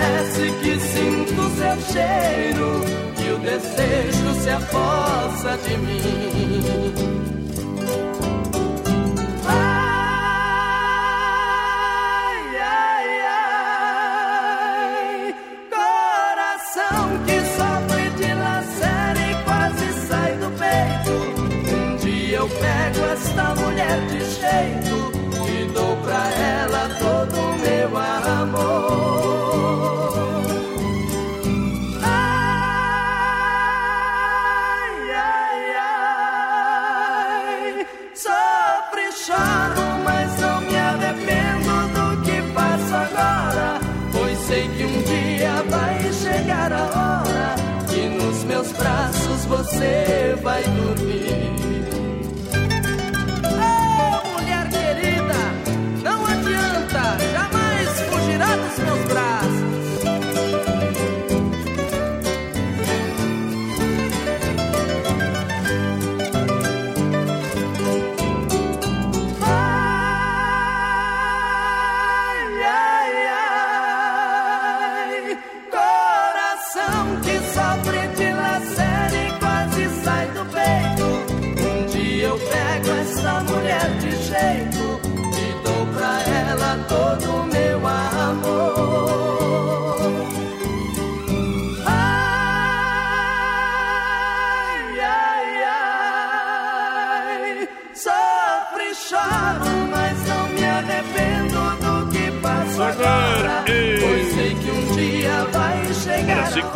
parece 0.00 0.50
que 0.62 0.80
sinto 0.80 1.42
seu 1.56 1.92
cheiro. 1.92 2.80
E 3.18 3.32
o 3.32 3.38
desejo 3.38 4.34
se 4.40 4.50
apossa 4.50 5.58
de 5.58 5.76
mim. 5.76 7.29
Você 49.80 50.19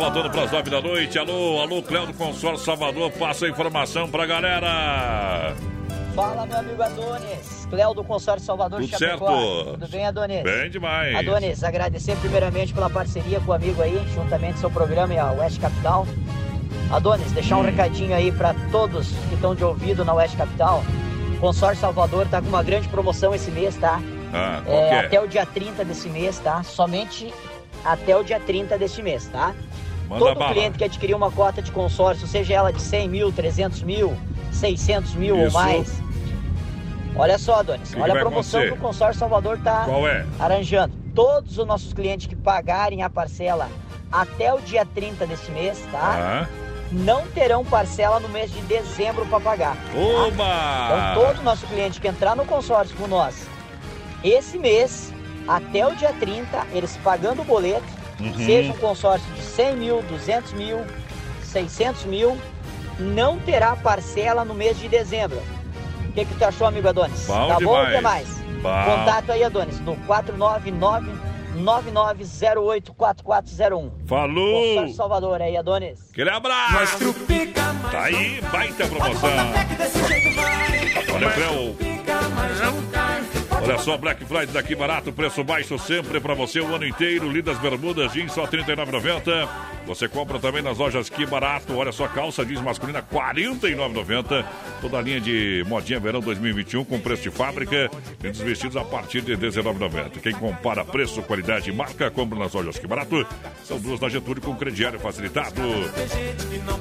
faltando 0.05 0.29
para 0.29 0.43
as 0.43 0.51
nove 0.51 0.69
da 0.69 0.81
noite. 0.81 1.17
Alô, 1.17 1.59
alô, 1.61 1.81
Cléo 1.81 2.05
do 2.05 2.13
Consórcio 2.13 2.63
Salvador, 2.63 3.11
passa 3.13 3.45
a 3.47 3.49
informação 3.49 4.07
pra 4.07 4.25
galera. 4.27 5.55
Fala, 6.13 6.45
meu 6.45 6.57
amigo 6.59 6.81
Adonis. 6.81 7.67
Cléo 7.69 7.93
do 7.93 8.03
Consórcio 8.03 8.45
Salvador 8.45 8.79
Tudo 8.81 8.89
Chapecó. 8.91 9.27
certo. 9.27 9.71
Tudo 9.71 9.87
bem, 9.89 10.05
Adonis? 10.05 10.43
Bem 10.43 10.69
demais. 10.69 11.15
Adonis, 11.15 11.63
agradecer 11.63 12.15
primeiramente 12.17 12.71
pela 12.73 12.89
parceria 12.89 13.39
com 13.39 13.51
o 13.51 13.53
amigo 13.53 13.81
aí, 13.81 13.99
juntamente 14.13 14.59
seu 14.59 14.69
programa 14.69 15.13
e 15.13 15.17
a 15.17 15.31
Oeste 15.31 15.59
Capital. 15.59 16.05
Adonis, 16.91 17.31
deixar 17.31 17.57
um 17.57 17.61
Hum. 17.61 17.63
recadinho 17.63 18.15
aí 18.15 18.31
para 18.31 18.53
todos 18.71 19.07
que 19.27 19.33
estão 19.35 19.55
de 19.55 19.63
ouvido 19.63 20.05
na 20.05 20.13
Oeste 20.13 20.37
Capital. 20.37 20.83
O 21.35 21.39
Consórcio 21.39 21.81
Salvador 21.81 22.27
tá 22.27 22.41
com 22.41 22.47
uma 22.47 22.61
grande 22.63 22.87
promoção 22.87 23.33
esse 23.33 23.49
mês, 23.51 23.75
tá? 23.75 23.99
Ah, 24.31 24.61
É, 24.67 24.89
é? 24.89 24.99
até 24.99 25.19
o 25.19 25.27
dia 25.27 25.45
30 25.47 25.83
desse 25.83 26.07
mês, 26.09 26.37
tá? 26.39 26.61
Somente 26.63 27.33
até 27.83 28.15
o 28.15 28.23
dia 28.23 28.39
30 28.39 28.77
deste 28.77 29.01
mês, 29.01 29.25
tá? 29.27 29.53
Manda 30.07 30.23
Todo 30.25 30.39
bala. 30.39 30.53
cliente 30.53 30.77
que 30.77 30.83
adquirir 30.83 31.13
uma 31.15 31.31
cota 31.31 31.61
de 31.61 31.71
consórcio, 31.71 32.27
seja 32.27 32.53
ela 32.53 32.71
de 32.71 32.81
100 32.81 33.09
mil, 33.09 33.31
300 33.31 33.81
mil, 33.83 34.15
600 34.51 35.15
mil 35.15 35.37
ou 35.37 35.47
Isso. 35.47 35.53
mais. 35.53 36.01
Olha 37.15 37.37
só, 37.37 37.63
Que 37.63 37.77
que 37.79 37.99
olha 37.99 38.13
a 38.13 38.19
promoção 38.19 38.59
acontecer? 38.59 38.67
que 38.67 38.73
o 38.73 38.77
Consórcio 38.77 39.19
Salvador 39.19 39.57
tá 39.63 39.85
Qual 39.85 40.07
é? 40.07 40.25
arranjando. 40.37 40.93
Todos 41.15 41.57
os 41.57 41.65
nossos 41.65 41.93
clientes 41.93 42.27
que 42.27 42.35
pagarem 42.35 43.01
a 43.03 43.09
parcela 43.09 43.69
até 44.11 44.53
o 44.53 44.59
dia 44.59 44.85
30 44.85 45.25
deste 45.25 45.49
mês, 45.51 45.81
tá? 45.91 46.45
Ah. 46.45 46.47
Não 46.91 47.25
terão 47.27 47.63
parcela 47.63 48.19
no 48.19 48.27
mês 48.29 48.51
de 48.51 48.59
dezembro 48.63 49.25
para 49.27 49.39
pagar. 49.39 49.75
tá? 49.75 49.97
Oba! 49.97 51.11
Então 51.13 51.25
todo 51.33 51.41
nosso 51.43 51.65
cliente 51.67 51.99
que 52.01 52.07
entrar 52.07 52.35
no 52.35 52.45
consórcio 52.45 52.95
com 52.97 53.07
nós, 53.07 53.47
esse 54.23 54.57
mês, 54.59 55.13
até 55.47 55.87
o 55.87 55.95
dia 55.95 56.13
30, 56.19 56.67
eles 56.73 56.97
pagando 56.97 57.41
o 57.41 57.45
boleto, 57.45 57.85
Uhum. 58.19 58.45
seja 58.45 58.71
um 58.71 58.77
consórcio 58.77 59.29
de 59.33 59.41
100 59.41 59.75
mil, 59.75 60.01
200 60.03 60.53
mil, 60.53 60.79
600 61.43 62.05
mil, 62.05 62.37
não 62.99 63.37
terá 63.39 63.75
parcela 63.75 64.45
no 64.45 64.53
mês 64.53 64.79
de 64.79 64.87
dezembro. 64.87 65.41
O 66.07 66.11
que, 66.13 66.23
que 66.25 66.35
tu 66.35 66.45
achou, 66.45 66.67
amigo 66.67 66.87
Adonis? 66.87 67.25
Bom 67.27 67.47
tá 67.47 67.59
bom 67.59 67.77
ou 67.77 67.85
demais. 67.87 68.01
mais? 68.01 68.27
Bom. 68.61 68.85
Contato 68.85 69.31
aí, 69.31 69.43
Adonis, 69.43 69.79
no 69.81 69.97
499 70.05 71.11
99084401. 71.55 73.91
Falou! 74.07 74.67
Consórcio 74.67 74.95
Salvador 74.95 75.41
aí, 75.41 75.57
Adonis. 75.57 76.11
Aquele 76.11 76.29
abraço! 76.29 77.13
Tá 77.91 78.03
aí, 78.03 78.39
baita 78.51 78.87
promoção. 78.87 79.29
Olha, 81.13 81.31
Cleo. 81.31 81.75
Olha 83.65 83.79
só, 83.79 83.97
Black 83.97 84.23
Friday 84.25 84.53
daqui 84.53 84.75
barato, 84.75 85.11
preço 85.11 85.43
baixo 85.43 85.79
sempre 85.79 86.19
pra 86.19 86.35
você 86.35 86.59
o 86.59 86.75
ano 86.75 86.85
inteiro. 86.85 87.31
Lidas 87.31 87.57
Bermudas 87.57 88.13
Jeans 88.13 88.31
só 88.31 88.45
R$ 88.45 88.59
39,90. 88.59 89.49
Você 89.87 90.07
compra 90.07 90.37
também 90.37 90.61
nas 90.61 90.77
lojas 90.77 91.09
Que 91.09 91.25
Barato. 91.25 91.75
Olha 91.75 91.91
só, 91.91 92.07
calça 92.07 92.45
jeans 92.45 92.61
masculina 92.61 92.99
R$ 92.99 93.17
49,90. 93.17 94.45
Toda 94.81 94.99
a 94.99 95.01
linha 95.01 95.19
de 95.19 95.63
modinha 95.67 95.99
verão 95.99 96.19
2021 96.19 96.85
com 96.85 96.99
preço 96.99 97.23
de 97.23 97.31
fábrica. 97.31 97.89
Dos 98.19 98.37
vestidos 98.39 98.77
a 98.77 98.83
partir 98.83 99.21
de 99.21 99.33
R$ 99.33 99.47
19,90. 99.47 100.19
Quem 100.21 100.33
compara 100.33 100.85
preço, 100.85 101.23
qualidade 101.23 101.71
e 101.71 101.73
marca, 101.73 102.11
compra 102.11 102.37
nas 102.37 102.53
lojas 102.53 102.77
Que 102.77 102.85
Barato. 102.85 103.25
São 103.63 103.79
duas 103.79 103.99
na 103.99 104.09
Getúlio 104.09 104.43
com 104.43 104.55
crediário 104.55 104.99
facilitado. 104.99 105.59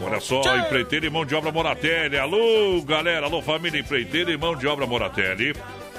Olha 0.03 0.21
só, 0.21 0.43
empreiteira 0.59 1.07
e 1.07 1.11
mão 1.11 1.25
de 1.25 1.35
obra 1.35 1.51
Moratelli. 1.51 2.19
Alô, 2.19 2.83
galera, 2.83 3.25
alô, 3.25 3.41
família 3.41 3.81
empreiteira 3.81 4.31
e 4.31 4.37
mão 4.37 4.55
de 4.55 4.67
obra 4.67 4.87
Moratelli. 4.87 5.55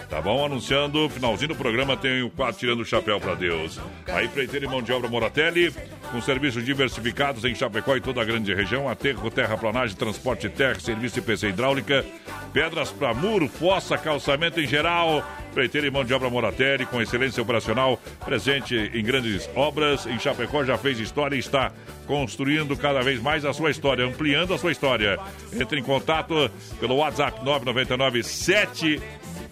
Tá 0.10 0.22
bom? 0.22 0.46
Anunciando, 0.46 1.10
finalzinho 1.10 1.50
do 1.50 1.56
programa, 1.56 1.98
tem 1.98 2.22
o 2.22 2.30
quadro 2.30 2.60
Tirando 2.60 2.82
o 2.82 2.86
Chapéu 2.86 3.20
pra 3.20 3.34
Deus. 3.34 3.80
A 4.08 4.24
empreiteira 4.24 4.66
e 4.66 4.70
mão 4.70 4.82
de 4.82 4.94
obra 4.94 5.10
Moratelli, 5.10 5.74
com 6.12 6.22
serviços 6.22 6.64
diversificados 6.64 7.44
em 7.44 7.56
Chapecó 7.56 7.96
e 7.96 8.02
toda 8.02 8.22
a 8.22 8.26
grande 8.26 8.54
região, 8.54 8.88
aterro, 8.88 9.32
terraplanagem, 9.32 9.96
transporte 9.96 10.48
terra, 10.48 10.80
serviço 10.80 11.16
de 11.16 11.22
PC 11.22 11.50
hidráulica, 11.50 12.06
pedras 12.54 12.92
para 12.92 13.14
muro, 13.14 13.48
fossa, 13.48 13.98
calçamento 13.98 14.60
em 14.60 14.68
geral. 14.68 15.26
Empreiteira 15.52 15.88
e 15.88 15.92
mão 15.92 16.04
de 16.04 16.14
obra 16.14 16.30
Moratelli, 16.30 16.86
com 16.86 17.02
excelência 17.02 17.42
operacional, 17.42 18.00
presente 18.26 18.76
em 18.94 19.04
grandes 19.04 19.50
obras. 19.56 20.06
Em 20.06 20.20
Chapecó 20.20 20.66
já 20.66 20.78
fez 20.78 21.00
história 21.00 21.36
e 21.36 21.40
está 21.40 21.72
construindo 22.06 22.76
cada 22.76 23.02
vez 23.02 23.22
mais 23.22 23.46
a 23.46 23.54
sua 23.54 23.72
história, 23.72 24.06
ampliando 24.06 24.54
a 24.54 24.58
sua 24.58 24.72
história. 24.74 25.18
Entre 25.54 25.80
em 25.80 25.84
contato 25.84 26.52
pelo 26.80 26.98
WhatsApp 26.98 27.44
999 27.44 28.22
7 28.22 29.02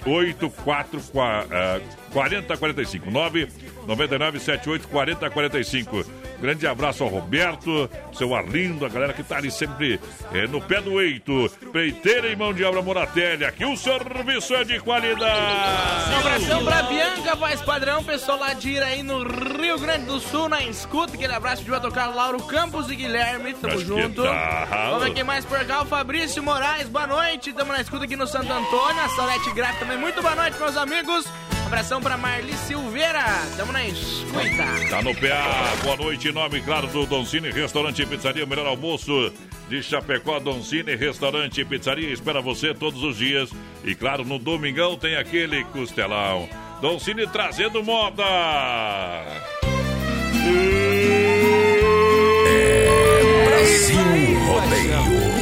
84 0.06 1.00
40 2.14 2.42
45 6.44 6.44
9 6.44 6.44
99 6.44 6.44
78 6.44 6.44
40 6.44 6.44
45 6.44 6.44
Grande 6.44 6.68
abraço 6.68 7.04
ao 7.06 7.10
Roberto, 7.10 7.90
seu 8.12 8.36
Arlindo, 8.36 8.86
a 8.86 8.90
galera 8.90 9.14
que 9.14 9.24
tá 9.24 9.38
ali 9.38 9.50
sempre 9.50 9.98
eh, 10.34 10.46
no 10.46 10.60
pé 10.60 10.82
do 10.82 11.00
eito. 11.02 11.50
Preiteira 11.72 12.28
e 12.28 12.36
mão 12.36 12.54
de 12.54 12.66
obra 12.66 12.82
Moratelli. 12.82 13.46
Aqui 13.46 13.64
o 13.64 13.78
serviço 13.78 14.54
é 14.54 14.66
de 14.66 14.78
qualidade. 14.82 16.12
Um 16.12 16.20
abração 16.20 16.66
pra 16.66 16.84
Bianca, 16.84 17.36
voz 17.36 17.62
padrão, 17.62 18.04
pessoal 18.04 18.38
lá 18.38 18.54
de 18.54 18.72
Iraí 18.72 19.02
no 19.04 19.24
Rio 19.24 19.80
Grande 19.80 20.06
do 20.06 20.20
Sul, 20.20 20.50
na 20.50 20.62
escuta. 20.64 21.14
Aquele 21.14 21.34
abraço 21.34 21.64
de 21.64 21.70
vai 21.70 21.80
tocar 21.80 22.08
Lauro 22.08 22.44
Campos 22.44 22.92
e 22.92 22.96
Guilherme, 22.98 23.54
tamo 23.54 23.78
que 23.78 23.86
junto. 23.86 24.24
Vamos 24.24 25.04
ver 25.04 25.14
quem 25.14 25.24
mais 25.24 25.46
por 25.46 25.64
cá, 25.64 25.84
o 25.84 25.86
Fabrício 25.86 26.44
Moraes, 26.44 26.90
boa 26.90 27.08
noite. 27.08 27.54
Tamo 27.54 27.72
na 27.72 27.80
escuta 27.80 28.04
aqui 28.04 28.18
no 28.18 28.28
Santo 28.28 28.52
Antônio, 28.52 29.02
a 29.02 29.08
Salete 29.08 29.50
Gráfica 29.54 29.86
também, 29.86 29.98
muito 29.98 30.22
boa 30.22 30.36
noite, 30.36 30.60
meus 30.60 30.76
amigos. 30.76 31.26
Abração 31.74 32.00
pra 32.00 32.16
Marli 32.16 32.54
Silveira, 32.54 33.24
tamo 33.58 33.72
na 33.72 33.84
escuta. 33.88 34.64
Tá 34.92 35.02
no 35.02 35.12
PA, 35.16 35.76
boa 35.82 35.98
noite, 35.98 36.28
em 36.28 36.32
nome, 36.32 36.62
claro, 36.62 36.86
do 36.86 37.08
Doncini 37.08 37.50
Restaurante 37.50 38.00
e 38.00 38.06
Pizzaria, 38.06 38.46
o 38.46 38.48
melhor 38.48 38.68
almoço 38.68 39.34
de 39.68 39.82
Chapecó, 39.82 40.40
Doncini 40.40 40.96
Restaurante 40.96 41.62
e 41.62 41.66
Pizzaria, 41.66 42.14
espera 42.14 42.44
você 42.44 42.76
todos 42.76 43.02
os 43.02 43.18
dias. 43.18 43.50
E 43.84 43.96
claro, 43.96 44.24
no 44.24 44.38
domingão 44.38 44.96
tem 44.96 45.16
aquele 45.16 45.64
costelão. 45.64 46.48
Doncini 46.80 47.26
trazendo 47.26 47.84
moda. 47.84 48.24
Brasil 53.48 54.40
Rodeio. 54.46 55.33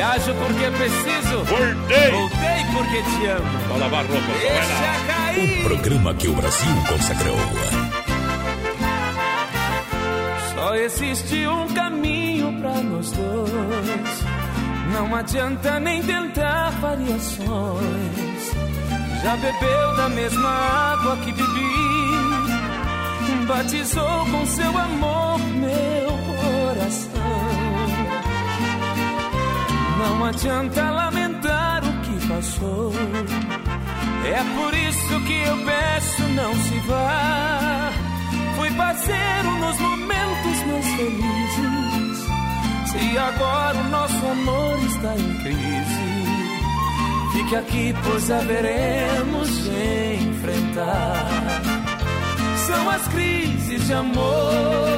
Viajo 0.00 0.32
porque 0.34 0.70
preciso. 0.70 1.44
Voltei. 1.44 2.10
Voltei 2.10 2.64
porque 2.72 3.02
te 3.02 3.26
amo. 3.26 3.68
Vai 3.68 3.78
lavar 3.80 4.06
roupa, 4.06 4.32
Deixa 4.32 4.72
lá. 4.72 4.96
O 4.96 5.06
cair. 5.06 5.62
programa 5.62 6.14
que 6.14 6.28
o 6.28 6.32
Brasil 6.32 6.74
consagrou. 6.88 7.36
Só 10.54 10.74
existe 10.74 11.46
um 11.46 11.68
caminho 11.74 12.50
pra 12.62 12.80
nós 12.80 13.12
dois. 13.12 14.24
Não 14.94 15.14
adianta 15.14 15.78
nem 15.80 16.02
tentar 16.02 16.70
variações. 16.80 18.56
Já 19.22 19.36
bebeu 19.36 19.96
da 19.98 20.08
mesma 20.08 20.48
água 20.48 21.14
que 21.18 21.30
bebi. 21.30 21.70
Batizou 23.46 24.24
com 24.30 24.46
seu 24.46 24.78
amor 24.78 25.38
meu 25.40 26.08
coração. 26.40 27.79
Não 30.00 30.24
adianta 30.24 30.90
lamentar 30.90 31.82
o 31.84 31.92
que 32.00 32.26
passou. 32.26 32.92
É 34.24 34.42
por 34.56 34.74
isso 34.74 35.20
que 35.26 35.42
eu 35.42 35.56
peço, 35.58 36.22
não 36.34 36.54
se 36.54 36.78
vá. 36.88 37.92
Fui 38.56 38.70
parceiro 38.70 39.50
nos 39.58 39.78
momentos 39.78 40.62
mais 40.66 40.86
felizes. 40.96 42.26
Se 42.90 43.18
agora 43.18 43.78
o 43.78 43.88
nosso 43.90 44.26
amor 44.26 44.78
está 44.84 45.14
em 45.16 45.34
crise, 45.42 46.24
fique 47.32 47.56
aqui, 47.56 47.94
pois 48.02 48.30
haveremos 48.30 49.48
de 49.64 50.14
enfrentar. 50.28 51.60
São 52.66 52.90
as 52.90 53.06
crises 53.08 53.86
de 53.86 53.92
amor, 53.92 54.89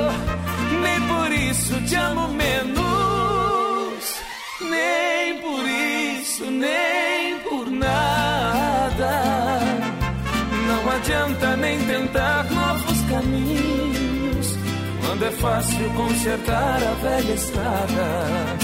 nem 12.12 12.22
tentar 12.22 12.44
novos 12.44 13.00
caminhos, 13.02 14.58
quando 15.04 15.24
é 15.24 15.30
fácil 15.30 15.90
consertar 15.94 16.82
a 16.82 16.94
velha 17.02 17.32
estrada. 17.32 18.58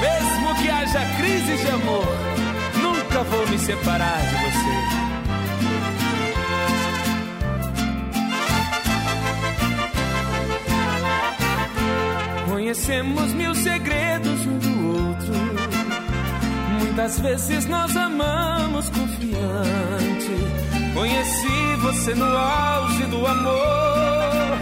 Mesmo 0.00 0.54
que 0.56 0.70
haja 0.70 1.00
crise 1.16 1.56
de 1.56 1.68
amor, 1.68 2.16
nunca 2.82 3.22
vou 3.24 3.48
me 3.48 3.58
separar 3.58 4.20
de 4.20 4.36
você. 4.44 4.76
Conhecemos 12.50 13.32
mil 13.32 13.54
segredos. 13.54 14.45
Quantas 16.96 17.20
vezes 17.20 17.66
nós 17.66 17.94
amamos 17.94 18.88
confiante? 18.88 20.32
Conheci 20.94 21.76
você 21.82 22.14
no 22.14 22.24
auge 22.24 23.04
do 23.04 23.26
amor. 23.26 24.58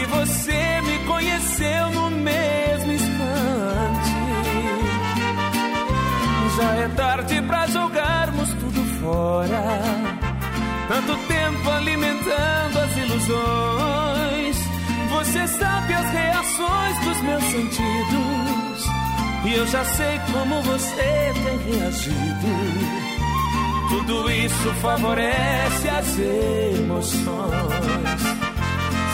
E 0.00 0.04
você 0.06 0.80
me 0.82 0.98
conheceu 1.06 1.90
no 1.90 2.10
mesmo 2.12 2.92
instante. 2.92 4.14
Já 6.56 6.74
é 6.76 6.88
tarde 6.94 7.42
para 7.42 7.66
jogarmos 7.66 8.48
tudo 8.60 8.84
fora. 9.00 9.80
Tanto 10.86 11.16
tempo 11.26 11.68
alimentando 11.68 12.78
as 12.78 12.96
ilusões. 12.96 14.56
Você 15.10 15.48
sabe 15.48 15.94
as 15.94 16.12
reações 16.12 16.98
dos 17.00 17.22
meus 17.22 17.42
sentidos. 17.42 18.35
E 19.46 19.54
eu 19.54 19.66
já 19.68 19.84
sei 19.84 20.20
como 20.32 20.60
você 20.62 21.32
tem 21.44 21.78
reagido. 21.78 22.96
Tudo 23.88 24.28
isso 24.28 24.74
favorece 24.82 25.88
as 25.88 26.18
emoções. 26.78 28.22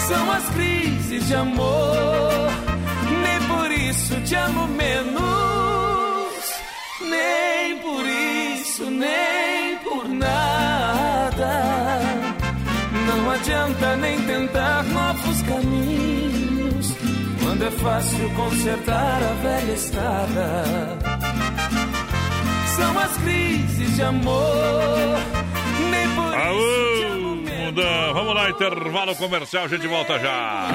São 0.08 0.32
as 0.32 0.48
crises 0.54 1.28
de 1.28 1.34
amor. 1.34 2.50
Nem 3.22 3.42
por 3.46 3.70
isso 3.70 4.18
te 4.22 4.34
amo 4.34 4.66
menos. 4.68 5.22
Nem 7.10 7.78
por 7.80 8.06
isso, 8.06 8.90
nem 8.90 9.76
por 9.84 10.08
nada. 10.08 11.52
Não 13.06 13.30
adianta 13.32 13.96
nem 13.96 14.18
tentar 14.22 14.82
novos 14.84 15.42
caminhos. 15.42 16.31
Quando 17.52 17.66
é 17.66 17.70
fácil 17.70 18.30
consertar 18.30 19.22
a 19.22 19.34
velha 19.42 19.72
estrada 19.74 20.64
são 22.74 22.98
as 22.98 23.16
crises 23.18 23.94
de 23.94 24.02
amor. 24.02 25.18
Nem 25.90 26.14
por 26.14 26.34
Aô. 26.34 28.14
Vamos 28.14 28.34
lá, 28.34 28.48
intervalo 28.48 29.14
comercial, 29.16 29.66
a 29.66 29.68
gente 29.68 29.86
volta 29.86 30.18
já. 30.18 30.68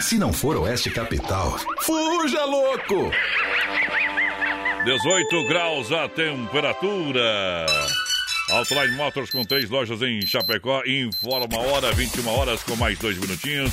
Se 0.00 0.16
não 0.16 0.32
for 0.32 0.56
Oeste 0.58 0.90
Capital, 0.90 1.58
fuja 1.80 2.44
louco! 2.44 3.10
18 4.84 5.48
graus 5.48 5.90
a 5.90 6.08
temperatura. 6.08 7.66
Outline 8.52 8.96
Motors 8.96 9.30
com 9.30 9.42
três 9.42 9.68
lojas 9.68 10.00
em 10.02 10.24
Chapecó. 10.24 10.82
Informa 10.86 11.56
a 11.56 11.60
hora, 11.62 11.90
21 11.90 12.28
horas 12.28 12.62
com 12.62 12.76
mais 12.76 12.96
dois 12.96 13.18
minutinhos. 13.18 13.72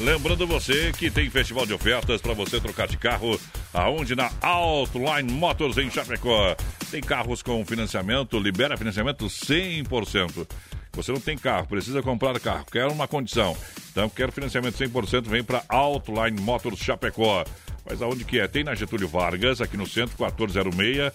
Lembrando 0.00 0.46
você 0.46 0.92
que 0.92 1.10
tem 1.10 1.28
festival 1.28 1.66
de 1.66 1.72
ofertas 1.74 2.20
para 2.20 2.32
você 2.32 2.60
trocar 2.60 2.86
de 2.86 2.96
carro. 2.96 3.38
Aonde? 3.74 4.14
Na 4.14 4.30
Outline 4.40 5.32
Motors 5.32 5.76
em 5.76 5.90
Chapecó. 5.90 6.54
Tem 6.90 7.00
carros 7.00 7.42
com 7.42 7.64
financiamento, 7.66 8.38
libera 8.38 8.76
financiamento 8.76 9.26
100%. 9.26 10.46
Você 10.92 11.12
não 11.12 11.20
tem 11.20 11.36
carro, 11.36 11.66
precisa 11.66 12.00
comprar 12.00 12.38
carro, 12.40 12.64
quer 12.70 12.86
uma 12.86 13.06
condição. 13.06 13.56
Então, 13.90 14.08
quer 14.08 14.32
financiamento 14.32 14.76
100%, 14.76 15.28
vem 15.28 15.42
para 15.44 15.64
Outline 15.68 16.40
Motors 16.40 16.78
Chapecó. 16.78 17.44
Mas 17.84 18.00
aonde 18.00 18.24
que 18.24 18.38
é? 18.38 18.46
Tem 18.46 18.64
na 18.64 18.74
Getúlio 18.74 19.08
Vargas, 19.08 19.60
aqui 19.60 19.76
no 19.76 19.86
centro, 19.86 20.16
1406. 20.18 21.12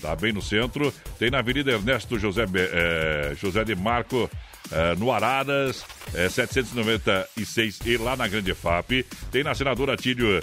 Tá 0.00 0.14
bem 0.14 0.32
no 0.32 0.42
centro. 0.42 0.92
Tem 1.18 1.30
na 1.30 1.38
Avenida 1.38 1.72
Ernesto 1.72 2.18
José, 2.18 2.44
eh, 2.54 3.34
José 3.36 3.64
de 3.64 3.74
Marco, 3.74 4.30
eh, 4.70 4.94
no 4.96 5.12
Araras, 5.12 5.84
eh, 6.14 6.28
796 6.28 7.80
e 7.84 7.96
lá 7.96 8.16
na 8.16 8.28
Grande 8.28 8.54
FAP. 8.54 9.04
Tem 9.30 9.44
na 9.44 9.54
Senadora 9.54 9.96
Tílio 9.96 10.40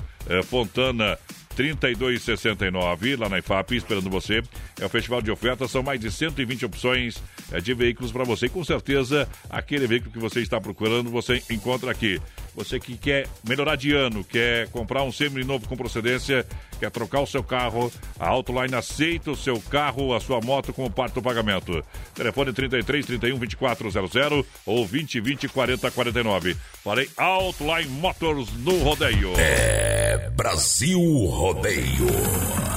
Fontana 0.49 1.17
3269, 1.55 3.15
lá 3.15 3.30
na 3.30 3.39
IFAP, 3.39 3.76
esperando 3.76 4.09
você. 4.09 4.41
É 4.80 4.86
o 4.86 4.89
festival 4.89 5.21
de 5.21 5.32
ofertas, 5.32 5.71
são 5.71 5.84
mais 5.84 5.99
de 5.99 6.11
120 6.11 6.65
opções 6.65 7.21
é, 7.51 7.61
de 7.61 7.74
veículos 7.74 8.11
para 8.11 8.24
você. 8.24 8.47
E 8.47 8.49
com 8.49 8.63
certeza, 8.63 9.28
aquele 9.49 9.88
veículo 9.88 10.11
que 10.11 10.19
você 10.19 10.41
está 10.41 10.59
procurando, 10.59 11.09
você 11.09 11.41
encontra 11.49 11.91
aqui. 11.91 12.19
Você 12.56 12.80
que 12.80 12.97
quer 12.97 13.28
melhorar 13.47 13.76
de 13.76 13.93
ano, 13.93 14.24
quer 14.24 14.68
comprar 14.70 15.04
um 15.04 15.12
semi 15.12 15.43
novo 15.43 15.68
com 15.68 15.76
procedência, 15.76 16.45
quer 16.80 16.91
trocar 16.91 17.22
o 17.22 17.28
seu 17.28 17.43
carro, 17.43 17.91
a 18.20 18.28
Autoline 18.28 18.76
aceita 18.76 19.32
o 19.32 19.36
seu 19.36 19.60
carro, 19.60 20.14
a 20.14 20.20
sua 20.20 20.39
moto 20.39 20.74
como 20.74 20.89
parte 20.89 21.16
do 21.16 21.22
pagamento. 21.22 21.84
Telefone 22.14 22.54
33 22.54 23.06
31 23.06 23.38
2400 23.39 24.45
ou 24.66 24.86
20 24.86 25.20
20 25.20 25.49
40 25.49 25.91
49. 25.91 26.56
Falei 26.84 27.10
Autoline 27.18 27.89
Motors 27.89 28.54
no 28.58 28.78
rodeio. 28.84 29.34
É 29.38 30.30
Brasil 30.36 30.99
Rodeio. 30.99 32.08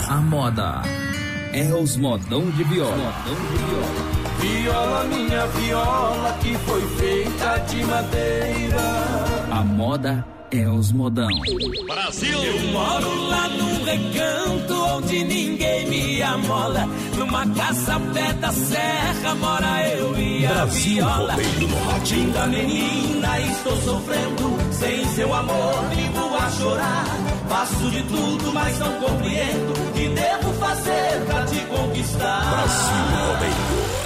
A 0.09 0.21
moda 0.21 0.83
é 1.53 1.75
os 1.75 1.97
modão 1.97 2.51
de 2.51 2.65
viola. 2.65 2.97
Modão 2.97 3.35
de 3.35 3.65
viola. 3.65 4.17
Viola, 4.41 5.05
minha 5.05 5.47
viola, 5.47 6.39
que 6.41 6.55
foi 6.59 6.83
feita 6.99 7.59
de 7.59 7.85
madeira. 7.85 9.26
A 9.57 9.63
moda 9.63 10.23
é 10.51 10.69
os 10.69 10.93
modão. 10.93 11.31
Brasil! 11.87 12.43
Eu 12.43 12.73
moro 12.73 13.27
lá 13.27 13.49
num 13.49 13.85
recanto 13.85 14.75
onde 14.97 15.25
ninguém 15.25 15.87
me 15.89 16.23
amola. 16.23 16.87
Numa 17.17 17.47
casa 17.55 17.95
ao 17.95 18.01
pé 18.13 18.35
da 18.35 18.53
serra 18.53 19.35
mora 19.37 19.89
eu 19.89 20.15
e 20.19 20.45
a 20.45 20.53
Brasil 20.53 20.95
viola. 20.97 21.37
rádio. 21.87 22.19
Linda 22.19 22.47
menina, 22.49 23.41
estou 23.41 23.77
sofrendo. 23.81 24.73
Sem 24.73 25.07
seu 25.15 25.33
amor, 25.33 25.89
vivo 25.89 26.37
a 26.37 26.51
chorar. 26.51 27.05
Faço 27.49 27.91
de 27.91 28.03
tudo, 28.03 28.53
mas 28.53 28.79
não 28.79 28.93
compreendo. 29.01 29.73
O 29.73 29.93
que 29.95 30.09
devo 30.09 30.53
fazer 30.61 31.25
pra 31.29 31.47
te 31.47 31.61
conquistar? 31.65 32.51
Brasil 32.51 33.27
rodeio. 33.27 34.06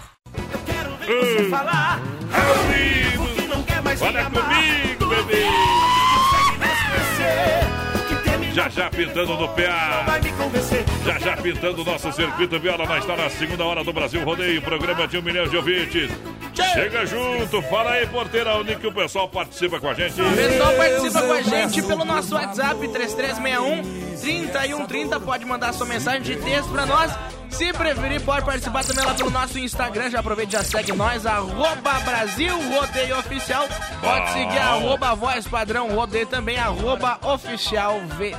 Você 1.19 1.49
falar 1.49 1.99
ao 2.33 2.73
vivo. 2.73 3.25
porque 3.25 3.47
não 3.47 3.63
quer 3.63 3.81
mais 3.81 4.01
Olha 4.01 4.29
me 4.29 4.37
amar. 4.37 4.55
comigo, 4.55 5.05
bebê. 5.07 5.45
Já 8.53 8.67
já 8.67 8.89
pintando 8.89 9.37
no 9.37 9.47
PA. 9.47 10.03
vai 10.05 10.19
me 10.21 10.31
convencer. 10.33 10.83
Já 11.05 11.17
já 11.19 11.37
pintando 11.37 11.81
o 11.81 11.85
nosso 11.85 12.11
circuito 12.11 12.59
viola, 12.59 12.85
nós 12.85 12.99
está 12.99 13.15
na 13.15 13.29
segunda 13.29 13.63
hora 13.63 13.81
do 13.83 13.93
Brasil 13.93 14.21
Rodeio, 14.25 14.61
programa 14.61 15.07
de 15.07 15.17
um 15.17 15.21
milhão 15.21 15.47
de 15.47 15.55
ouvintes. 15.55 16.11
Chega 16.73 17.05
junto, 17.05 17.61
fala 17.63 17.91
aí, 17.91 18.05
porteira, 18.07 18.55
onde 18.57 18.75
que 18.75 18.85
o 18.85 18.91
pessoal 18.93 19.27
participa 19.29 19.79
com 19.79 19.87
a 19.87 19.93
gente. 19.93 20.21
O 20.21 20.35
pessoal 20.35 20.73
participa 20.73 21.21
com 21.21 21.31
a 21.33 21.41
gente 21.41 21.81
pelo 21.81 22.03
nosso 22.05 22.35
WhatsApp 22.35 22.87
3361 22.89 24.10
3130. 24.21 25.19
Pode 25.19 25.45
mandar 25.45 25.73
sua 25.73 25.85
mensagem 25.85 26.21
de 26.21 26.35
texto 26.37 26.69
pra 26.71 26.85
nós. 26.85 27.11
Se 27.49 27.73
preferir, 27.73 28.21
pode 28.21 28.45
participar 28.45 28.83
também 28.85 29.05
lá 29.05 29.13
pelo 29.13 29.29
nosso 29.29 29.59
Instagram. 29.59 30.09
Já 30.09 30.19
aproveita 30.19 30.55
e 30.55 30.57
já 30.57 30.63
segue 30.63 30.93
nós, 30.93 31.25
arroba 31.25 31.99
Brasil 31.99 32.55
Rodeio 32.71 33.19
Oficial. 33.19 33.67
Pode 33.99 34.31
seguir 34.31 34.57
arroba 34.57 35.13
Voz 35.15 35.47
Padrão 35.47 35.93
Rodeio 35.93 36.25
também, 36.25 36.57
arroba 36.57 37.19
Oficial 37.21 37.99
V. 38.17 38.33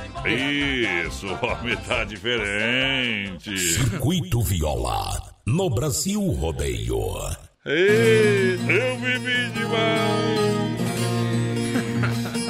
Isso, 1.05 1.27
o 1.27 1.45
homem 1.45 1.77
tá 1.77 2.03
diferente. 2.03 3.55
Circuito 3.57 4.41
Viola 4.41 5.21
no 5.45 5.69
Brasil 5.69 6.19
Rodeio. 6.31 6.99
Ei, 7.65 8.55
eu 8.55 8.97
vivi 8.97 9.49
demais. 9.51 10.63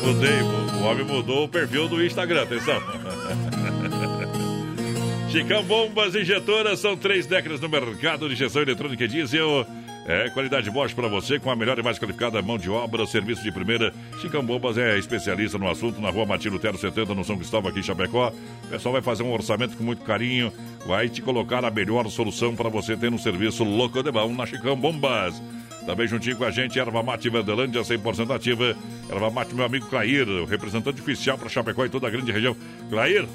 Mudei, 0.04 0.42
o 0.42 0.63
homem 0.84 1.06
mudou 1.06 1.46
o 1.46 1.48
perfil 1.48 1.88
do 1.88 2.04
Instagram, 2.04 2.44
atenção. 2.44 2.82
Chicão 5.32 5.64
Bombas 5.64 6.14
Injetoras 6.14 6.80
são 6.80 6.96
três 6.96 7.26
décadas 7.26 7.60
no 7.60 7.68
mercado 7.68 8.28
de 8.28 8.34
injeção 8.34 8.62
eletrônica 8.62 9.04
e 9.04 9.08
diesel. 9.08 9.66
É 10.06 10.30
qualidade 10.30 10.70
Bosch 10.70 10.94
para 10.94 11.08
você 11.08 11.40
com 11.40 11.50
a 11.50 11.56
melhor 11.56 11.80
e 11.80 11.82
mais 11.82 11.98
qualificada 11.98 12.42
mão 12.42 12.58
de 12.58 12.70
obra, 12.70 13.06
serviço 13.06 13.42
de 13.42 13.52
primeira. 13.52 13.94
Chicão 14.22 14.44
Bombas 14.44 14.78
é 14.78 15.00
especialista 15.00 15.58
no 15.58 15.70
assunto 15.70 16.02
na 16.02 16.10
rua 16.10 16.26
Matilho 16.26 16.60
Tero 16.60 16.78
70, 16.78 17.16
no 17.16 17.24
São 17.24 17.38
Cristóvão, 17.38 17.72
aqui 17.72 17.80
em 17.80 17.84
Chapecó. 17.84 18.34
O 18.66 18.68
pessoal 18.68 18.94
vai 18.94 19.02
fazer 19.02 19.24
um 19.24 19.32
orçamento 19.32 19.78
com 19.78 19.84
muito 19.84 20.04
carinho, 20.04 20.52
vai 20.86 21.08
te 21.08 21.22
colocar 21.22 21.64
a 21.64 21.72
melhor 21.72 22.08
solução 22.10 22.54
para 22.54 22.70
você 22.70 22.98
ter 22.98 23.12
um 23.12 23.18
serviço 23.18 23.64
louco 23.64 24.04
de 24.04 24.12
bom 24.12 24.34
na 24.34 24.46
Chicão 24.46 24.76
Bombas. 24.76 25.42
Também 25.86 26.08
juntinho 26.08 26.38
com 26.38 26.46
a 26.46 26.52
gente, 26.52 26.80
Erva 26.80 27.04
Mate 27.04 27.30
Verdelândia, 27.30 27.82
100% 27.82 28.34
ativa. 28.34 28.76
Erva 29.10 29.30
Mate, 29.30 29.54
meu 29.54 29.66
amigo 29.66 29.88
Clair, 29.88 30.28
o 30.28 30.46
representante 30.46 31.02
oficial 31.02 31.38
para 31.38 31.50
Chapecó 31.50 31.86
e 31.86 31.90
toda 31.90 32.08
a 32.08 32.10
grande 32.10 32.32
região. 32.32 32.56
Clair, 32.90 33.28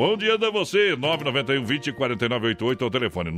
Onde 0.00 0.30
anda 0.30 0.48
você? 0.48 0.94
991 0.94 1.64
20 1.64 1.92
4988 1.92 2.84
ao 2.84 2.88
telefone. 2.88 3.32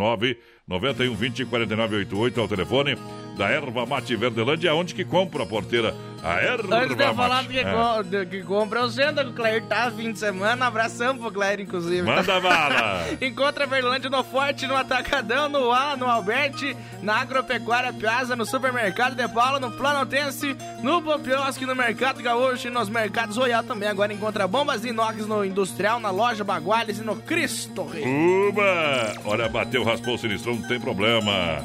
991 0.66 1.14
20 1.16 1.44
4988 1.46 2.40
ao 2.40 2.48
telefone 2.48 2.96
da 3.36 3.48
Erva 3.48 3.86
Mate 3.86 4.14
Verdelândia, 4.16 4.74
onde 4.74 4.94
que 4.94 5.04
compra 5.04 5.44
a 5.44 5.46
porteira 5.46 5.94
A 6.22 6.34
erva 6.42 6.76
Antes 6.76 6.94
de 6.94 7.02
eu 7.02 7.14
falar 7.14 7.42
do 7.42 7.48
que. 7.48 7.58
É. 7.58 8.02
do 8.02 8.26
que 8.26 8.42
compra, 8.42 8.80
eu 8.80 8.90
sento 8.90 9.24
que 9.24 9.30
o 9.30 9.32
Clair 9.32 9.64
tá 9.64 9.90
fim 9.90 10.12
de 10.12 10.18
semana. 10.18 10.66
Abração 10.66 11.16
pro 11.16 11.32
Clair, 11.32 11.60
inclusive. 11.60 12.02
Manda 12.02 12.38
bala. 12.38 13.06
Encontra 13.22 13.64
a 13.64 13.66
Verlândia 13.66 14.10
no 14.10 14.22
Forte, 14.22 14.66
no 14.66 14.76
Atacadão, 14.76 15.48
no 15.48 15.72
A, 15.72 15.96
no 15.96 16.06
Alberti, 16.06 16.76
na 17.02 17.22
Agropecuária 17.22 17.92
Piazza, 17.94 18.36
no 18.36 18.44
Supermercado 18.44 19.14
de 19.14 19.26
Paula, 19.28 19.58
no 19.58 19.70
Planaltense, 19.70 20.54
no 20.82 21.00
Popiosque, 21.00 21.64
no 21.64 21.74
Mercado 21.74 22.22
Gaúcho 22.22 22.68
e 22.68 22.70
nos 22.70 22.90
mercados 22.90 23.38
Royal 23.38 23.64
também. 23.64 23.88
Agora 23.88 24.12
encontra 24.12 24.46
bombas 24.46 24.84
inox 24.84 25.26
no 25.26 25.42
Industrial, 25.42 25.98
na 25.98 26.10
loja 26.10 26.44
Baguales 26.44 26.98
e 26.98 27.02
no 27.02 27.16
Cristo 27.16 27.86
Rei. 27.86 28.04
Uba! 28.04 29.14
Olha, 29.24 29.48
bateu, 29.48 29.82
raspou 29.82 30.14
o 30.16 30.18
sinistrão, 30.18 30.49
não 30.56 30.68
tem 30.68 30.80
problema. 30.80 31.62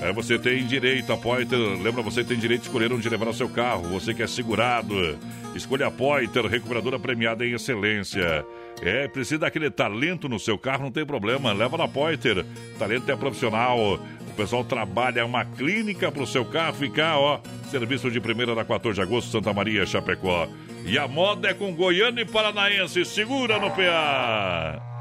É, 0.00 0.12
você 0.12 0.38
tem 0.38 0.66
direito, 0.66 1.12
a 1.12 1.16
Poiter, 1.16 1.58
lembra, 1.58 2.02
você 2.02 2.24
tem 2.24 2.38
direito 2.38 2.62
de 2.62 2.66
escolher 2.66 2.92
onde 2.92 3.08
levar 3.08 3.28
o 3.28 3.32
seu 3.32 3.48
carro. 3.48 3.84
Você 3.88 4.12
que 4.12 4.22
é 4.22 4.26
segurado, 4.26 4.94
escolha 5.54 5.86
a 5.86 5.90
Poiter, 5.90 6.44
recuperadora 6.46 6.98
premiada 6.98 7.46
em 7.46 7.54
excelência. 7.54 8.44
É, 8.82 9.08
precisa 9.08 9.38
daquele 9.40 9.70
talento 9.70 10.28
no 10.28 10.38
seu 10.38 10.58
carro, 10.58 10.84
não 10.84 10.90
tem 10.90 11.06
problema, 11.06 11.52
leva 11.52 11.78
na 11.78 11.88
Poiter. 11.88 12.44
Talento 12.78 13.10
é 13.10 13.16
profissional. 13.16 13.78
O 14.34 14.36
pessoal 14.36 14.64
trabalha 14.64 15.24
uma 15.24 15.44
clínica 15.44 16.10
para 16.10 16.22
o 16.22 16.26
seu 16.26 16.44
carro 16.44 16.74
ficar, 16.74 17.16
ó. 17.18 17.40
Serviço 17.70 18.10
de 18.10 18.20
primeira 18.20 18.54
da 18.54 18.64
14 18.64 18.96
de 18.96 19.02
agosto, 19.02 19.30
Santa 19.30 19.52
Maria, 19.52 19.86
Chapecó. 19.86 20.48
E 20.84 20.98
a 20.98 21.08
moda 21.08 21.48
é 21.48 21.54
com 21.54 21.72
Goiânia 21.72 22.22
e 22.22 22.26
Paranaense. 22.26 23.04
Segura 23.04 23.58
no 23.58 23.70
PA. 23.70 24.93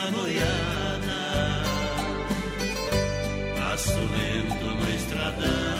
Boiada, 0.00 1.20
passo 3.58 3.98
lento 3.98 4.64
no 4.64 4.90
estradão. 4.94 5.71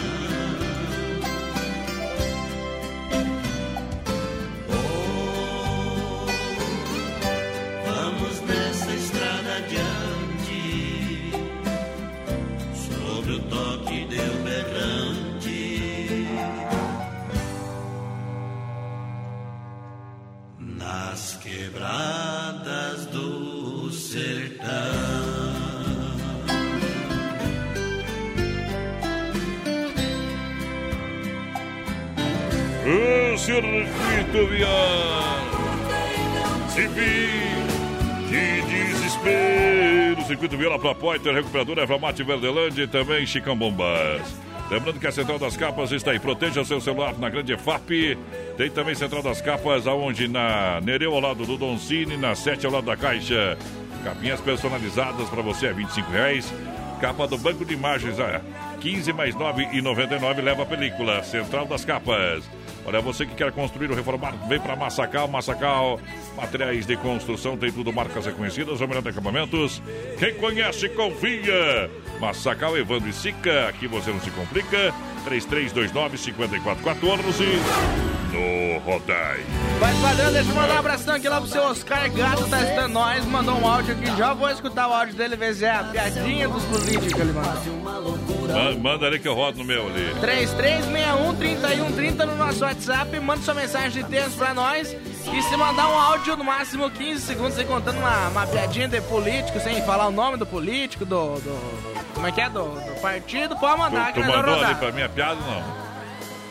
Viola 40.62 40.78
para 40.78 40.94
Poiter, 40.94 41.34
Recuperadora, 41.34 41.82
Evamate 41.82 42.22
Verdelândia 42.22 42.84
e 42.84 42.86
também 42.86 43.26
Chicão 43.26 43.56
Bombas. 43.56 44.22
Lembrando 44.70 45.01
que 45.01 45.09
a 45.09 45.10
Central 45.10 45.36
das 45.36 45.56
Capas 45.56 45.90
está 45.90 46.12
aí. 46.12 46.20
Proteja 46.20 46.64
seu 46.64 46.80
celular 46.80 47.18
na 47.18 47.28
grande 47.28 47.56
FAP. 47.56 48.16
Tem 48.56 48.70
também 48.70 48.94
Central 48.94 49.24
das 49.24 49.40
Capas, 49.40 49.89
aonde 49.89 50.28
na 50.28 50.80
Nereu 50.80 51.14
ao 51.14 51.20
lado 51.20 51.44
do 51.44 51.56
Doncini, 51.56 52.16
na 52.16 52.36
7 52.36 52.64
ao 52.64 52.70
lado 52.70 52.86
da 52.86 52.97
Caixa. 52.97 53.59
Capinhas 54.05 54.40
personalizadas 54.40 55.28
para 55.28 55.43
você 55.43 55.66
a 55.66 55.72
25 55.72 56.12
reais. 56.12 56.55
Capa 57.01 57.26
do 57.26 57.36
banco 57.39 57.64
de 57.64 57.74
imagens 57.74 58.20
a 58.20 58.40
15 58.80 59.12
mais 59.12 59.34
9,99 59.34 60.40
leva 60.44 60.62
a 60.62 60.66
película. 60.66 61.24
Central 61.24 61.66
das 61.66 61.84
Capas. 61.84 62.44
Olha, 62.84 63.00
você 63.00 63.24
que 63.24 63.34
quer 63.34 63.52
construir 63.52 63.90
ou 63.90 63.96
reformar, 63.96 64.32
vem 64.48 64.59
para 64.59 64.74
Massacal. 64.74 65.28
Massacal, 65.28 66.00
materiais 66.36 66.86
de 66.86 66.96
construção, 66.96 67.56
tem 67.56 67.70
tudo, 67.70 67.92
marcas 67.92 68.26
reconhecidas, 68.26 68.80
o 68.80 68.86
melhor 68.86 69.02
de 69.02 69.10
acabamentos. 69.10 69.80
Quem 70.18 70.34
conhece, 70.34 70.88
confia. 70.88 71.90
Massacal, 72.20 72.76
Evandro 72.76 73.09
e 73.09 73.12
Sica, 73.12 73.68
aqui 73.68 73.86
você 73.86 74.10
não 74.10 74.20
se 74.20 74.30
complica. 74.30 74.92
3329-5414 75.26 78.22
no 78.32 78.78
Rodai. 78.78 79.44
Vai 79.78 79.94
padrão, 80.00 80.32
deixa 80.32 80.50
eu 80.50 80.54
mandar 80.54 80.74
um 80.74 80.78
abração 80.78 81.14
aqui 81.14 81.28
lá 81.28 81.40
pro 81.40 81.50
seu 81.50 81.62
Oscar 81.62 82.10
Gato, 82.10 82.48
tá 82.48 82.60
estando 82.62 82.92
nós, 82.92 83.24
mandou 83.26 83.54
um 83.56 83.68
áudio 83.68 83.94
aqui, 83.94 84.06
já 84.16 84.32
vou 84.32 84.50
escutar 84.50 84.88
o 84.88 84.92
áudio 84.92 85.14
dele, 85.14 85.36
ver 85.36 85.54
se 85.54 85.64
é 85.64 85.70
a 85.70 85.84
piadinha 85.84 86.48
dos 86.48 86.64
políticos 86.64 87.12
que 87.12 87.20
ele 87.20 87.32
mandou. 87.32 88.16
Manda, 88.48 88.78
manda 88.78 89.06
ali 89.06 89.18
que 89.18 89.28
eu 89.28 89.34
rodo 89.34 89.59
no 89.59 89.64
meu 89.64 89.86
ali. 89.86 90.14
3361-3130 90.20 92.24
no 92.24 92.36
nosso 92.36 92.64
WhatsApp, 92.64 93.20
manda 93.20 93.42
sua 93.42 93.54
mensagem 93.54 94.02
de 94.02 94.09
texto 94.09 94.36
pra 94.36 94.54
nós 94.54 94.92
e 94.92 95.42
se 95.42 95.56
mandar 95.56 95.88
um 95.88 95.98
áudio 95.98 96.36
no 96.36 96.44
máximo 96.44 96.90
15 96.90 97.20
segundos, 97.20 97.59
aí 97.59 97.64
contando 97.64 97.98
uma, 97.98 98.28
uma 98.28 98.46
piadinha 98.46 98.88
de 98.88 99.00
político, 99.02 99.60
sem 99.60 99.82
falar 99.82 100.09
o 100.09 100.10
nome 100.10 100.36
do 100.36 100.46
político, 100.46 101.04
do... 101.04 101.34
do 101.36 101.92
como 102.14 102.26
é 102.26 102.32
que 102.32 102.40
é? 102.40 102.48
Do, 102.48 102.62
do 102.62 103.00
partido, 103.00 103.56
pode 103.56 103.78
mandar 103.78 104.12
Tu, 104.12 104.20
que 104.20 104.22
tu 104.22 104.28
mandou 104.28 104.54
ali 104.54 104.74
pra 104.76 104.92
mim 104.92 105.02
a 105.02 105.09
piada 105.09 105.40
não? 105.40 105.81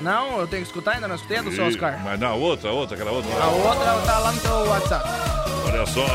Não, 0.02 0.40
eu 0.40 0.48
tenho 0.48 0.64
que 0.64 0.70
escutar 0.70 0.94
ainda, 0.94 1.08
não 1.08 1.16
escutei 1.16 1.38
a 1.38 1.42
do 1.42 1.52
seu 1.52 1.66
Oscar. 1.66 2.00
Mas 2.04 2.20
na 2.20 2.34
outra, 2.34 2.72
outra, 2.72 2.96
aquela 2.96 3.12
outra. 3.12 3.32
A 3.36 3.48
outra 3.48 4.02
tá 4.06 4.20
lá 4.20 4.32
no 4.32 4.40
teu 4.40 4.54
WhatsApp. 4.68 5.10
Olha 5.66 5.86
só, 5.86 6.06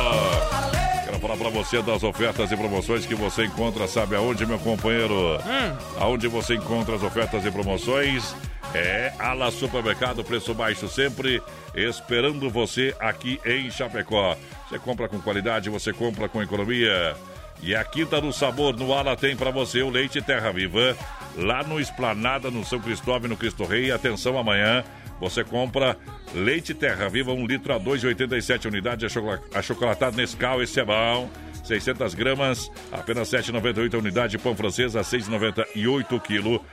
quero 1.05 1.19
falar 1.19 1.37
pra 1.37 1.51
você 1.51 1.81
das 1.83 2.03
ofertas 2.03 2.51
e 2.51 2.57
promoções 2.57 3.07
que 3.07 3.15
você 3.15 3.45
encontra, 3.45 3.87
sabe 3.87 4.17
aonde, 4.17 4.45
meu 4.45 4.59
companheiro? 4.59 5.39
Hum. 5.39 5.77
Aonde 6.01 6.27
você 6.29 6.55
encontra 6.55 6.97
as 6.97 7.03
ofertas 7.03 7.45
e 7.45 7.51
promoções? 7.51 8.35
É 8.75 9.13
Ala 9.19 9.51
Supermercado, 9.51 10.25
preço 10.25 10.53
baixo 10.53 10.89
sempre, 10.89 11.41
esperando 11.75 12.51
você 12.51 12.95
aqui 13.01 13.41
em 13.47 13.71
Chapecó. 13.71 14.37
Você 14.69 14.79
compra 14.79 15.09
com 15.09 15.21
qualidade, 15.21 15.71
você 15.71 15.93
compra 15.93 16.29
com 16.29 16.43
economia. 16.43 17.17
E 17.63 17.75
a 17.75 17.83
Quinta 17.85 18.21
do 18.21 18.33
Sabor 18.33 18.77
no 18.77 18.93
Ala 18.93 19.17
tem 19.17 19.35
para 19.37 19.51
você 19.51 19.83
o 19.83 19.91
leite 19.91 20.21
Terra 20.23 20.53
Viva. 20.53 20.97
Lá 21.37 21.63
no 21.63 21.81
Esplanada, 21.81 22.51
no 22.51 22.65
São 22.65 22.79
Cristóvão 22.81 23.29
no 23.29 23.37
Cristo 23.37 23.65
Rei. 23.65 23.91
Atenção, 23.91 24.39
amanhã 24.39 24.85
você 25.21 25.43
compra 25.43 25.97
leite 26.35 26.75
Terra 26.75 27.09
Viva, 27.09 27.33
1 27.33 27.47
litro 27.47 27.73
a 27.75 27.81
2,87 27.81 28.67
unidade, 28.67 29.07
achocola- 29.07 29.41
achocolatado 29.55 30.17
Nescau, 30.17 30.63
esse 30.63 30.79
é 30.81 30.85
bom. 30.85 31.31
600 31.65 32.15
gramas, 32.15 32.71
apenas 32.93 33.29
7,98 33.29 33.95
a 33.95 33.99
unidade. 33.99 34.39
Pão 34.39 34.55
francês 34.55 34.95
a 34.95 35.01
6,98 35.03 36.13
o 36.17 36.21
quilo. 36.21 36.65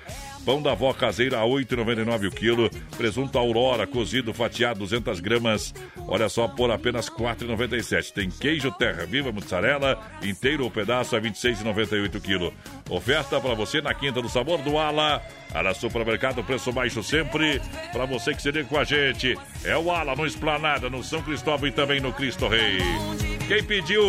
Pão 0.45 0.61
da 0.61 0.73
avó 0.73 0.93
caseira 0.93 1.39
a 1.39 1.43
8,99 1.43 2.27
o 2.27 2.31
quilo. 2.31 2.69
Presunto 2.97 3.37
Aurora 3.37 3.87
cozido 3.87 4.33
fatiado 4.33 4.79
200 4.79 5.19
gramas. 5.19 5.73
Olha 6.07 6.27
só, 6.27 6.47
por 6.47 6.69
apenas 6.69 7.09
4,97. 7.09 8.11
Tem 8.11 8.29
queijo 8.29 8.71
terra 8.71 9.05
viva 9.05 9.31
mussarela 9.31 9.99
inteiro 10.21 10.65
ou 10.65 10.71
pedaço 10.71 11.15
a 11.15 11.21
26,98 11.21 12.15
o 12.15 12.21
quilo. 12.21 12.53
Oferta 12.89 13.39
para 13.39 13.53
você 13.53 13.81
na 13.81 13.93
Quinta 13.93 14.21
do 14.21 14.27
Sabor 14.27 14.61
do 14.61 14.77
Ala. 14.77 15.21
Ala 15.53 15.73
Supermercado, 15.73 16.43
preço 16.43 16.71
baixo 16.71 17.01
sempre. 17.01 17.61
Para 17.91 18.05
você 18.05 18.33
que 18.33 18.41
se 18.41 18.51
liga 18.51 18.67
com 18.67 18.77
a 18.77 18.83
gente. 18.83 19.37
É 19.63 19.77
o 19.77 19.91
Ala 19.91 20.15
no 20.15 20.25
Esplanada, 20.25 20.89
no 20.89 21.03
São 21.03 21.21
Cristóvão 21.21 21.67
e 21.67 21.71
também 21.71 22.01
no 22.01 22.11
Cristo 22.11 22.47
Rei. 22.47 22.79
Quem 23.47 23.63
pediu? 23.63 24.03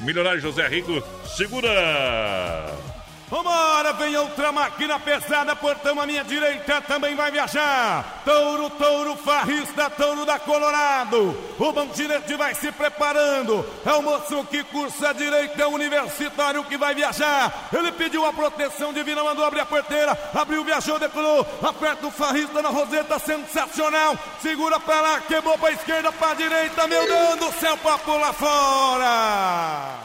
Milionário 0.00 0.40
José 0.40 0.66
Rico, 0.68 1.02
segura! 1.24 3.03
Vambora, 3.34 3.92
vem 3.94 4.16
outra 4.16 4.52
máquina 4.52 5.00
pesada, 5.00 5.56
portão 5.56 6.00
à 6.00 6.06
minha 6.06 6.22
direita 6.22 6.80
também 6.82 7.16
vai 7.16 7.32
viajar. 7.32 8.22
Touro, 8.24 8.70
touro, 8.70 9.16
farrista, 9.16 9.90
touro 9.90 10.24
da 10.24 10.38
Colorado. 10.38 11.36
O 11.58 11.72
bandirete 11.72 12.36
vai 12.36 12.54
se 12.54 12.70
preparando. 12.70 13.66
É 13.84 13.90
o 13.90 14.02
moço 14.02 14.44
que 14.44 14.62
cursa 14.62 15.08
a 15.08 15.12
direita, 15.12 15.60
é 15.60 15.66
o 15.66 15.70
universitário 15.70 16.62
que 16.62 16.78
vai 16.78 16.94
viajar. 16.94 17.52
Ele 17.72 17.90
pediu 17.90 18.24
a 18.24 18.32
proteção 18.32 18.92
divina, 18.92 19.24
mandou 19.24 19.44
abrir 19.44 19.62
a 19.62 19.66
porteira. 19.66 20.16
Abriu, 20.32 20.62
viajou, 20.62 21.00
decolou. 21.00 21.44
Aperta 21.60 22.06
o 22.06 22.12
farrista 22.12 22.62
na 22.62 22.68
roseta, 22.68 23.18
sensacional. 23.18 24.16
Segura 24.40 24.78
pra 24.78 25.00
lá, 25.00 25.20
quebrou 25.22 25.58
pra 25.58 25.72
esquerda, 25.72 26.12
pra 26.12 26.34
direita. 26.34 26.86
Meu 26.86 27.04
Deus 27.04 27.36
do 27.40 27.58
céu, 27.58 27.76
pra 27.78 27.98
pular 27.98 28.32
fora. 28.32 30.03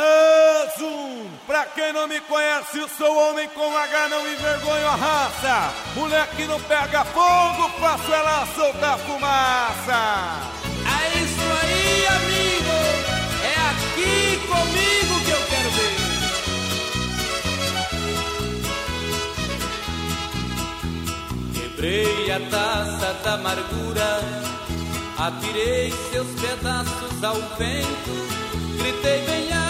Azul, 0.00 1.30
pra 1.46 1.64
quem 1.66 1.92
não 1.92 2.06
me 2.08 2.20
conhece, 2.20 2.78
eu 2.78 2.88
sou 2.88 3.14
homem 3.16 3.48
com 3.50 3.76
H, 3.76 4.08
não 4.08 4.26
envergonho 4.32 4.86
a 4.86 4.96
raça. 4.96 5.72
Moleque 5.94 6.44
não 6.46 6.60
pega 6.62 7.04
fogo, 7.04 7.68
faço 7.80 8.12
ela 8.12 8.46
soltar 8.54 8.98
fumaça. 8.98 10.38
É 10.86 11.18
isso 11.18 11.40
aí, 11.62 12.06
amigo. 12.06 12.76
É 13.44 13.54
aqui 13.70 14.40
comigo 14.46 15.14
que 15.24 15.30
eu 15.30 15.42
quero 15.50 15.70
ver. 15.70 15.96
Quebrei 21.54 22.30
a 22.32 22.40
taça 22.50 23.12
da 23.22 23.34
amargura, 23.34 24.20
atirei 25.18 25.92
seus 26.10 26.28
pedaços 26.40 27.24
ao 27.24 27.36
vento. 27.58 28.14
Gritei 28.78 29.20
bem 29.26 29.52
alto, 29.52 29.69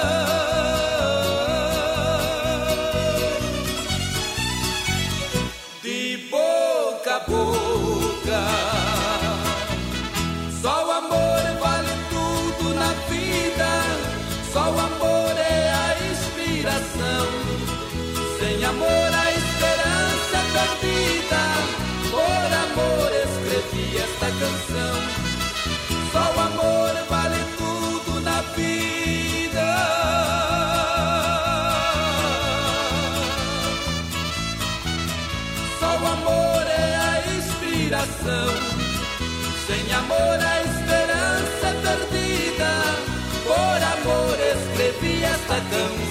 Canção. 24.27 24.95
Só 26.11 26.19
o 26.19 26.39
amor 26.39 26.93
vale 27.09 27.43
tudo 27.57 28.21
na 28.21 28.41
vida. 28.55 29.69
Só 35.79 35.87
o 35.87 36.07
amor 36.07 36.67
é 36.67 36.95
a 36.95 37.23
inspiração. 37.35 38.49
Sem 39.67 39.93
amor 39.93 40.37
a 40.39 40.61
esperança 40.61 41.67
é 41.67 41.73
perdida. 41.81 42.71
Por 43.43 43.79
amor 43.93 44.37
escrevi 44.39 45.23
esta 45.23 45.55
canção. 45.55 46.10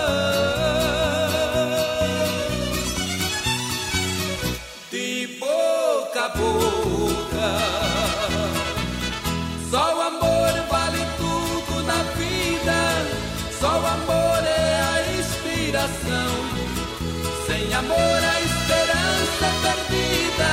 Amor 17.81 18.21
a 18.23 18.41
esperança 18.41 19.47
perdida. 19.61 20.51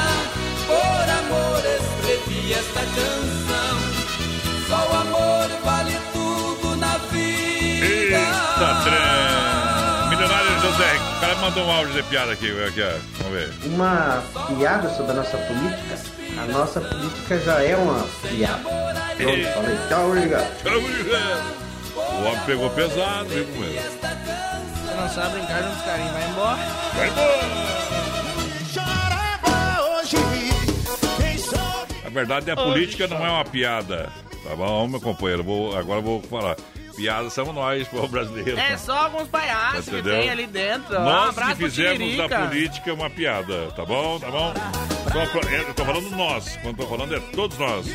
Por 0.67 1.07
amor 1.21 1.63
escrevi 1.65 2.53
esta 2.53 2.81
canção. 2.81 3.77
Só 4.67 4.89
o 4.91 4.97
amor 4.97 5.49
vale 5.65 5.97
tudo 6.13 6.77
na 6.77 6.97
vida. 7.11 7.87
Eita, 7.87 8.83
trem. 8.85 10.09
Milionário 10.09 10.61
José, 10.61 10.95
o 11.17 11.21
cara 11.21 11.35
mandou 11.37 11.67
um 11.67 11.71
áudio 11.71 11.95
de 11.95 12.03
piada 12.05 12.33
aqui, 12.33 12.51
aqui 12.67 12.83
ó. 12.83 12.99
vamos 13.19 13.33
ver. 13.33 13.51
Uma 13.65 14.23
piada 14.57 14.89
sobre 14.95 15.13
a 15.13 15.15
nossa 15.15 15.37
política. 15.37 16.19
A 16.41 16.47
nossa 16.47 16.81
política 16.81 17.39
já 17.41 17.63
é 17.63 17.77
uma 17.77 18.07
piada. 18.23 18.63
Pronto, 19.17 19.49
falei. 19.55 19.79
Tchau, 19.89 20.07
obrigado. 20.09 20.63
Tchau, 20.63 20.79
obrigado. 20.79 21.69
O 21.95 22.25
homem 22.25 22.41
pegou 22.47 22.71
pesado, 22.71 23.29
viu 23.29 23.45
com 23.45 23.65
ele. 23.65 23.98
Sabe 25.15 25.39
brincar 25.39 25.63
junto 25.63 25.73
com 25.75 25.79
os 25.81 25.85
carinhos, 25.85 26.13
vai 26.13 26.29
embora. 26.31 26.59
Vai 26.95 27.09
embora. 27.09 27.69
Na 32.05 32.11
verdade, 32.11 32.51
a 32.51 32.57
política 32.57 33.07
não 33.07 33.25
é 33.25 33.31
uma 33.31 33.45
piada. 33.45 34.11
Tá 34.49 34.55
bom, 34.57 34.87
meu 34.89 35.01
companheiro? 35.01 35.43
Vou, 35.45 35.77
agora 35.77 35.99
eu 35.99 36.03
vou 36.03 36.23
falar. 36.23 36.57
Piada 36.97 37.31
somos 37.31 37.55
nós, 37.55 37.87
povo 37.87 38.09
brasileiro. 38.09 38.59
É 38.59 38.77
só 38.77 39.05
alguns 39.05 39.29
palhaços 39.29 39.85
que 39.89 40.03
tem 40.03 40.31
ali 40.31 40.47
dentro. 40.49 40.97
ó. 40.97 41.01
um 41.01 41.05
Nós 41.05 41.29
abraço 41.31 41.57
que 41.57 41.65
fizemos 41.71 42.17
da 42.17 42.29
política 42.29 42.93
uma 42.95 43.09
piada, 43.11 43.71
tá 43.77 43.85
bom? 43.85 44.19
Tá 44.19 44.31
bom? 44.31 44.53
Só 45.13 45.27
pra- 45.27 45.51
eu 45.53 45.75
tô 45.75 45.85
falando 45.85 46.11
nós. 46.11 46.57
Quando 46.63 46.77
tô 46.77 46.87
falando 46.87 47.15
é 47.15 47.21
todos 47.21 47.57
nós. 47.59 47.87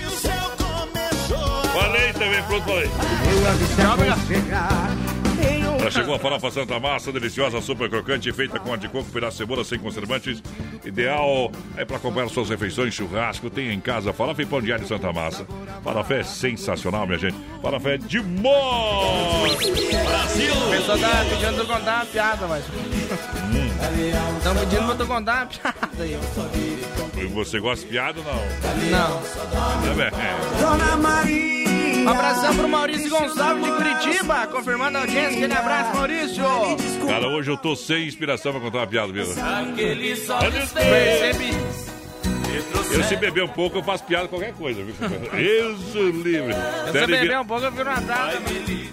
Falei 1.73 2.13
também, 2.13 2.43
pronto, 2.43 2.63
falei. 2.65 2.89
Já 5.83 5.91
chegou 5.91 6.15
a 6.15 6.19
farofa 6.19 6.49
Santa 6.49 6.79
Massa, 6.79 7.11
deliciosa, 7.11 7.59
super 7.61 7.89
crocante, 7.89 8.31
feita 8.31 8.57
com 8.59 8.73
a 8.73 8.77
de 8.77 8.87
coco, 8.87 9.09
pedaço 9.11 9.33
de 9.33 9.37
cebola, 9.39 9.63
sem 9.65 9.77
conservantes. 9.77 10.41
Ideal 10.85 11.51
é 11.75 11.83
para 11.83 11.97
acompanhar 11.97 12.29
suas 12.29 12.49
refeições, 12.49 12.93
churrasco, 12.93 13.49
tem 13.49 13.71
em 13.71 13.79
casa 13.81 14.13
farofa 14.13 14.41
e 14.41 14.45
pão 14.45 14.61
de 14.61 14.71
alho 14.71 14.87
Santa 14.87 15.11
Massa. 15.11 15.45
Farofa 15.83 16.13
é 16.13 16.23
sensacional, 16.23 17.05
minha 17.05 17.19
gente. 17.19 17.35
Farofa 17.61 17.89
é 17.89 17.97
demais! 17.97 18.43
O 19.53 20.69
pessoal 20.71 20.97
tá 20.97 21.25
pedindo 21.29 21.65
pra 21.65 21.77
contar 21.77 21.95
uma 21.95 22.05
piada, 22.05 22.47
mas. 22.47 22.63
Estão 24.37 24.55
pedindo 24.55 24.85
pra 24.85 24.95
tu 24.95 25.05
contar 25.05 25.35
uma 25.35 25.45
piada 25.47 26.03
aí. 26.03 26.17
E 27.17 27.25
Você 27.25 27.59
gosta 27.59 27.85
de 27.85 27.91
piada 27.91 28.19
ou 28.19 28.25
não? 28.25 28.33
Não. 28.89 29.21
Tá 29.21 29.93
bem. 29.95 30.11
Dona 30.59 30.95
Maria. 30.97 31.62
Um 32.03 32.09
abração 32.09 32.55
pro 32.55 32.67
Maurício 32.67 33.09
Gonçalves 33.09 33.63
de 33.63 33.71
Curitiba, 33.71 34.47
confirmando 34.47 34.97
a 34.97 35.01
audiência. 35.01 35.37
Aquele 35.37 35.53
abraço, 35.53 35.95
Maurício. 35.95 36.43
Cara, 37.07 37.27
hoje 37.27 37.49
eu 37.51 37.57
tô 37.57 37.75
sem 37.75 38.05
inspiração 38.07 38.51
pra 38.51 38.61
contar 38.61 38.79
uma 38.79 38.87
piada, 38.87 39.07
olhos 39.07 40.71
Percebi. 40.73 41.53
Eu 42.93 43.03
se 43.03 43.15
beber 43.15 43.43
um 43.43 43.47
pouco, 43.47 43.79
eu 43.79 43.83
faço 43.83 44.03
piada 44.03 44.27
qualquer 44.27 44.53
coisa, 44.53 44.83
viu? 44.83 44.93
Eu 45.39 45.75
sou 45.77 46.09
livre. 46.09 46.53
Se 46.85 46.91
Televi- 46.91 47.21
beber 47.21 47.39
um 47.39 47.45
pouco, 47.45 47.65
eu 47.65 47.71
viro 47.71 47.89
uma 47.89 47.99
data. 48.01 48.37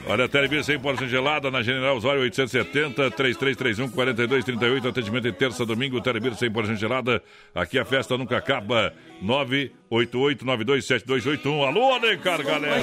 Olha, 0.06 0.26
Televisa 0.28 0.72
100% 0.72 1.06
gelada 1.06 1.50
na 1.50 1.60
General 1.62 1.94
Osório 1.96 2.22
870 2.22 3.10
3331 3.10 3.90
4238. 3.90 4.88
Atendimento 4.88 5.28
em 5.28 5.32
terça, 5.32 5.66
domingo. 5.66 6.00
Televisa 6.00 6.36
100% 6.36 6.76
gelada. 6.76 7.22
Aqui 7.54 7.78
a 7.78 7.84
festa 7.84 8.16
nunca 8.16 8.38
acaba. 8.38 8.94
988927281. 9.22 11.66
Alô, 11.66 11.92
Alencar, 11.92 12.42
galera. 12.44 12.82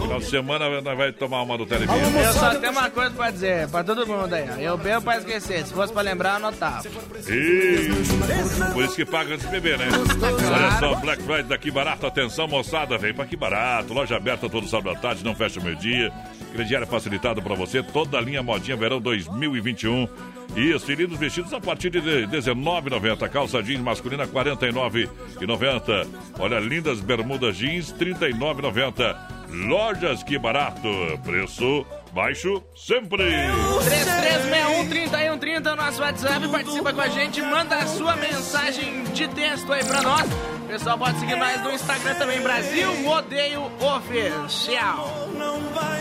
Final 0.00 0.18
de 0.18 0.24
semana 0.24 0.80
nós 0.80 0.96
vai 0.96 1.12
tomar 1.12 1.42
uma 1.42 1.58
do 1.58 1.66
Televisa. 1.66 2.18
Eu 2.18 2.32
só 2.32 2.54
tenho 2.54 2.72
uma 2.72 2.88
coisa 2.90 3.10
pra 3.10 3.30
dizer 3.30 3.68
pra 3.68 3.84
todo 3.84 4.06
mundo 4.06 4.32
aí. 4.32 4.64
Eu 4.64 4.78
bebo 4.78 5.02
pra 5.02 5.18
esquecer. 5.18 5.66
Se 5.66 5.74
fosse 5.74 5.92
pra 5.92 6.00
lembrar, 6.02 6.36
anotava. 6.36 6.88
Isso. 6.88 8.72
Por 8.72 8.84
isso 8.84 8.96
que 8.96 9.04
paga 9.04 9.34
antes 9.34 9.44
de 9.44 9.52
beber, 9.52 9.76
né? 9.78 9.88
Olha 9.92 10.78
só, 10.78 10.94
Black 10.96 11.22
Friday 11.22 11.44
daqui 11.44 11.70
barato. 11.70 12.06
Atenção, 12.06 12.48
moçada, 12.48 12.96
vem 12.96 13.12
pra 13.12 13.24
aqui 13.24 13.36
barato. 13.36 13.92
Loja 13.92 14.16
aberta 14.16 14.48
todo 14.48 14.66
sábado 14.68 14.96
à 14.96 14.98
tarde, 14.98 15.22
não 15.24 15.34
fecha 15.34 15.60
o 15.60 15.62
meio-dia. 15.62 16.10
Crediário 16.52 16.86
facilitado 16.86 17.42
pra 17.42 17.54
você. 17.54 17.82
Toda 17.82 18.16
a 18.16 18.20
linha 18.20 18.42
modinha 18.42 18.76
verão 18.76 19.00
2021. 19.00 20.08
Isso, 20.54 20.90
e 20.90 20.94
lindos 20.94 21.18
vestidos 21.18 21.52
a 21.52 21.60
partir 21.60 21.90
de 21.90 21.98
R$19,90. 21.98 23.28
Calça 23.28 23.62
jeans 23.62 23.80
masculina 23.80 24.24
R$ 24.24 24.30
49,90. 24.30 26.06
Olha, 26.38 26.58
lindas 26.58 27.00
bermudas 27.00 27.56
jeans 27.56 27.90
R$ 27.90 28.14
39,90. 28.14 29.16
Lojas 29.68 30.22
que 30.22 30.38
barato. 30.38 30.88
Preço 31.24 31.86
baixo 32.12 32.62
sempre. 32.74 33.22
3361-3130 34.88 35.76
nosso 35.76 36.00
WhatsApp, 36.00 36.48
participa 36.48 36.92
com 36.92 37.00
a 37.00 37.08
gente, 37.08 37.42
manda 37.42 37.76
a 37.76 37.86
sua 37.86 38.16
mensagem 38.16 39.04
de 39.04 39.28
texto 39.28 39.72
aí 39.72 39.84
pra 39.84 40.02
nós. 40.02 40.55
Pessoal 40.66 40.98
pode 40.98 41.18
seguir 41.20 41.36
nós 41.36 41.62
no 41.62 41.70
Instagram 41.70 42.14
também, 42.16 42.40
Brasil 42.40 42.92
Rodeio 43.04 43.70
Oficial. 43.80 45.28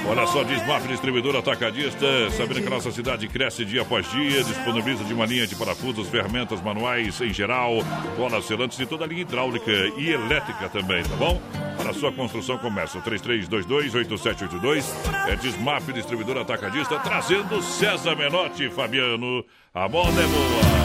Olha 0.07 0.27
só, 0.27 0.43
Dismaf 0.43 0.87
Distribuidor 0.87 1.35
Atacadista, 1.35 2.05
sabendo 2.31 2.61
que 2.61 2.67
a 2.67 2.71
nossa 2.71 2.91
cidade 2.91 3.27
cresce 3.27 3.63
dia 3.63 3.83
após 3.83 4.09
dia, 4.11 4.43
disponibiliza 4.43 5.03
de 5.03 5.13
uma 5.13 5.25
linha 5.25 5.45
de 5.45 5.55
parafusos, 5.55 6.09
ferramentas 6.09 6.61
manuais 6.61 7.21
em 7.21 7.33
geral, 7.33 7.73
colas 8.15 8.45
selantes 8.45 8.79
e 8.79 8.85
toda 8.85 9.05
a 9.05 9.07
linha 9.07 9.21
hidráulica 9.21 9.71
e 9.97 10.09
elétrica 10.09 10.67
também, 10.69 11.03
tá 11.03 11.15
bom? 11.15 11.41
Para 11.77 11.93
sua 11.93 12.11
construção 12.11 12.57
começa 12.57 12.99
3322-8782, 13.01 14.85
é 15.27 15.35
Dismaf 15.35 15.93
Distribuidor 15.93 16.37
Atacadista, 16.37 16.99
trazendo 16.99 17.61
César 17.61 18.15
Menotti 18.15 18.69
Fabiano. 18.69 19.45
A 19.73 19.87
moda 19.87 20.21
é 20.21 20.27
boa. 20.27 20.84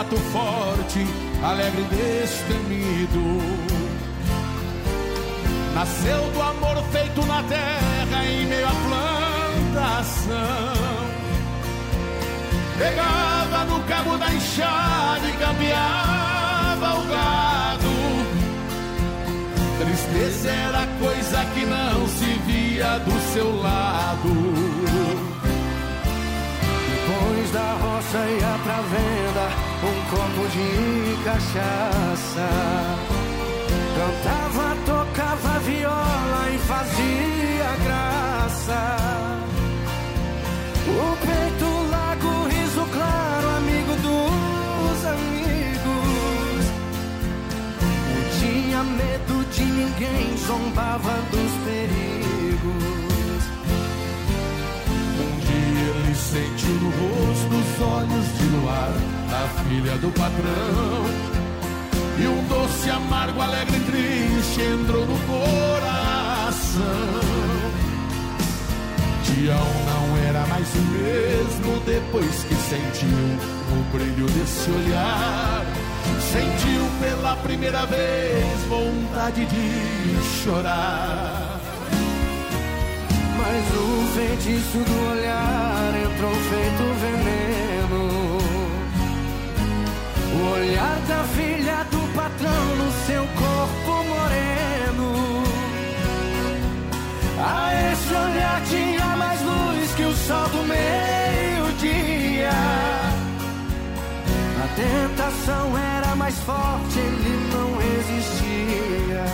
Mulato 0.00 0.16
forte, 0.32 1.06
alegre 1.42 1.82
e 1.82 1.84
destemido. 1.94 3.20
Nasceu 5.74 6.30
do 6.32 6.42
amor 6.42 6.82
feito 6.90 7.26
na 7.26 7.42
terra 7.42 8.24
em 8.24 8.46
meio 8.46 8.66
à 8.66 8.72
plantação. 9.74 11.10
Pegava 12.78 13.64
no 13.66 13.80
cabo 13.84 14.16
da 14.16 14.32
enxada 14.32 15.28
e 15.28 15.32
campeava 15.32 16.94
o 16.98 17.06
gado. 17.08 17.90
Tristeza 19.78 20.50
era 20.50 20.86
coisa 20.98 21.44
que 21.54 21.66
não 21.66 22.08
se 22.08 22.38
via 22.46 22.98
do 23.00 23.32
seu 23.32 23.60
lado. 23.60 24.30
Depois 26.90 27.50
da 27.52 27.72
roça 27.74 28.18
ia 28.18 28.58
pra 28.64 28.80
venda 28.82 29.69
um 29.82 30.10
copo 30.10 30.48
de 30.48 31.24
cachaça. 31.24 32.48
Cantava, 33.96 34.76
tocava 34.86 35.58
viola 35.60 36.50
e 36.54 36.58
fazia 36.58 37.76
graça. 37.84 38.96
O 40.86 41.16
peito 41.26 41.90
largo, 41.90 42.48
riso 42.48 42.86
claro, 42.92 43.48
amigo 43.56 43.94
dos 43.96 45.04
amigos. 45.06 46.64
Não 48.10 48.22
tinha 48.40 48.82
medo 48.84 49.44
de 49.50 49.64
ninguém, 49.64 50.36
zombava 50.46 51.14
dos 51.30 51.52
perigos. 51.64 53.42
Um 55.20 55.32
dia 55.40 55.90
ele 55.94 56.14
sentiu 56.14 56.74
no 56.74 56.90
rosto 56.90 57.54
os 57.56 57.80
olhos 57.82 58.38
de 58.38 58.44
luar 58.56 59.19
filha 59.48 59.96
do 59.98 60.10
patrão. 60.12 61.30
doce, 62.48 62.90
amargo, 62.90 63.40
alegre 63.40 63.76
e 63.76 63.80
triste 63.80 64.60
entrou 64.60 65.06
no 65.06 65.18
coração. 65.20 66.80
Tião 69.24 69.68
não 69.86 70.28
era 70.28 70.46
mais 70.46 70.68
o 70.74 70.82
mesmo 70.92 71.80
depois 71.86 72.44
que 72.44 72.54
sentiu 72.54 73.18
o 73.70 73.82
brilho 73.92 74.26
desse 74.26 74.70
olhar. 74.70 75.64
Sentiu 76.20 76.88
pela 77.00 77.36
primeira 77.36 77.86
vez 77.86 78.60
vontade 78.68 79.46
de 79.46 80.42
chorar. 80.44 81.60
Mas 83.36 83.64
o 83.74 84.06
feitiço 84.14 84.78
do 84.78 85.10
olhar 85.10 85.92
entrou 86.04 86.34
feito 86.34 86.82
veneno. 87.00 87.39
O 90.40 90.52
olhar 90.52 90.98
da 91.06 91.24
filha 91.36 91.84
do 91.90 92.00
patrão 92.14 92.76
no 92.76 92.90
seu 93.06 93.26
corpo 93.26 94.04
moreno. 94.08 95.44
A 97.38 97.92
esse 97.92 98.14
olhar 98.14 98.62
tinha 98.64 99.16
mais 99.16 99.40
luz 99.42 99.92
que 99.94 100.04
o 100.04 100.14
sol 100.14 100.48
do 100.48 100.62
meio-dia. 100.66 102.50
A 104.62 104.68
tentação 104.76 105.78
era 105.78 106.16
mais 106.16 106.38
forte, 106.40 106.98
ele 106.98 107.50
não 107.52 107.76
resistia. 107.76 109.24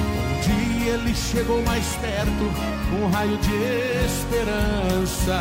Um 0.00 0.40
dia 0.40 0.94
ele 0.94 1.14
chegou 1.14 1.62
mais 1.62 1.86
perto, 1.96 2.44
um 2.98 3.10
raio 3.10 3.36
de 3.38 3.54
esperança. 4.06 5.38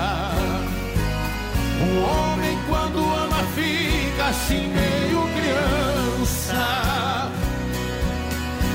Um 1.78 2.02
homem 2.04 2.55
quando 2.68 3.00
ama 3.00 3.44
fica 3.56 4.26
assim 4.26 4.68
meio 4.68 5.22
criança. 5.36 7.32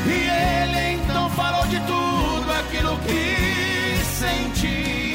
E 0.07 0.11
ele 0.11 1.03
então 1.03 1.29
falou 1.31 1.67
de 1.67 1.79
tudo 1.81 2.53
aquilo 2.53 2.97
que 2.99 4.05
sentia. 4.19 5.11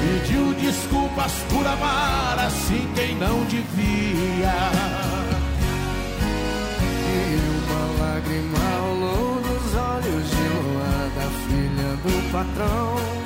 Pediu 0.00 0.54
desculpas 0.54 1.32
por 1.50 1.66
amar 1.66 2.38
assim 2.46 2.90
quem 2.94 3.16
não 3.16 3.44
devia. 3.44 4.54
E 7.08 7.40
uma 7.58 8.04
lágrima 8.04 8.58
rolou 8.80 9.40
nos 9.40 9.74
olhos 9.74 10.30
de 10.30 10.42
Lua 10.48 11.10
da 11.16 11.28
filha 11.46 11.96
do 11.96 12.32
patrão. 12.32 13.21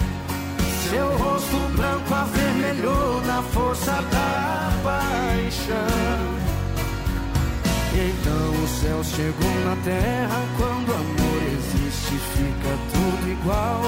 Seu 0.97 1.09
rosto 1.19 1.59
branco 1.77 2.15
avermelhou 2.15 3.21
na 3.27 3.43
força 3.43 3.93
da 3.93 4.73
paixão. 4.83 5.77
Então 7.93 8.65
o 8.65 8.69
céu 8.81 9.05
chegou 9.05 9.55
na 9.67 9.77
terra. 9.85 10.43
Quando 10.57 10.95
amor 10.95 11.43
existe, 11.53 12.15
fica 12.35 12.79
tudo 12.95 13.31
igual. 13.31 13.83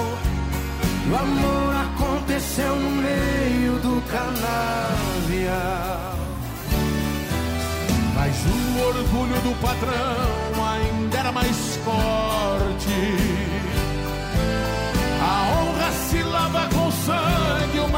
O 1.10 1.16
amor 1.16 1.76
aconteceu 1.86 2.76
no 2.76 2.90
meio 2.90 3.78
do 3.78 4.02
canavial. 4.12 5.48
Mas 8.16 8.36
o 8.44 8.80
orgulho 8.86 9.40
do 9.40 9.54
patrão 9.62 10.62
ainda 10.74 11.18
era 11.18 11.32
mais 11.32 11.78
forte. 11.86 13.48
A 15.22 15.52
honra 15.52 15.90
se 16.10 16.22
lava 16.22 16.68
com 16.68 16.77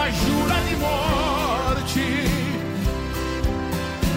uma 0.01 0.11
jura 0.11 0.55
de 0.67 0.77
morte. 0.77 2.07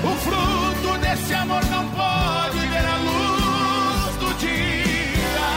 O 0.01 0.11
fruto 0.23 0.97
desse 0.99 1.33
amor 1.33 1.63
não 1.65 1.85
pode 1.89 2.59
ver 2.59 2.85
a 2.85 2.97
luz 3.07 4.15
do 4.21 4.33
dia. 4.39 5.49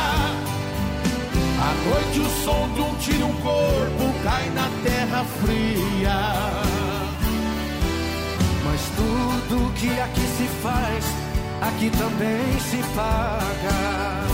À 1.62 1.72
noite 1.88 2.20
o 2.20 2.44
som 2.44 2.68
de 2.74 2.80
um 2.80 2.94
tiro, 2.96 3.26
um 3.26 3.34
corpo 3.34 4.14
cai 4.24 4.50
na 4.50 4.68
terra 4.82 5.24
fria. 5.40 6.18
Mas 8.64 8.80
tudo 8.96 9.72
que 9.74 10.00
aqui 10.00 10.26
se 10.36 10.48
faz, 10.60 11.04
aqui 11.62 11.90
também 11.90 12.58
se 12.68 12.78
paga. 12.96 14.26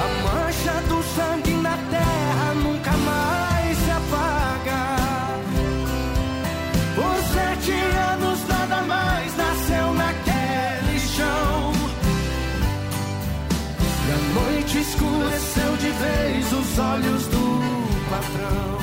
A 0.00 0.08
mancha 0.22 0.72
do 0.88 1.02
sangue 1.14 1.52
na 1.52 1.76
terra 1.90 2.54
nunca 2.54 2.77
olhos 16.78 17.26
do 17.28 17.44
patrão. 18.10 18.78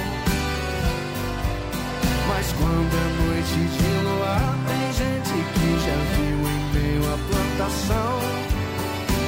Mas 2.27 2.51
quando 2.53 2.93
é 2.93 3.07
noite 3.23 3.59
de 3.75 3.89
luar, 4.03 4.55
tem 4.67 4.85
gente 4.93 5.35
que 5.53 5.67
já 5.85 5.97
viu 6.15 6.39
em 6.51 6.61
meio 6.73 7.03
à 7.13 7.17
plantação 7.29 8.15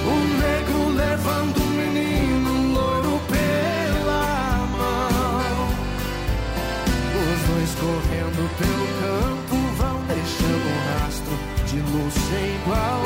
um 0.07 0.23
negro 0.39 0.89
levando 0.95 1.57
um 1.61 1.69
menino 1.69 2.73
louro 2.73 3.21
pela 3.27 4.23
mão. 4.77 5.69
Os 7.23 7.39
dois 7.47 7.71
correndo 7.75 8.41
pelo 8.57 8.87
campo 9.01 9.55
vão 9.77 9.97
deixando 10.07 10.67
um 10.67 10.79
rastro 10.99 11.35
de 11.67 11.77
luz 11.91 12.13
sem 12.13 12.55
igual. 12.55 13.01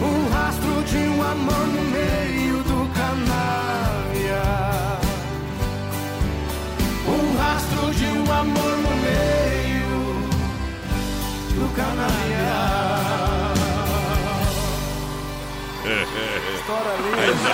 Um 0.00 0.28
rastro 0.32 0.82
de 0.84 0.98
um 1.08 1.22
amor 1.22 1.66
no 1.66 1.82
meio 1.90 2.62
do 2.62 2.94
canavial. 2.94 3.67
Rastro 7.48 7.90
de 7.94 8.04
um 8.04 8.32
amor 8.32 8.76
no 8.76 8.90
meio 8.96 10.28
do 11.54 11.68
canavial. 11.74 13.54
História 16.54 16.94
linda. 17.04 17.52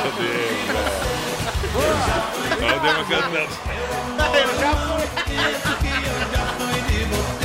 Olha 2.62 2.76
o 2.76 2.80
Dema 2.80 3.04
cantando. 3.04 3.54
Eu 4.34 4.50
já 4.60 4.72
fui 4.74 5.06
que 5.24 5.90
eu 6.10 6.18
já 6.32 6.44
fui 6.58 6.78
de 6.88 7.00
você. 7.04 7.44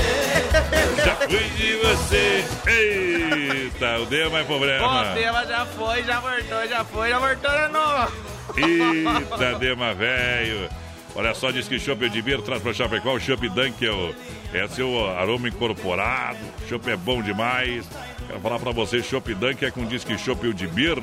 Já 1.05 1.15
fui 1.15 1.45
de 1.49 1.69
você. 1.77 2.27
Eita, 2.65 3.89
o 3.99 4.05
Dema 4.07 4.39
é 4.39 4.43
problema. 4.43 5.11
O 5.11 5.13
tema 5.13 5.45
já 5.45 5.65
foi, 5.67 6.03
já 6.03 6.19
voltou, 6.19 6.67
já 6.67 6.84
foi, 6.84 7.09
já 7.09 7.19
voltou 7.19 7.51
de 7.51 7.67
novo. 7.67 8.11
Eita, 8.57 9.59
Dema 9.59 9.93
velho. 9.93 10.69
Olha 11.15 11.34
só, 11.34 11.52
diz 11.52 11.68
que 11.68 11.80
Chopp 11.80 12.03
Edmir 12.06 12.41
traz 12.41 12.61
pra 12.61 12.73
Chapecó 12.73 13.14
o 13.14 13.19
Chopp 13.19 13.48
Dunkel. 13.49 14.14
É 14.53 14.68
seu 14.68 15.10
aroma 15.10 15.48
incorporado. 15.49 16.38
Chopp 16.68 16.90
é 16.90 16.95
bom 16.95 17.22
demais. 17.22 17.86
Quero 18.27 18.40
falar 18.40 18.60
pra 18.60 18.72
você, 18.72 19.02
Chopp 19.02 19.34
Dunkel 19.34 19.68
é 19.68 19.72
com 19.72 19.86
disque 19.86 20.18
Chopp 20.18 20.45
Edmir. 20.48 20.98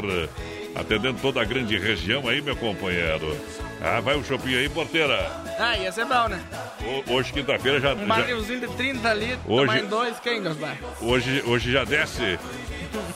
Atendendo 0.74 1.18
toda 1.20 1.40
a 1.40 1.44
grande 1.44 1.76
região 1.78 2.28
aí, 2.28 2.40
meu 2.42 2.54
companheiro. 2.54 3.36
Ah, 3.82 4.00
vai 4.00 4.14
o 4.16 4.22
shopping 4.24 4.54
aí, 4.54 4.68
porteira. 4.68 5.30
Ah, 5.58 5.76
ia 5.76 5.90
ser 5.90 6.04
bom, 6.04 6.28
né? 6.28 6.38
Ho- 7.08 7.14
Hoje, 7.14 7.32
quinta-feira, 7.32 7.80
já, 7.80 7.94
Um 7.94 8.00
já, 8.00 8.04
barrilzinho 8.06 8.60
de 8.60 8.68
30 8.68 9.14
litros, 9.14 9.40
Hoje- 9.46 9.82
2, 9.82 10.20
quem 10.20 10.42
vai? 10.42 10.78
hoje, 11.00 11.42
hoje 11.46 11.72
já 11.72 11.82
desce. 11.84 12.38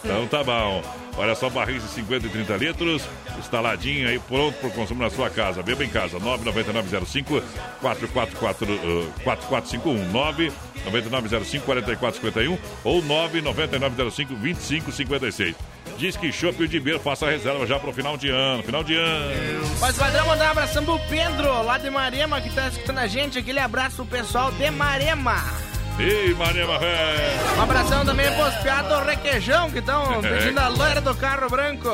Então 0.03 0.27
tá 0.27 0.43
bom. 0.43 0.83
Olha 1.17 1.35
só, 1.35 1.51
barris 1.51 1.83
de 1.83 1.89
50 1.91 2.27
e 2.27 2.31
30 2.31 2.57
litros, 2.57 3.03
instaladinho 3.39 4.09
aí, 4.09 4.19
pronto 4.19 4.57
para 4.59 4.69
o 4.69 4.73
consumo 4.73 5.03
na 5.03 5.11
sua 5.11 5.29
casa. 5.29 5.63
Beba 5.63 5.85
em 5.85 5.89
casa, 5.89 6.19
99905 6.19 7.43
444, 7.81 8.73
uh, 8.73 9.13
4451 9.25 10.13
99905 10.13 11.67
4451 11.67 12.59
ou 12.85 13.03
99905 13.03 14.35
2556. 14.35 15.57
Diz 15.99 16.17
que 16.17 16.33
Chopp 16.33 16.67
de 16.67 16.81
Beer 16.81 16.99
faça 16.99 17.27
a 17.27 17.31
reserva 17.31 17.67
já 17.67 17.79
para 17.79 17.91
o 17.91 17.93
final 17.93 18.17
de 18.17 18.31
ano. 18.31 18.63
Final 18.63 18.83
de 18.83 18.95
ano. 18.95 19.67
Mas 19.81 19.97
vai 19.99 20.11
dar 20.11 20.27
um 20.27 20.33
abração 20.33 20.83
pro 20.83 20.99
Pedro, 21.11 21.63
lá 21.63 21.77
de 21.77 21.91
Marema, 21.91 22.41
que 22.41 22.49
tá 22.55 22.69
escutando 22.69 22.99
a 22.99 23.07
gente. 23.07 23.39
Aquele 23.39 23.59
abraço 23.59 23.97
pro 23.97 24.07
pessoal 24.07 24.51
de 24.53 24.71
Marema. 24.71 25.70
Ei, 26.01 26.35
Marema, 26.35 26.79
velho. 26.79 27.57
Um 27.59 27.63
abração 27.63 28.05
também 28.05 28.33
pros 28.35 28.55
piados 28.57 28.89
do 28.99 29.05
requeijão, 29.05 29.71
que 29.71 29.79
estão 29.79 30.21
pedindo 30.23 30.59
a 30.59 30.69
loira 30.69 31.01
do 31.01 31.15
carro 31.15 31.49
branco. 31.51 31.89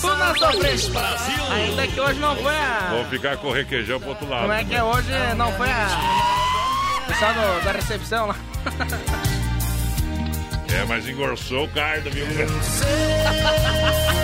tudo 0.00 0.16
na 0.16 0.34
sofrência. 0.34 0.92
Ainda 1.52 1.86
que 1.86 2.00
hoje 2.00 2.18
não 2.20 2.34
foi 2.36 2.54
a... 2.56 2.88
Vou 2.90 3.04
ficar 3.06 3.36
com 3.36 3.48
o 3.48 3.52
requeijão 3.52 4.00
pro 4.00 4.10
outro 4.10 4.28
lado. 4.28 4.42
Como 4.42 4.52
é 4.52 4.64
que 4.64 4.74
é 4.74 4.78
também. 4.78 4.92
hoje? 4.94 5.34
Não 5.36 5.52
foi 5.52 5.70
a... 5.70 5.88
Pessoal 7.06 7.32
do- 7.34 7.64
da 7.64 7.72
recepção 7.72 8.26
lá. 8.26 8.36
É, 10.70 10.84
mas 10.86 11.08
engorçou 11.08 11.64
o 11.64 11.68
cardo, 11.68 12.10
viu? 12.10 12.26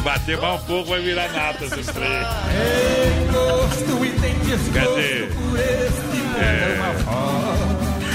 bater 0.00 0.40
mais 0.40 0.60
um 0.60 0.64
pouco, 0.64 0.90
vai 0.90 1.00
virar 1.00 1.28
nata 1.32 1.64
esse 1.64 1.92
trem. 1.92 2.10
E 2.50 3.24
desgosto 3.30 4.72
Quer 4.72 4.86
dizer, 4.86 5.32
por 5.34 5.58
este 5.58 6.14
é, 6.36 6.78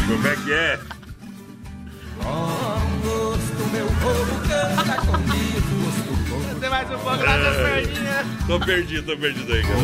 como 0.07 0.27
é 0.27 0.35
que 0.35 0.53
é? 0.53 0.79
Com 2.17 2.99
gosto 3.01 3.63
meu 3.71 3.85
povo 3.85 4.39
canta 4.47 4.95
com 5.01 5.17
desgosto 5.21 6.59
Tem 6.59 6.69
mais 6.69 6.89
um 6.89 6.97
pouco 6.97 7.23
lá 7.23 7.37
das 7.37 7.55
perninhas. 7.55 8.25
Tô 8.47 8.59
perdido, 8.59 9.05
tô 9.05 9.17
perdido 9.17 9.53
aí, 9.53 9.61
cara. 9.61 9.79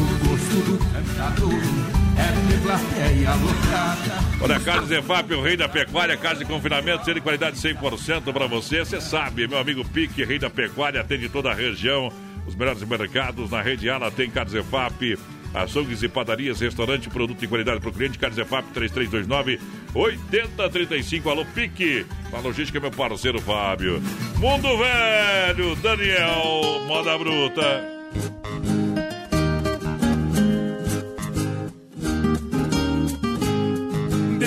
Olha, 4.42 4.60
Carlos 4.60 4.92
Efap, 4.92 5.34
o 5.34 5.42
rei 5.42 5.58
da 5.58 5.68
pecuária, 5.68 6.18
casa 6.18 6.40
de 6.40 6.46
confinamento, 6.46 7.06
sendo 7.06 7.16
de 7.16 7.22
qualidade 7.22 7.58
100% 7.58 8.32
para 8.32 8.48
você. 8.48 8.80
Você 8.80 9.00
sabe, 9.02 9.48
meu 9.48 9.58
amigo 9.58 9.84
Pique, 9.86 10.24
rei 10.24 10.40
da 10.40 10.50
pecuária, 10.50 11.02
atende 11.02 11.30
toda 11.30 11.52
a 11.52 11.54
região. 11.54 12.12
Os 12.46 12.56
melhores 12.56 12.84
mercados 12.84 13.50
na 13.50 13.62
rede 13.62 13.90
Ala 13.90 14.12
tem 14.12 14.30
Carlos 14.30 14.54
Efap, 14.54 15.18
açougues 15.54 16.04
e 16.04 16.08
padarias, 16.08 16.60
restaurante, 16.60 17.10
produto 17.10 17.40
de 17.40 17.48
qualidade 17.48 17.80
para 17.80 17.90
o 17.90 17.94
cliente. 17.94 18.20
Carlos 18.20 18.38
Efap 18.38 18.66
3329 18.74 19.60
8035. 19.94 21.30
Alô, 21.30 21.46
Pique. 21.46 22.06
A 22.32 22.40
logística, 22.40 22.80
meu 22.80 22.92
parceiro 22.92 23.42
Fábio. 23.42 24.02
Mundo 24.38 24.78
Velho, 24.78 25.76
Daniel, 25.78 26.84
moda 26.88 27.18
bruta. 27.18 27.84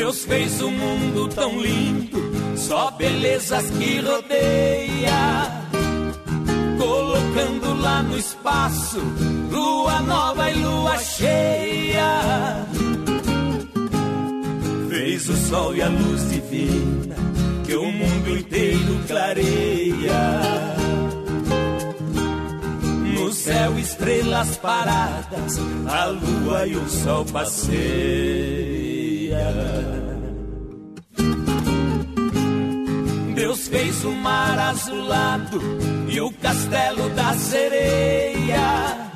Deus 0.09 0.25
fez 0.25 0.63
o 0.63 0.71
mundo 0.71 1.29
tão 1.29 1.61
lindo, 1.61 2.19
só 2.57 2.91
belezas 2.93 3.69
que 3.73 4.01
rodeia. 4.01 5.67
Colocando 6.79 7.79
lá 7.79 8.03
no 8.03 8.17
espaço, 8.17 9.03
lua 9.51 10.01
nova 10.01 10.51
e 10.51 10.55
lua 10.55 10.97
cheia. 10.97 12.67
Fez 14.89 15.29
o 15.29 15.37
sol 15.37 15.77
e 15.77 15.83
a 15.83 15.89
luz 15.89 16.31
divina, 16.31 17.17
que 17.67 17.77
o 17.77 17.93
mundo 17.93 18.31
inteiro 18.31 18.99
clareia. 19.07 20.41
No 23.15 23.31
céu, 23.31 23.79
estrelas 23.79 24.57
paradas, 24.57 25.61
a 25.87 26.07
lua 26.07 26.67
e 26.67 26.77
o 26.77 26.89
sol 26.89 27.27
passeia. 27.27 28.79
Deus 33.49 33.67
fez 33.67 34.05
o 34.05 34.11
mar 34.11 34.59
azulado 34.59 35.59
e 36.07 36.21
o 36.21 36.31
castelo 36.33 37.09
da 37.15 37.33
sereia. 37.33 39.11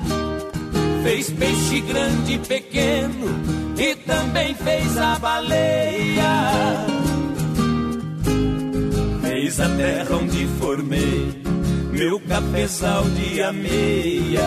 Fez 1.03 1.29
peixe 1.29 1.81
grande 1.81 2.33
e 2.33 2.39
pequeno 2.39 3.27
e 3.77 3.95
também 3.97 4.55
fez 4.55 4.97
a 4.97 5.19
baleia. 5.19 6.33
Fez 9.21 9.59
a 9.59 9.69
terra 9.69 10.15
onde 10.15 10.47
formei 10.59 11.43
meu 11.91 12.19
cafezal 12.21 13.03
de 13.03 13.39
ameia. 13.43 14.41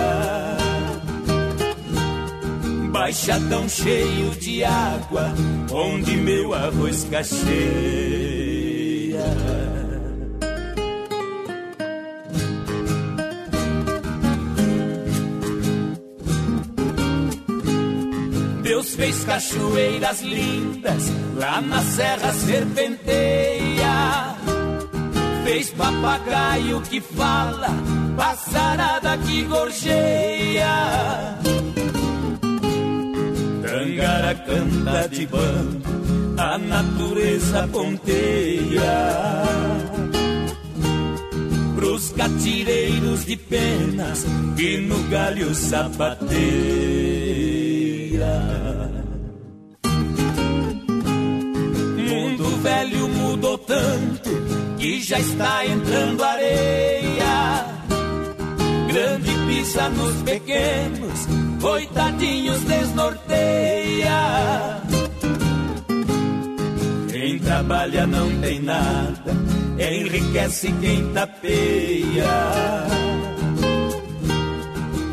Baixadão 2.91 3.69
cheio 3.69 4.31
de 4.31 4.65
água, 4.65 5.33
onde 5.71 6.17
meu 6.17 6.55
arroz 6.55 7.05
cacheia. 7.05 8.27
Deus 18.77 18.95
fez 18.95 19.25
cachoeiras 19.25 20.21
lindas, 20.21 21.05
lá 21.35 21.63
na 21.63 21.81
serra 21.81 22.31
serpenteia. 22.35 24.37
Fez 25.45 25.71
papagaio 25.71 26.83
que 26.83 27.01
fala, 27.01 27.71
passarada 28.19 29.17
que 29.17 29.45
gorjeia. 29.45 31.39
Tangara 33.63 34.35
canta 34.35 35.09
de 35.09 35.27
bando, 35.27 36.37
a 36.37 36.59
natureza 36.59 37.67
ponteia. 37.73 39.43
Pros 41.77 42.11
catireiros 42.11 43.25
de 43.25 43.39
penas 43.39 44.27
que 44.55 44.77
no 44.83 45.03
galho 45.09 45.55
sapateia. 45.55 47.07
Velho 52.67 53.09
mudou 53.09 53.57
tanto 53.59 54.31
que 54.77 55.01
já 55.01 55.21
está 55.21 55.65
entrando 55.65 56.25
areia. 56.25 57.65
Grande 58.89 59.31
pisa 59.47 59.89
nos 59.91 60.17
pequenos, 60.23 61.29
coitadinhos 61.61 62.61
desnorteia. 62.63 64.21
Quem 67.09 67.39
trabalha 67.39 68.05
não 68.07 68.29
tem 68.41 68.61
nada, 68.61 69.33
enriquece 69.79 70.73
quem 70.81 71.13
tapeia. 71.13 72.37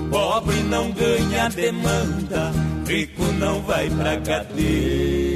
Pobre 0.09 0.57
não 0.63 0.91
ganha 0.91 1.49
demanda, 1.49 2.51
rico 2.87 3.23
não 3.39 3.61
vai 3.61 3.87
pra 3.91 4.17
cadeia. 4.21 5.33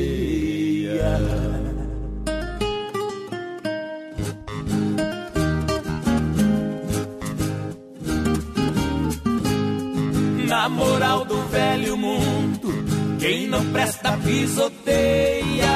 Na 10.57 10.67
moral 10.69 11.23
do 11.23 11.39
velho 11.49 11.95
mundo, 11.95 12.73
quem 13.19 13.45
não 13.45 13.63
presta 13.65 14.17
pisoteia. 14.17 15.69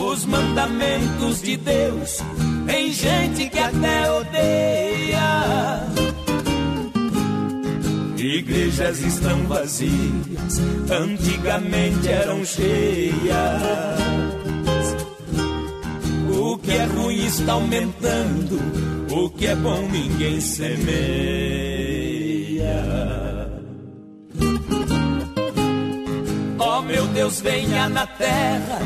Os 0.00 0.24
mandamentos 0.24 1.42
de 1.42 1.56
Deus, 1.56 2.22
tem 2.66 2.92
gente 2.92 3.50
que 3.50 3.58
até 3.58 4.12
odeia. 4.12 5.88
Igrejas 8.16 9.00
estão 9.00 9.42
vazias, 9.48 10.60
antigamente 10.88 12.08
eram 12.08 12.44
cheias. 12.44 13.16
O 16.30 16.56
que 16.58 16.70
é 16.70 16.84
ruim 16.84 17.26
está 17.26 17.54
aumentando, 17.54 18.60
o 19.10 19.28
que 19.30 19.48
é 19.48 19.56
bom 19.56 19.88
ninguém 19.90 20.40
semeia. 20.40 21.75
Oh 26.58 26.82
meu 26.82 27.06
Deus, 27.08 27.40
venha 27.40 27.88
na 27.88 28.06
terra, 28.06 28.78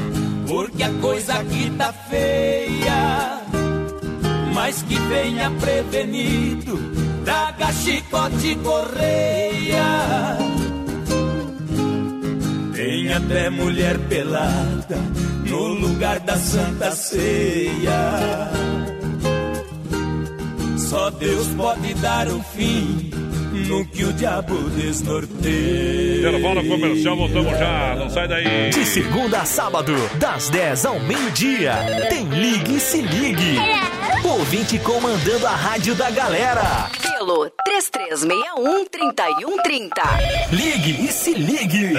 porque 0.47 0.83
a 0.83 0.93
coisa 1.01 1.35
aqui 1.35 1.71
tá 1.77 1.93
feia. 1.93 3.41
Mas 4.55 4.83
que 4.83 4.95
venha 4.95 5.51
prevenido, 5.53 6.79
traga 7.25 7.73
chicote 7.73 8.55
correia. 8.57 10.39
Tem 12.75 13.13
até 13.13 13.51
mulher 13.51 13.99
pelada 14.09 14.97
no 15.47 15.75
lugar 15.75 16.21
da 16.21 16.37
santa 16.37 16.93
ceia. 16.93 18.51
Só 20.79 21.11
Deus 21.11 21.47
pode 21.57 21.95
dar 21.95 22.29
o 22.29 22.43
fim 22.43 23.20
no 23.69 23.85
que 23.87 24.05
o 24.05 24.13
diabo 24.13 24.55
desnorteia. 24.71 26.19
Intervalo 26.19 26.65
comercial, 26.67 27.17
voltamos 27.17 27.59
já. 27.59 27.95
Não 27.97 28.11
sai 28.11 28.29
daí. 28.29 28.71
De 28.71 28.85
segunda 28.85 29.41
a 29.41 29.45
sábado, 29.45 29.95
das 30.19 30.49
10 30.51 30.85
ao 30.87 31.01
meio-dia, 31.01 31.75
tem 32.09 32.29
Ligue 32.29 32.77
e 32.77 32.81
Se 32.81 33.01
Ligue. 33.01 33.57
Ouvinte 34.25 34.79
comandando 34.79 35.47
a 35.47 35.55
rádio 35.55 35.95
da 35.95 36.11
galera. 36.11 36.91
Pelo 37.03 37.51
3361-3130. 37.69 39.91
Ligue 40.53 41.05
e 41.05 41.09
Se 41.13 41.35
Ligue. 41.35 41.93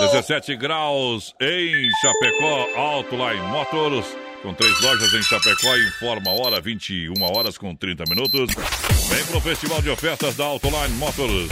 17 0.00 0.56
graus 0.56 1.34
em 1.40 1.88
Chapecó, 2.00 2.68
Autoline 2.76 3.40
Motors. 3.48 4.06
Com 4.42 4.52
três 4.52 4.78
lojas 4.82 5.12
em 5.14 5.22
Chapecó, 5.22 5.74
informa 5.76 6.30
a 6.30 6.34
hora, 6.34 6.60
21 6.60 7.14
horas 7.22 7.56
com 7.56 7.74
30 7.74 8.04
minutos. 8.10 8.50
Vem 9.14 9.24
pro 9.26 9.40
Festival 9.40 9.80
de 9.80 9.90
Ofertas 9.90 10.34
da 10.34 10.44
Autoline 10.44 10.92
Motors. 10.94 11.48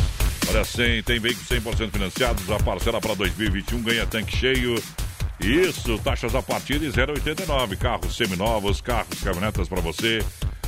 Olha, 0.49 0.65
100, 0.65 1.05
tem 1.05 1.21
veículos 1.21 1.49
100% 1.49 1.93
financiados, 1.93 2.51
a 2.51 2.59
parcela 2.59 3.01
para 3.01 3.15
2021 3.15 3.81
ganha 3.83 4.05
tanque 4.05 4.37
cheio. 4.37 4.83
Isso, 5.39 5.97
taxas 6.01 6.35
a 6.35 6.43
partir 6.43 6.81
de 6.81 6.89
0,89. 6.89 7.79
Carros 7.79 8.17
seminovos, 8.17 8.81
carros, 8.81 9.21
caminhonetas 9.21 9.69
para 9.69 9.81
você. 9.81 10.25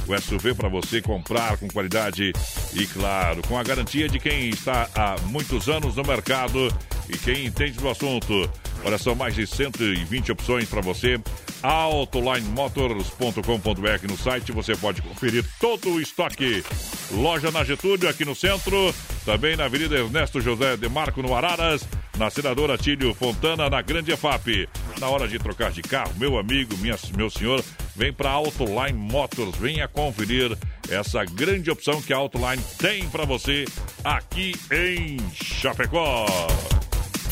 o 0.07 0.16
SUV 0.16 0.55
para 0.55 0.69
você 0.69 1.03
comprar 1.03 1.57
com 1.57 1.66
qualidade 1.66 2.33
e, 2.75 2.87
claro, 2.87 3.43
com 3.49 3.59
a 3.59 3.65
garantia 3.65 4.09
de 4.09 4.21
quem 4.21 4.51
está 4.51 4.89
há 4.95 5.16
muitos 5.25 5.69
anos 5.69 5.97
no 5.97 6.05
mercado 6.05 6.73
e 7.09 7.19
quem 7.19 7.47
entende 7.47 7.73
do 7.73 7.89
assunto. 7.89 8.49
Olha, 8.85 8.98
são 8.98 9.15
mais 9.15 9.35
de 9.35 9.47
120 9.47 10.32
opções 10.32 10.69
para 10.69 10.82
você. 10.82 11.19
AutolineMotors.com.br 11.62 14.06
no 14.06 14.19
site 14.19 14.52
você 14.52 14.77
pode 14.77 15.01
conferir 15.01 15.43
todo 15.59 15.89
o 15.89 15.98
estoque. 16.01 16.62
Loja 17.11 17.51
na 17.51 17.65
Getúlio, 17.65 18.06
aqui 18.09 18.24
no 18.27 18.35
centro. 18.35 18.94
Também 19.24 19.56
na 19.56 19.65
Avenida 19.65 19.97
Ernesto 19.97 20.39
José 20.39 20.77
de 20.77 20.86
Marco, 20.90 21.23
no 21.23 21.35
Araras. 21.35 21.89
Na 22.19 22.28
Senadora 22.28 22.77
Tílio 22.77 23.15
Fontana, 23.15 23.70
na 23.70 23.81
Grande 23.81 24.12
EFAP. 24.12 24.69
Na 25.01 25.09
hora 25.09 25.27
de 25.27 25.39
trocar 25.39 25.73
de 25.73 25.81
carro, 25.81 26.12
meu 26.19 26.36
amigo, 26.39 26.77
minha, 26.77 26.98
meu 27.16 27.31
senhor, 27.31 27.65
vem 27.97 28.12
para 28.12 28.31
Autoline 28.31 28.93
Motors. 28.93 29.56
Venha 29.56 29.89
conferir 29.89 30.55
essa 30.90 31.24
grande 31.24 31.70
opção 31.70 32.02
que 32.02 32.12
a 32.12 32.19
Autoline 32.19 32.62
tem 32.78 33.09
para 33.09 33.24
você 33.24 33.65
aqui 34.05 34.55
em 34.70 35.16
Chapecó. 35.32 36.27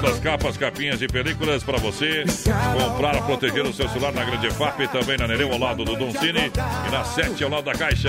Das 0.00 0.18
capas, 0.18 0.56
capinhas 0.56 1.02
e 1.02 1.06
películas 1.06 1.62
para 1.62 1.76
você 1.78 2.24
comprar, 2.72 3.22
proteger 3.26 3.64
o 3.64 3.72
seu 3.72 3.88
celular 3.88 4.12
na 4.12 4.24
Grande 4.24 4.50
FAP, 4.50 4.88
também 4.90 5.18
na 5.18 5.28
Nereu 5.28 5.52
ao 5.52 5.58
lado 5.58 5.84
do 5.84 5.94
Don 5.94 6.10
Cine 6.12 6.50
e 6.86 6.90
na 6.90 7.04
7 7.04 7.44
ao 7.44 7.50
lado 7.50 7.64
da 7.64 7.72
Caixa. 7.72 8.08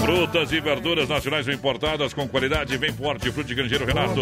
Frutas 0.00 0.52
e 0.52 0.60
verduras 0.60 1.08
nacionais 1.08 1.48
importadas 1.48 2.14
com 2.14 2.28
qualidade, 2.28 2.76
vem 2.76 2.92
pro 2.92 3.06
Hortifruti 3.06 3.54
Grangeiro 3.54 3.84
Renato. 3.84 4.20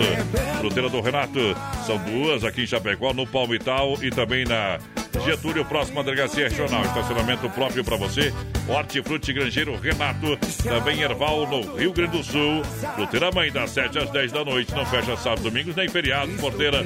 Fruteira 0.59 0.89
do 0.89 1.01
Renato, 1.01 1.55
são 1.87 1.99
duas 1.99 2.45
aqui 2.45 2.63
em 2.63 2.67
Chapecó, 2.67 3.13
no 3.13 3.27
Palmital 3.27 3.99
e 4.01 4.11
também 4.11 4.45
na 4.45 4.79
Getúlio, 5.21 5.65
próxima 5.65 6.01
à 6.01 6.05
delegacia 6.05 6.49
regional. 6.49 6.83
Estacionamento 6.83 7.49
próprio 7.51 7.85
para 7.85 7.97
você. 7.97 8.33
Hortifruti 8.69 9.33
Grangeiro 9.33 9.77
Renato, 9.77 10.37
também 10.63 11.03
Erval 11.03 11.47
no 11.47 11.77
Rio 11.77 11.93
Grande 11.93 12.19
do 12.19 12.25
Sul. 12.25 12.63
Fruteira 12.95 13.31
Mãe, 13.33 13.51
das 13.51 13.71
7 13.71 13.99
às 13.99 14.11
10 14.11 14.33
da 14.33 14.45
noite. 14.45 14.75
Não 14.75 14.87
fecha 14.87 15.17
sábado, 15.17 15.43
domingos, 15.43 15.75
nem 15.77 15.89
feriado. 15.89 16.33
Porteira, 16.33 16.85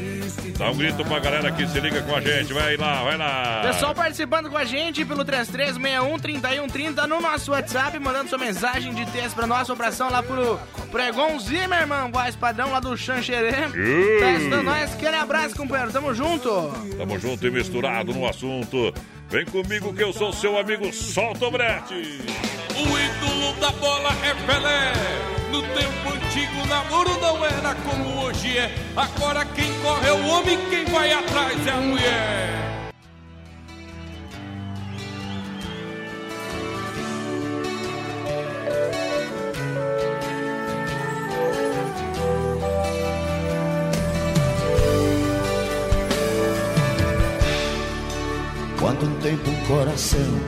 dá 0.58 0.70
um 0.70 0.76
grito 0.76 1.04
pra 1.04 1.18
galera 1.18 1.52
que 1.52 1.66
se 1.66 1.78
liga 1.80 2.02
com 2.02 2.14
a 2.14 2.20
gente. 2.20 2.52
Vai 2.52 2.76
lá, 2.76 3.02
vai 3.02 3.16
lá. 3.16 3.62
Pessoal 3.62 3.94
participando 3.94 4.50
com 4.50 4.56
a 4.56 4.64
gente 4.64 5.04
pelo 5.04 5.24
3361-3130 5.24 7.06
no 7.06 7.20
nosso 7.20 7.52
WhatsApp, 7.52 7.98
mandando 7.98 8.28
sua 8.28 8.38
mensagem 8.38 8.94
de 8.94 9.06
texto 9.06 9.34
pra 9.34 9.46
nossa 9.46 9.72
operação 9.72 10.10
lá 10.10 10.22
pro 10.22 10.58
Pregon 10.96 11.38
Zimmerman, 11.38 12.10
voz 12.10 12.34
padrão 12.36 12.70
lá 12.70 12.80
do 12.80 12.96
Xanxerê. 12.96 13.52
Tá 14.18 14.32
estando 14.32 14.62
nós. 14.62 14.94
Aquele 14.94 15.16
abraço, 15.16 15.54
companheiro. 15.54 15.92
Tamo 15.92 16.14
junto. 16.14 16.48
Tamo 16.96 17.18
junto 17.18 17.46
e 17.46 17.50
misturado 17.50 18.14
no 18.14 18.26
assunto. 18.26 18.94
Vem 19.28 19.44
comigo 19.44 19.92
que 19.92 20.02
eu 20.02 20.10
sou 20.10 20.32
seu 20.32 20.58
amigo 20.58 20.90
Solta 20.94 21.48
o 21.48 21.50
Brete. 21.50 21.92
O 21.92 22.80
ídolo 22.80 23.60
da 23.60 23.72
bola 23.72 24.08
é 24.24 24.34
Pelé. 24.46 24.92
No 25.50 25.60
tempo 25.60 26.14
antigo, 26.14 26.62
o 26.62 26.66
namoro 26.66 27.20
não 27.20 27.44
era 27.44 27.74
como 27.74 28.22
hoje 28.22 28.56
é. 28.56 28.74
Agora 28.96 29.44
quem 29.44 29.70
corre 29.82 30.08
é 30.08 30.12
o 30.14 30.26
homem, 30.28 30.58
quem 30.70 30.86
vai 30.86 31.12
atrás 31.12 31.66
é 31.66 31.70
a 31.72 31.76
mulher. 31.76 32.75
Tempo 49.36 49.50
um 49.50 49.66
coração 49.66 50.40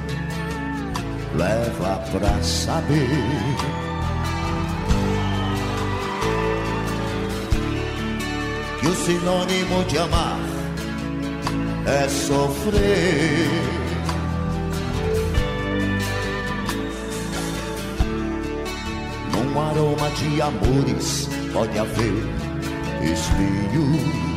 leva 1.37 1.99
pra 2.11 2.43
saber 2.43 3.09
que 8.81 8.87
o 8.87 8.95
sinônimo 8.95 9.85
de 9.85 9.99
amar 9.99 10.39
é 11.87 12.09
sofrer. 12.09 13.49
Num 19.33 19.61
aroma 19.61 20.11
de 20.11 20.41
amores 20.41 21.29
pode 21.53 21.79
haver 21.79 22.15
espinho. 23.03 24.28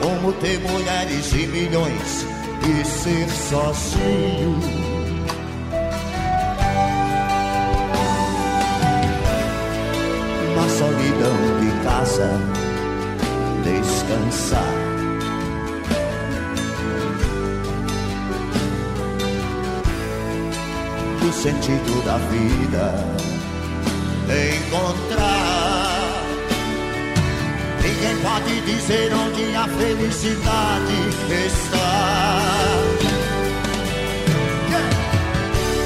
Como 0.00 0.32
ter 0.34 0.58
mulheres 0.60 1.32
e 1.32 1.46
milhões 1.46 2.26
e 2.68 2.84
ser 2.84 3.28
sozinho. 3.28 4.58
Na 10.56 10.68
solidão 10.68 11.36
de 11.60 11.84
casa, 11.84 12.30
descansar. 13.64 14.74
Do 21.20 21.32
sentido 21.32 22.04
da 22.04 22.16
vida, 22.16 22.94
Pode 28.40 28.60
dizer 28.62 29.12
onde 29.12 29.54
a 29.54 29.68
felicidade 29.68 30.94
está. 31.46 32.80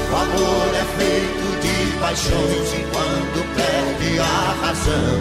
O 0.09 0.15
amor 0.15 0.69
é 0.73 0.85
feito 0.97 1.47
de 1.61 1.75
paixões 1.99 2.73
e 2.73 2.81
quando 2.93 3.39
perde 3.55 4.19
a 4.19 4.55
razão, 4.65 5.17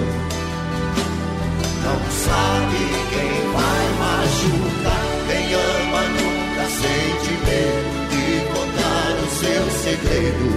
não 1.83 2.01
sabe 2.23 2.81
quem 3.11 3.33
vai 3.53 3.85
machucar. 3.99 5.05
Quem 5.27 5.45
ama 5.55 6.03
nunca 6.15 6.65
sente 6.71 7.33
medo 7.47 7.95
de 8.11 8.25
contar 8.55 9.13
o 9.19 9.29
seu 9.41 9.65
segredo. 9.83 10.49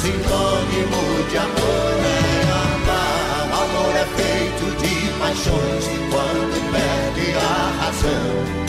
Sinônimo 0.00 1.02
de 1.30 1.36
amor 1.38 1.94
é 2.20 2.23
amor 3.64 3.92
é 3.96 4.06
feito 4.18 4.64
de 4.82 4.94
paixões 5.18 5.84
quando 6.10 6.56
perde 6.72 7.26
a 7.36 7.84
razão 7.84 8.64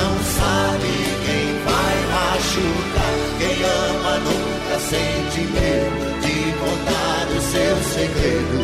não 0.00 0.14
sabe 0.38 0.92
quem 1.26 1.46
vai 1.66 1.96
machucar. 2.14 3.16
Quem 3.38 3.56
ama 3.64 4.14
nunca 4.18 4.78
sente 4.78 5.40
medo 5.52 6.04
de 6.20 6.36
contar 6.58 7.26
o 7.36 7.40
seu 7.40 7.76
segredo. 7.94 8.60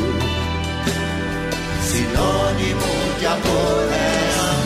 Sinônimo 1.82 2.92
de 3.18 3.26
amor 3.26 3.88
é 3.92 4.04
amar. 4.40 4.65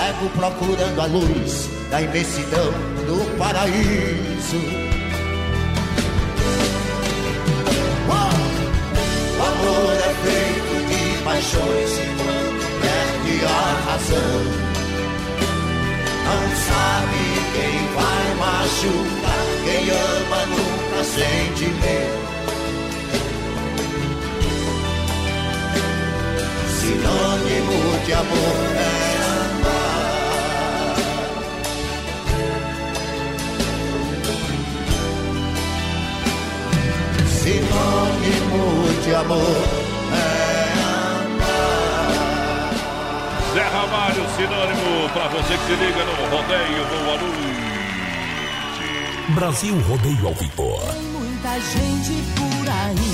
Cego 0.00 0.28
procurando 0.30 1.00
a 1.00 1.06
luz 1.06 1.68
da 1.90 2.00
imensidão 2.00 2.72
do 3.06 3.36
paraíso. 3.36 4.56
O 9.38 9.42
amor 9.42 9.92
é 9.92 10.12
feito 10.24 10.74
de 10.88 11.02
paixões 11.22 11.90
e 11.98 12.06
quando 12.16 12.64
perde 12.80 13.34
a 13.44 13.48
razão. 13.90 14.40
Não 16.26 16.42
sabe 16.68 17.22
quem 17.54 17.76
vai 17.94 18.26
machucar, 18.40 19.46
quem 19.64 19.84
ama 19.90 20.40
nunca 20.46 21.00
sente 21.04 21.66
medo. 21.82 22.20
Sinônimo 26.80 27.78
de 28.06 28.12
amor 28.12 28.60
é 28.76 29.09
Sinônimo 37.50 39.02
de 39.02 39.12
amor 39.12 39.42
é 40.12 40.22
amar. 40.84 41.66
Zé 43.52 43.62
Ramalho, 43.62 44.24
sinônimo 44.36 45.08
pra 45.12 45.26
você 45.26 45.54
que 45.58 45.64
se 45.64 45.74
liga 45.74 46.04
no 46.04 46.12
rodeio. 46.30 46.86
Boa 46.86 47.16
noite. 47.18 47.50
Brasil 49.34 49.74
Rodeio 49.80 50.28
ao 50.28 50.34
Vivo. 50.34 50.78
Muita 51.10 51.58
gente 51.58 52.22
por 52.36 52.68
aí. 52.68 53.10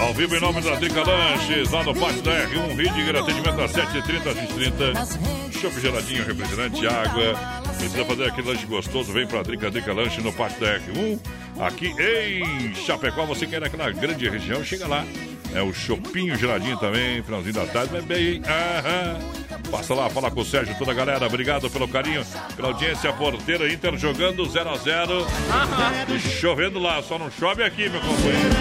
Ao 0.00 0.12
vivo 0.12 0.34
em 0.34 0.40
nome 0.40 0.60
da 0.60 0.74
Drica 0.74 1.04
Lanches, 1.04 1.70
lá 1.70 1.84
no 1.84 1.94
Pátio 1.94 2.22
da 2.22 2.32
R1, 2.32 2.76
Ridiger, 2.76 3.14
atendimento 3.14 3.60
às 3.60 3.72
7h30 3.72 4.26
às 4.26 4.36
20h30. 5.16 5.52
Chopp 5.60 5.80
geladinho, 5.80 6.24
refrigerante, 6.24 6.84
água. 6.84 7.67
Precisa 7.78 8.04
fazer 8.04 8.26
aquele 8.26 8.48
lanche 8.48 8.66
gostoso, 8.66 9.12
vem 9.12 9.26
pra 9.26 9.42
Drica 9.42 9.70
Drica 9.70 9.92
Lanche 9.92 10.20
no 10.20 10.32
Pátio 10.32 10.60
da 10.60 10.78
R1. 10.78 11.18
Aqui 11.60 11.94
em 11.98 12.74
Chapecó, 12.74 13.24
você 13.24 13.46
quer 13.46 13.60
naquela 13.60 13.90
grande 13.90 14.28
região, 14.28 14.62
chega 14.64 14.86
lá. 14.86 15.04
É 15.54 15.62
o 15.62 15.72
chopinho 15.72 16.36
geladinho 16.36 16.76
também, 16.76 17.22
finalzinho 17.22 17.54
da 17.54 17.64
tarde, 17.66 17.92
vai 17.92 18.02
bem, 18.02 18.34
hein? 18.34 18.42
Aham. 18.46 19.18
Passa 19.70 19.94
lá, 19.94 20.10
fala 20.10 20.30
com 20.30 20.40
o 20.40 20.44
Sérgio, 20.44 20.74
toda 20.78 20.92
a 20.92 20.94
galera. 20.94 21.26
Obrigado 21.26 21.70
pelo 21.70 21.88
carinho, 21.88 22.24
pela 22.56 22.68
audiência. 22.68 23.12
Porteira 23.12 23.70
Inter 23.72 23.96
jogando 23.96 24.44
0 24.48 24.70
a 24.70 24.76
0 24.76 25.26
E 26.14 26.20
chovendo 26.20 26.78
lá, 26.78 27.02
só 27.02 27.18
não 27.18 27.30
chove 27.30 27.62
aqui, 27.62 27.88
meu 27.88 28.00
companheiro. 28.00 28.54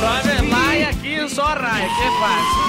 Chove 0.00 0.50
lá 0.50 0.76
e 0.76 0.84
aqui 0.84 1.28
só 1.28 1.54
raia, 1.54 1.88
que 1.88 2.10
fácil. 2.20 2.68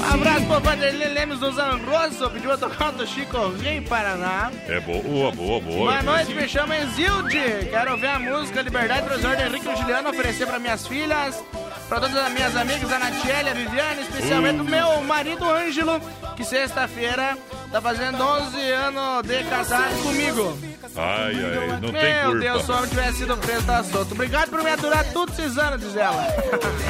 Um 0.00 0.14
abraço 0.14 0.46
pro 0.46 0.60
Vanderlei 0.60 1.08
Lemos 1.08 1.40
do 1.40 1.52
Zanrosso, 1.52 2.30
pediu 2.30 2.52
a 2.52 2.58
tocar 2.58 2.92
do 2.92 3.06
Chico 3.06 3.36
em 3.64 3.82
Paraná. 3.82 4.50
É 4.66 4.80
boa, 4.80 5.32
boa, 5.32 5.32
boa. 5.32 5.60
Boa 5.60 6.02
noite, 6.02 6.34
me 6.34 6.48
chamo 6.48 6.72
Enzilde. 6.74 7.68
Quero 7.70 7.92
ouvir 7.92 8.06
a 8.06 8.18
música 8.18 8.62
Liberdade 8.62 9.06
Tresor 9.06 9.36
de 9.36 9.42
Henrique 9.42 9.68
e 9.68 9.76
Juliano 9.76 10.10
oferecer 10.10 10.46
para 10.46 10.58
minhas 10.58 10.86
filhas, 10.86 11.42
para 11.88 12.00
todas 12.00 12.16
as 12.16 12.32
minhas 12.32 12.56
amigas, 12.56 12.90
a 12.92 12.98
Natiele, 12.98 13.50
a 13.50 13.54
Viviane, 13.54 14.02
especialmente 14.02 14.60
o 14.60 14.64
meu 14.64 15.02
marido 15.02 15.48
Ângelo, 15.48 16.00
que 16.42 16.48
sexta-feira 16.48 17.38
tá 17.70 17.80
fazendo 17.80 18.20
11 18.22 18.60
anos 18.70 19.22
de 19.26 19.44
casado 19.44 20.02
comigo. 20.02 20.58
Ai, 20.96 21.32
ai, 21.34 21.80
não 21.80 21.92
tem 21.92 22.14
Meu 22.14 22.24
culpa. 22.24 22.38
Deus, 22.40 22.64
se 22.64 22.72
homem 22.72 22.88
tivesse 22.90 23.18
sido 23.18 23.36
preso, 23.36 23.66
tá 23.66 23.84
solto. 23.84 24.12
Obrigado 24.12 24.50
por 24.50 24.62
me 24.62 24.70
aturar 24.70 25.04
todos 25.12 25.38
esses 25.38 25.56
anos, 25.56 25.80
diz 25.80 25.96
ela. 25.96 26.26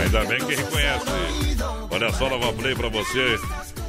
Ainda 0.02 0.24
bem 0.24 0.38
que 0.38 0.54
reconhece. 0.54 1.04
Olha 1.90 2.12
só, 2.12 2.28
Nova 2.30 2.52
Play 2.54 2.74
pra 2.74 2.88
você. 2.88 3.38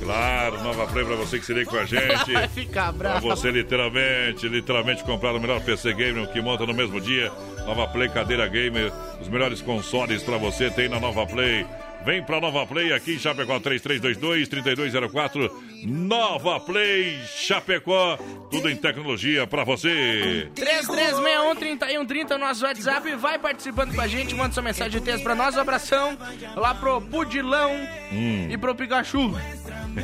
Claro, 0.02 0.62
Nova 0.62 0.86
Play 0.88 1.06
pra 1.06 1.16
você 1.16 1.40
que 1.40 1.46
se 1.46 1.54
liga 1.54 1.70
com 1.70 1.78
a 1.78 1.86
gente. 1.86 2.34
vai 2.34 2.48
ficar 2.50 2.92
Pra 2.94 3.12
brava. 3.12 3.20
você 3.22 3.50
literalmente, 3.50 4.48
literalmente 4.50 5.04
comprar 5.04 5.34
o 5.34 5.40
melhor 5.40 5.62
PC 5.62 5.94
Gamer 5.94 6.28
que 6.28 6.42
monta 6.42 6.66
no 6.66 6.74
mesmo 6.74 7.00
dia. 7.00 7.32
Nova 7.66 7.88
Play 7.88 8.10
Cadeira 8.10 8.46
Gamer, 8.48 8.92
os 9.22 9.30
melhores 9.30 9.62
consoles 9.62 10.22
pra 10.22 10.38
você 10.38 10.70
tem 10.70 10.90
na 10.90 11.00
Nova 11.00 11.26
Play. 11.26 11.66
Vem 12.06 12.22
pra 12.22 12.42
Nova 12.42 12.66
Play 12.66 12.92
aqui 12.92 13.14
em 13.16 13.20
Chapecó 13.20 13.60
3322-3204. 13.60 15.50
Nova 15.86 16.60
Play 16.60 17.18
Chapecó, 17.38 18.18
tudo 18.52 18.70
em 18.70 18.76
tecnologia 18.76 19.48
pra 19.48 19.64
você. 19.64 20.50
3361-3130, 20.56 22.36
o 22.36 22.38
nosso 22.38 22.66
WhatsApp. 22.66 23.16
Vai 23.16 23.40
participando 23.40 23.96
com 23.96 24.02
a 24.02 24.08
gente, 24.08 24.36
manda 24.36 24.54
sua 24.54 24.64
mensagem 24.64 25.00
de 25.00 25.02
texto 25.02 25.24
pra 25.24 25.34
nós. 25.36 25.56
Um 25.56 25.62
abração 25.62 26.18
lá 26.56 26.76
pro 26.76 27.00
Budilão 27.00 27.72
Hum. 28.12 28.48
e 28.52 28.58
pro 28.58 28.76
Pikachu. 28.76 29.34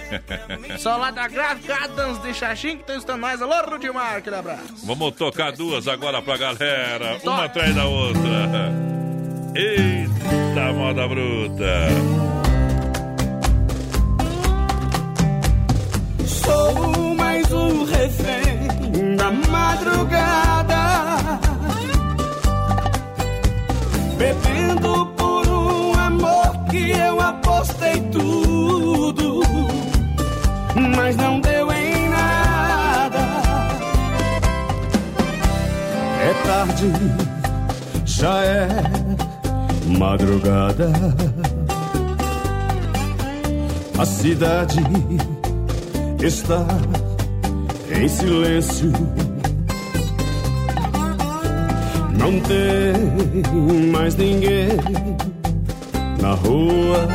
Só 0.80 0.95
lá 0.95 1.11
da 1.11 1.27
gráfica 1.27 1.84
Adams 1.84 2.21
de 2.21 2.34
Xaxim 2.34 2.76
que 2.77 2.81
estão 2.81 2.97
estando 2.97 3.19
nós. 3.21 3.41
Alô, 3.41 3.69
Rudimar, 3.71 4.15
aquele 4.17 4.35
abraço. 4.38 4.85
Vamos 4.85 5.15
tocar 5.15 5.51
duas 5.51 5.88
agora 5.88 6.21
pra 6.21 6.38
galera, 6.38 7.17
uma 7.23 7.45
atrás 7.45 7.76
da 7.76 7.85
outra. 7.85 8.89
Eita, 9.55 10.73
moda 10.73 11.07
bruta. 11.07 11.88
Sou 16.26 17.15
mais 17.15 17.51
um 17.51 17.84
refém 17.85 19.15
da 19.17 19.31
madrugada, 19.49 21.39
bebendo 24.17 25.07
por 25.17 25.47
um 25.47 25.93
amor 25.93 26.65
que 26.69 26.91
eu 26.91 27.19
apostei 27.19 27.99
tudo, 28.11 29.41
mas 30.95 31.15
não 31.15 31.41
deu 31.41 31.71
em 31.71 32.09
nada. 32.09 33.19
É 36.21 36.34
tarde, 36.45 36.91
já 38.05 38.43
é 38.43 38.67
madrugada. 39.97 40.91
A 43.97 44.05
cidade 44.05 44.79
está 46.21 46.65
em 47.91 48.07
silêncio. 48.07 48.91
Não 52.17 52.39
tem 52.41 53.91
mais 53.91 54.15
ninguém 54.15 54.69
na 56.21 56.33
rua. 56.33 57.07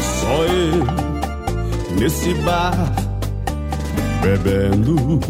Só 0.00 0.44
eu 0.44 0.86
nesse 1.98 2.34
bar 2.42 2.92
bebendo. 4.22 5.20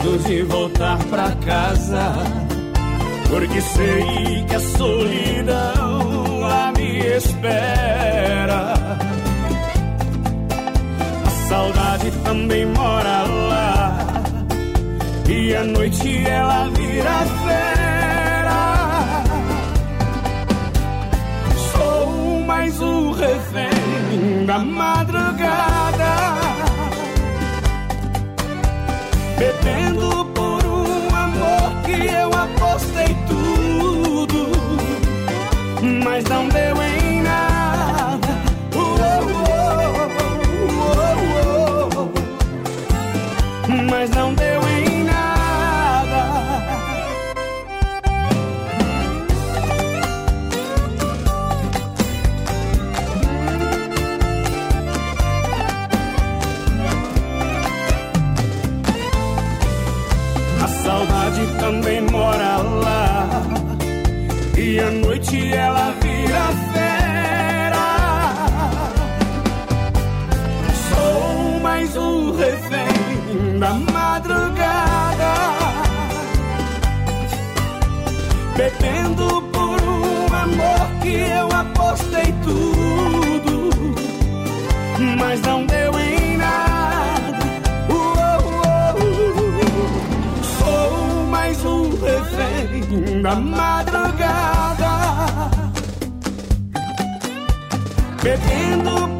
Medo 0.00 0.18
de 0.18 0.42
voltar 0.42 0.98
pra 1.04 1.30
casa. 1.44 2.14
Porque 3.28 3.60
sei 3.60 4.44
que 4.48 4.54
a 4.54 4.60
solidão 4.60 6.40
lá 6.40 6.72
me 6.76 6.98
espera. 7.16 8.74
A 11.26 11.30
saudade 11.48 12.10
também 12.24 12.66
mora 12.66 13.22
lá. 13.48 14.06
E 15.28 15.54
à 15.54 15.64
noite 15.64 16.26
ela 16.26 16.68
vira 16.70 17.18
fera. 17.44 19.22
Sou 21.72 22.40
mais 22.46 22.80
um 22.80 23.12
refém 23.12 24.46
da 24.46 24.58
madrugada. 24.58 26.39
Bebendo 29.40 30.26
por 30.34 30.62
um 30.66 31.16
amor 31.16 31.72
que 31.86 32.12
eu 32.12 32.28
apostei 32.28 33.16
tudo, 33.26 34.50
mas 36.04 36.24
não 36.24 36.46
deu 36.46 36.82
em 36.82 37.22
nada. 37.22 38.28
Mas 43.88 44.10
não 44.10 44.29
na 93.30 93.36
madrugada, 93.36 94.92
bebendo 98.22 99.19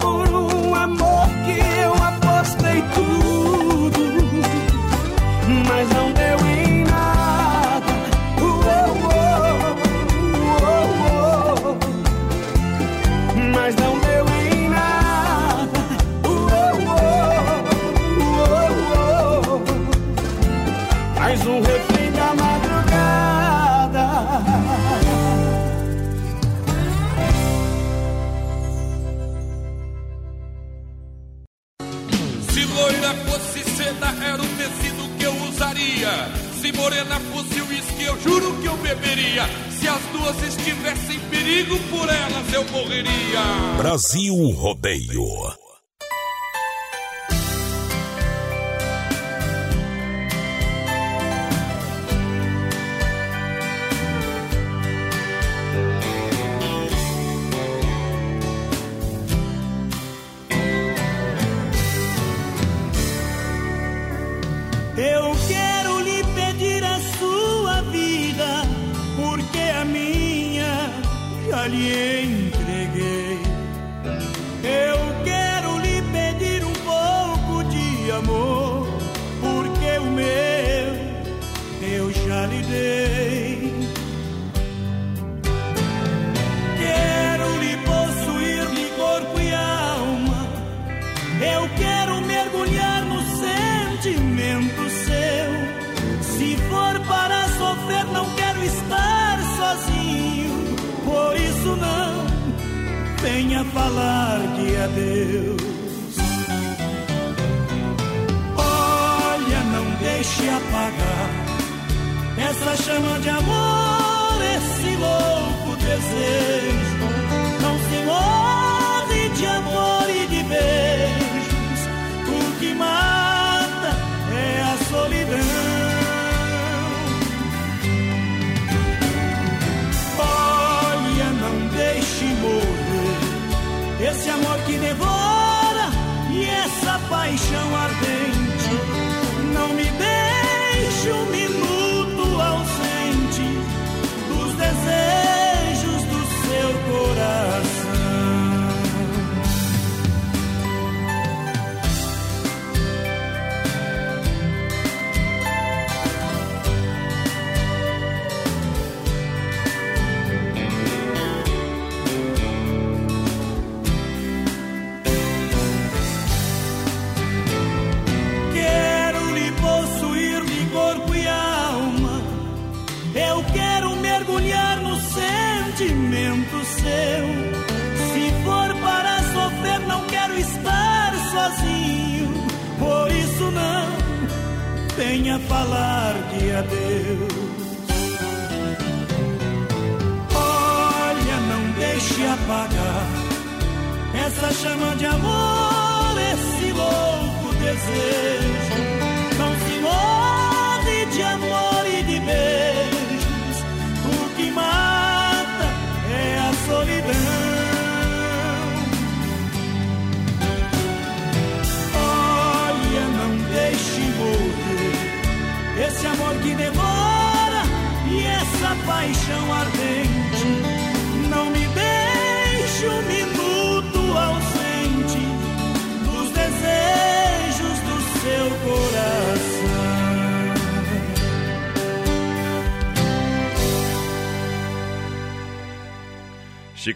beberia. 38.94 39.48
Se 39.70 39.88
as 39.88 40.02
duas 40.12 40.42
estivessem 40.42 41.16
em 41.16 41.20
perigo, 41.30 41.78
por 41.90 42.08
elas 42.08 42.52
eu 42.52 42.64
morreria. 42.70 43.76
Brasil 43.76 44.34
Rodeio. 44.50 45.49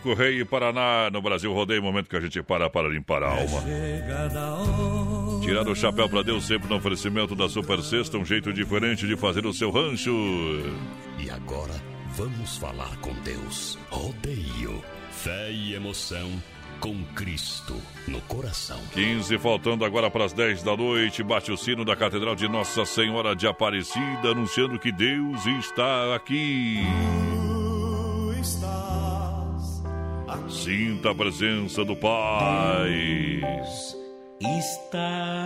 Correio 0.04 0.32
Rei 0.32 0.40
e 0.42 0.44
Paraná. 0.44 1.08
No 1.10 1.22
Brasil 1.22 1.50
Rodeio, 1.52 1.78
é 1.78 1.80
momento 1.80 2.10
que 2.10 2.16
a 2.16 2.20
gente 2.20 2.42
para 2.42 2.68
para 2.68 2.88
limpar 2.88 3.22
a 3.22 3.28
alma. 3.28 3.62
Tirar 5.40 5.66
o 5.66 5.74
chapéu 5.74 6.08
para 6.08 6.22
Deus 6.22 6.44
sempre 6.44 6.68
no 6.68 6.76
oferecimento 6.76 7.34
da 7.34 7.48
Super 7.48 7.80
Sexta, 7.80 8.18
um 8.18 8.24
jeito 8.24 8.52
diferente 8.52 9.06
de 9.06 9.16
fazer 9.16 9.46
o 9.46 9.52
seu 9.52 9.70
rancho. 9.70 10.12
E 11.18 11.30
agora 11.30 11.74
vamos 12.10 12.58
falar 12.58 12.94
com 12.98 13.14
Deus. 13.22 13.78
Rodeio, 13.88 14.84
fé 15.10 15.50
e 15.50 15.74
emoção 15.74 16.30
com 16.80 17.02
Cristo 17.14 17.74
no 18.06 18.20
coração. 18.22 18.78
15, 18.92 19.38
faltando 19.38 19.86
agora 19.86 20.10
para 20.10 20.26
as 20.26 20.34
10 20.34 20.62
da 20.62 20.76
noite, 20.76 21.22
bate 21.22 21.50
o 21.50 21.56
sino 21.56 21.82
da 21.82 21.96
Catedral 21.96 22.34
de 22.34 22.46
Nossa 22.46 22.84
Senhora 22.84 23.34
de 23.34 23.46
Aparecida, 23.46 24.28
anunciando 24.32 24.78
que 24.78 24.92
Deus 24.92 25.46
está 25.46 26.14
aqui. 26.14 26.84
Sinta 30.64 31.10
a 31.10 31.14
presença 31.14 31.84
do 31.84 31.94
Pai. 31.94 32.88
Está 34.40 35.44